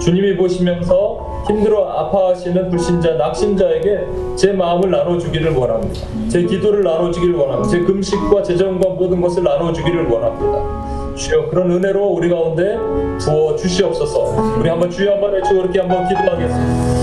주님이 0.01 0.36
보시면서 0.36 1.30
힘들어 1.51 1.88
아파하시는 1.88 2.70
불신자, 2.70 3.14
낙심자에게 3.14 4.01
제 4.36 4.53
마음을 4.53 4.90
나눠주기를 4.90 5.53
원합니다. 5.53 6.07
제 6.28 6.44
기도를 6.44 6.84
나눠주기를 6.84 7.34
원합니다. 7.34 7.68
제 7.68 7.80
금식과 7.80 8.42
재정과 8.42 8.90
모든 8.90 9.20
것을 9.20 9.42
나눠주기를 9.42 10.07
원합니다. 10.07 11.14
주여 11.16 11.48
그런 11.51 11.70
은혜로 11.72 12.07
우리 12.07 12.28
가운데 12.28 12.78
부어 13.20 13.57
주시옵소서. 13.57 14.59
우리 14.59 14.68
한번 14.68 14.88
주여 14.88 15.12
한번 15.12 15.32
외치고 15.32 15.62
그렇게 15.62 15.80
한번 15.80 16.09
기도하겠습니다. 16.09 16.99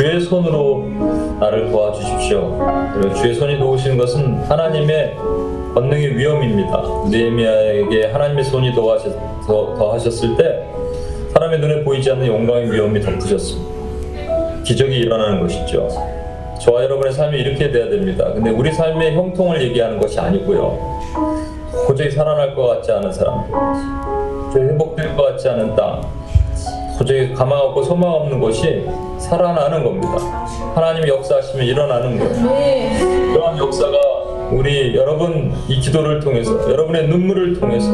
주의 0.00 0.18
손으로 0.18 0.86
나를 1.40 1.70
도와주십시오. 1.70 2.56
그리고 2.94 3.14
주의 3.16 3.34
손이 3.34 3.58
도우시는 3.58 3.98
것은 3.98 4.34
하나님의 4.44 5.14
권능의 5.74 6.16
위엄입니다. 6.16 6.82
느헤미야에게 7.10 8.06
하나님의 8.06 8.44
손이 8.44 8.72
도하셨, 8.72 9.12
더, 9.46 9.74
더하셨을 9.74 10.38
때 10.38 10.64
사람의 11.34 11.58
눈에 11.58 11.84
보이지 11.84 12.10
않는 12.12 12.26
영광의 12.26 12.72
위엄이 12.72 12.98
덮으셨습니다. 13.02 14.62
기적이 14.64 15.00
일어나는 15.00 15.38
것이죠. 15.38 15.86
저와 16.62 16.84
여러분의 16.84 17.12
삶이 17.12 17.38
이렇게 17.38 17.70
돼야 17.70 17.90
됩니다. 17.90 18.32
근데 18.32 18.48
우리 18.48 18.72
삶의 18.72 19.14
형통을 19.14 19.60
얘기하는 19.60 20.00
것이 20.00 20.18
아니고요. 20.18 20.78
도저히 21.86 22.10
살아날 22.10 22.54
것 22.54 22.66
같지 22.68 22.90
않은 22.90 23.12
사람들, 23.12 23.52
도저히 24.46 24.64
회복될 24.64 25.14
것 25.14 25.24
같지 25.24 25.46
않은 25.50 25.76
땅, 25.76 26.00
도저히 26.96 27.34
가망 27.34 27.58
없고 27.58 27.82
소망 27.82 28.12
없는 28.12 28.40
것이 28.40 28.79
살아나는 29.30 29.84
겁니다. 29.84 30.18
하나님이 30.74 31.08
역사하시면 31.08 31.64
일어나는 31.64 32.18
거예요. 32.18 33.32
그러한 33.32 33.58
역사가 33.58 33.96
우리 34.50 34.96
여러분 34.96 35.52
이 35.68 35.78
기도를 35.78 36.18
통해서 36.18 36.68
여러분의 36.68 37.06
눈물을 37.06 37.60
통해서 37.60 37.92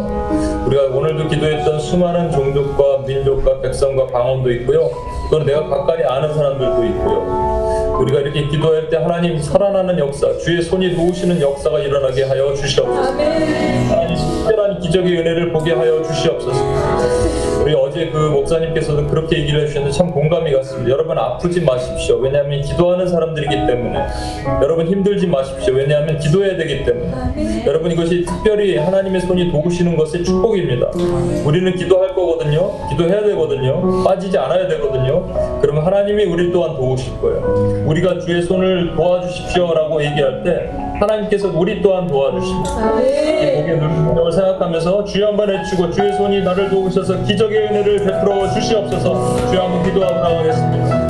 우리가 0.66 0.84
오늘도 0.84 1.28
기도했던 1.28 1.78
수많은 1.78 2.30
종족과 2.30 3.04
민족과 3.06 3.60
백성과 3.60 4.06
방언도 4.06 4.50
있고요. 4.52 4.88
또는 5.30 5.44
내가 5.44 5.68
가까이 5.68 6.02
아는 6.02 6.32
사람들도 6.32 6.84
있고요. 6.86 7.96
우리가 8.00 8.20
이렇게 8.20 8.48
기도할 8.48 8.88
때 8.88 8.96
하나님 8.96 9.38
살아나는 9.38 9.98
역사, 9.98 10.34
주의 10.38 10.62
손이 10.62 10.96
도우시는 10.96 11.40
역사가 11.40 11.80
일어나게 11.80 12.24
하여 12.24 12.54
주시옵소서. 12.54 13.12
하나님 13.12 14.16
특별한 14.16 14.80
기적의 14.80 15.18
은혜를 15.18 15.52
보게 15.52 15.72
하여 15.72 16.02
주시옵소서. 16.02 17.62
우리 17.62 17.74
어제 17.96 18.10
그 18.10 18.18
목사님께서도 18.18 19.06
그렇게 19.06 19.38
얘기를 19.38 19.62
해주셨는데 19.62 19.96
참 19.96 20.10
공감이 20.10 20.52
갔습니다. 20.52 20.90
여러분 20.90 21.16
아프지 21.16 21.62
마십시오. 21.62 22.16
왜냐하면 22.16 22.60
기도하는 22.60 23.08
사람들이기 23.08 23.66
때문에. 23.66 23.98
여러분 24.62 24.86
힘들지 24.86 25.26
마십시오. 25.26 25.72
왜냐하면 25.72 26.18
기도해야 26.18 26.58
되기 26.58 26.84
때문에. 26.84 27.64
여러분 27.64 27.90
이것이 27.90 28.26
특별히 28.26 28.76
하나님의 28.76 29.22
손이 29.22 29.50
도우시는 29.50 29.96
것의 29.96 30.24
축복입니다. 30.24 30.88
우리는 31.46 31.74
기도할 31.74 32.14
거거든요. 32.14 32.70
기도해야 32.90 33.22
되거든요. 33.22 34.04
빠지지 34.04 34.36
않아야 34.36 34.68
되거든요. 34.68 35.26
그러면 35.62 35.86
하나님이 35.86 36.24
우리 36.24 36.52
또한 36.52 36.76
도우실 36.76 37.18
거예요. 37.22 37.82
우리가 37.86 38.18
주의 38.18 38.42
손을 38.42 38.94
도와주십시오라고 38.94 40.04
얘기할 40.04 40.42
때 40.42 40.70
하나님께서 41.00 41.48
우리 41.54 41.80
또한 41.82 42.06
도와주십니다. 42.06 43.00
이 43.00 43.56
목의 43.56 43.78
눈물을 43.78 44.32
생각하면서 44.32 45.04
주여 45.04 45.28
한번 45.28 45.48
외치고 45.48 45.90
주의 45.90 46.12
손이 46.12 46.42
나를 46.42 46.70
도우셔서 46.70 47.22
기적의 47.24 47.66
은혜를 47.68 47.98
베풀어 48.04 48.48
주시옵소서 48.52 49.46
주여 49.50 49.62
한번 49.62 49.82
기도하고 49.84 50.14
나가겠습니다. 50.14 51.05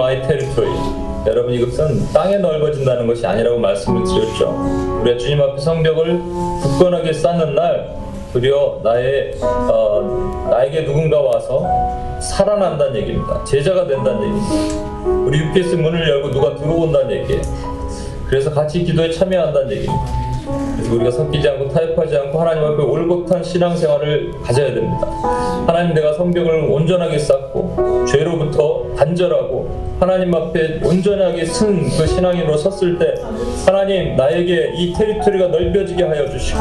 My 0.00 0.22
territory. 0.22 0.72
여러분 1.26 1.52
이것은 1.52 2.10
땅에 2.14 2.38
넓어진다는 2.38 3.06
것이 3.06 3.26
아니라고 3.26 3.58
말씀을 3.58 4.02
드렸죠. 4.04 4.48
우리가 5.02 5.18
주님 5.18 5.42
앞에 5.42 5.60
성벽을 5.60 6.18
굳건하게 6.62 7.12
쌓는 7.12 7.54
날 7.54 7.94
도리어 8.32 8.80
나의 8.82 9.34
어, 9.42 10.48
나에게 10.50 10.86
누군가 10.86 11.20
와서 11.20 11.66
살아난다는 12.22 12.96
얘기입니다. 12.96 13.44
제자가 13.44 13.86
된다는 13.86 14.22
얘기입니다. 14.22 15.10
우리 15.26 15.38
UPS 15.38 15.74
문을 15.74 16.08
열고 16.08 16.30
누가 16.30 16.54
들어온다는 16.56 17.10
얘기예요. 17.10 17.42
그래서 18.26 18.50
같이 18.50 18.82
기도에 18.82 19.10
참여한다는 19.10 19.70
얘기입니다. 19.72 20.29
우리가 20.90 21.10
섞이지 21.10 21.48
않고 21.48 21.68
타협하지 21.68 22.16
않고 22.16 22.38
하나님 22.40 22.64
앞에 22.64 22.82
올곧한 22.82 23.42
신앙생활을 23.42 24.32
가져야 24.42 24.74
됩니다. 24.74 25.06
하나님 25.66 25.94
내가 25.94 26.12
성벽을 26.14 26.64
온전하게 26.70 27.18
쌓고 27.18 28.04
죄로부터 28.06 28.84
단절하고 28.96 29.90
하나님 30.00 30.34
앞에 30.34 30.80
온전하게 30.82 31.44
쓴 31.44 31.80
그 31.90 32.06
신앙인으로 32.06 32.56
섰을 32.56 32.98
때 32.98 33.14
하나님 33.66 34.16
나에게 34.16 34.72
이 34.74 34.92
테리토리가 34.94 35.48
넓혀지게 35.48 36.04
하여 36.04 36.28
주시고 36.30 36.58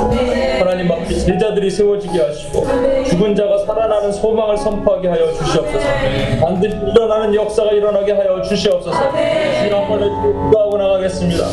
하나님 0.59 0.91
앞에 0.91 1.07
제자들이 1.13 1.69
세워지게 1.71 2.19
하시고 2.21 2.65
죽은 3.07 3.36
자가 3.36 3.57
살아나는 3.59 4.11
소망을 4.11 4.57
선포하게 4.57 5.07
하여 5.07 5.32
주시옵소서 5.32 5.86
반드시 6.41 6.75
일어나는 6.75 7.34
역사가 7.34 7.71
일어나게 7.71 8.11
하여 8.11 8.41
주시옵소서 8.41 8.97
주님 9.61 9.73
한번 9.73 9.99
기도하고 10.49 10.77
나가겠습니다. 10.77 11.45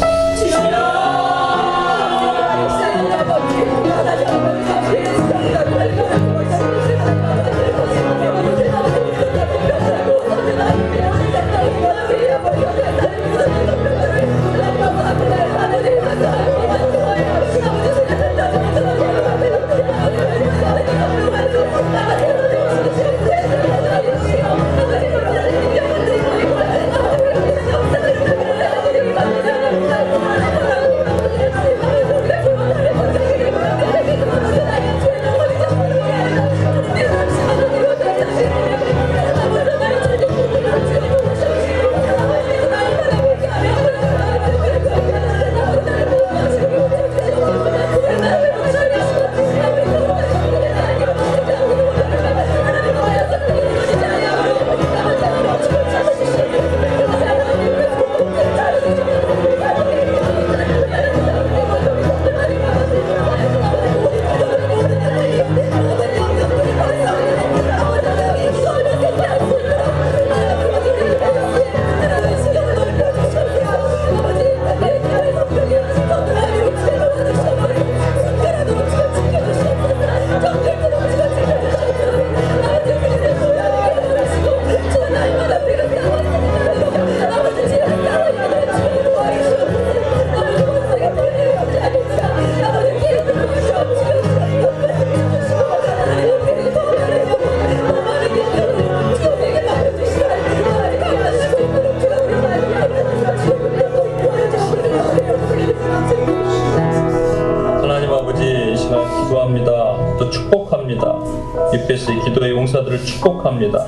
축복합니다. 113.26 113.84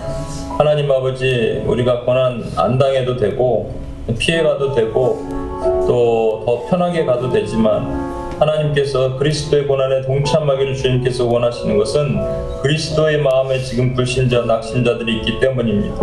하나님 0.58 0.90
아버지 0.90 1.62
우리가 1.64 2.00
고난 2.00 2.42
안 2.56 2.76
당해도 2.78 3.16
되고 3.16 3.72
피해가도 4.18 4.74
되고 4.74 5.18
또 5.86 6.28
더 6.48 6.64
편하게 6.68 7.04
가도 7.04 7.30
되지만 7.30 8.08
하나님께서 8.38 9.16
그리스도의 9.18 9.66
고난에 9.66 10.00
동참하기를 10.02 10.74
주님께서 10.76 11.26
원하시는 11.26 11.76
것은 11.76 12.18
그리스도의 12.62 13.18
마음에 13.18 13.58
지금 13.58 13.92
불신자 13.94 14.42
낙심자들이 14.42 15.16
있기 15.18 15.40
때문입니다. 15.40 15.96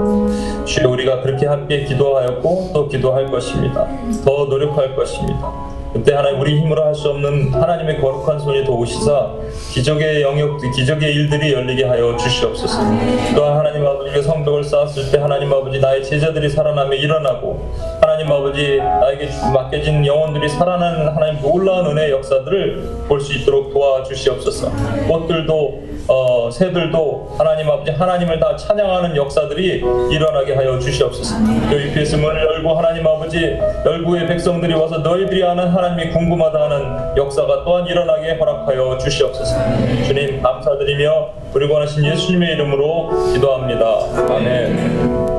주여 0.66 0.90
우리가 0.90 1.22
그렇게 1.22 1.48
함께 1.48 1.86
기도하였고 1.86 2.72
또 2.74 2.88
기도할 2.88 3.32
것입니다. 3.32 3.88
더 4.24 4.46
노력할 4.46 4.96
것입니다. 4.96 5.52
그때 5.94 6.14
하나님 6.14 6.42
우리 6.42 6.60
힘으로 6.60 6.84
할 6.86 6.94
수 6.94 7.10
없는 7.10 7.54
하나님의 7.54 8.00
거룩한 8.02 8.38
손이 8.40 8.66
도우시사 8.66 9.32
기적의 9.80 10.22
영역, 10.22 10.58
기적의 10.74 11.14
일들이 11.14 11.52
열리게 11.52 11.84
하여 11.84 12.16
주시옵소서. 12.16 12.80
또한 13.36 13.58
하나님 13.58 13.86
아버지가 13.86 14.22
성벽을 14.22 14.64
쌓았을 14.64 15.12
때 15.12 15.18
하나님 15.18 15.52
아버지 15.52 15.80
나의 15.82 16.02
제자들이 16.02 16.50
살아나며 16.50 16.96
일어나고 16.96 17.74
하나님 18.00 18.32
아버지 18.32 18.78
나에게 18.78 19.28
맡겨진 19.54 20.06
영혼들이 20.06 20.48
살아나는 20.48 21.10
하나님 21.10 21.42
놀라운 21.42 21.88
은혜의 21.88 22.12
역사들을 22.12 23.06
볼 23.10 23.20
수 23.20 23.34
있도록 23.34 23.74
도와주시옵소서. 23.74 24.72
꽃들도 25.10 25.84
어, 26.08 26.50
새들도 26.52 27.15
하나님 27.38 27.70
아버지 27.70 27.92
하나님을 27.92 28.40
다 28.40 28.56
찬양하는 28.56 29.16
역사들이 29.16 29.84
일어나게 30.12 30.54
하여 30.54 30.80
주시옵소서. 30.80 31.36
또 31.70 31.82
UPS 31.82 32.16
문을 32.16 32.42
열고 32.42 32.74
하나님 32.74 33.06
아버지 33.06 33.58
열구의 33.86 34.28
백성들이 34.28 34.74
와서 34.74 35.00
너희들이 35.00 35.44
아는 35.44 35.68
하나님이 35.68 36.12
궁금하다 36.12 36.64
하는 36.64 37.18
역사가 37.18 37.64
또한 37.64 37.86
일어나게 37.88 38.34
허락하여 38.34 38.98
주시옵소서. 38.98 39.56
주님 40.06 40.42
감사드리며 40.42 41.30
우리 41.54 41.68
원하신 41.68 42.06
예수님의 42.06 42.54
이름으로 42.54 43.34
기도합니다. 43.34 43.86
아멘. 44.34 45.35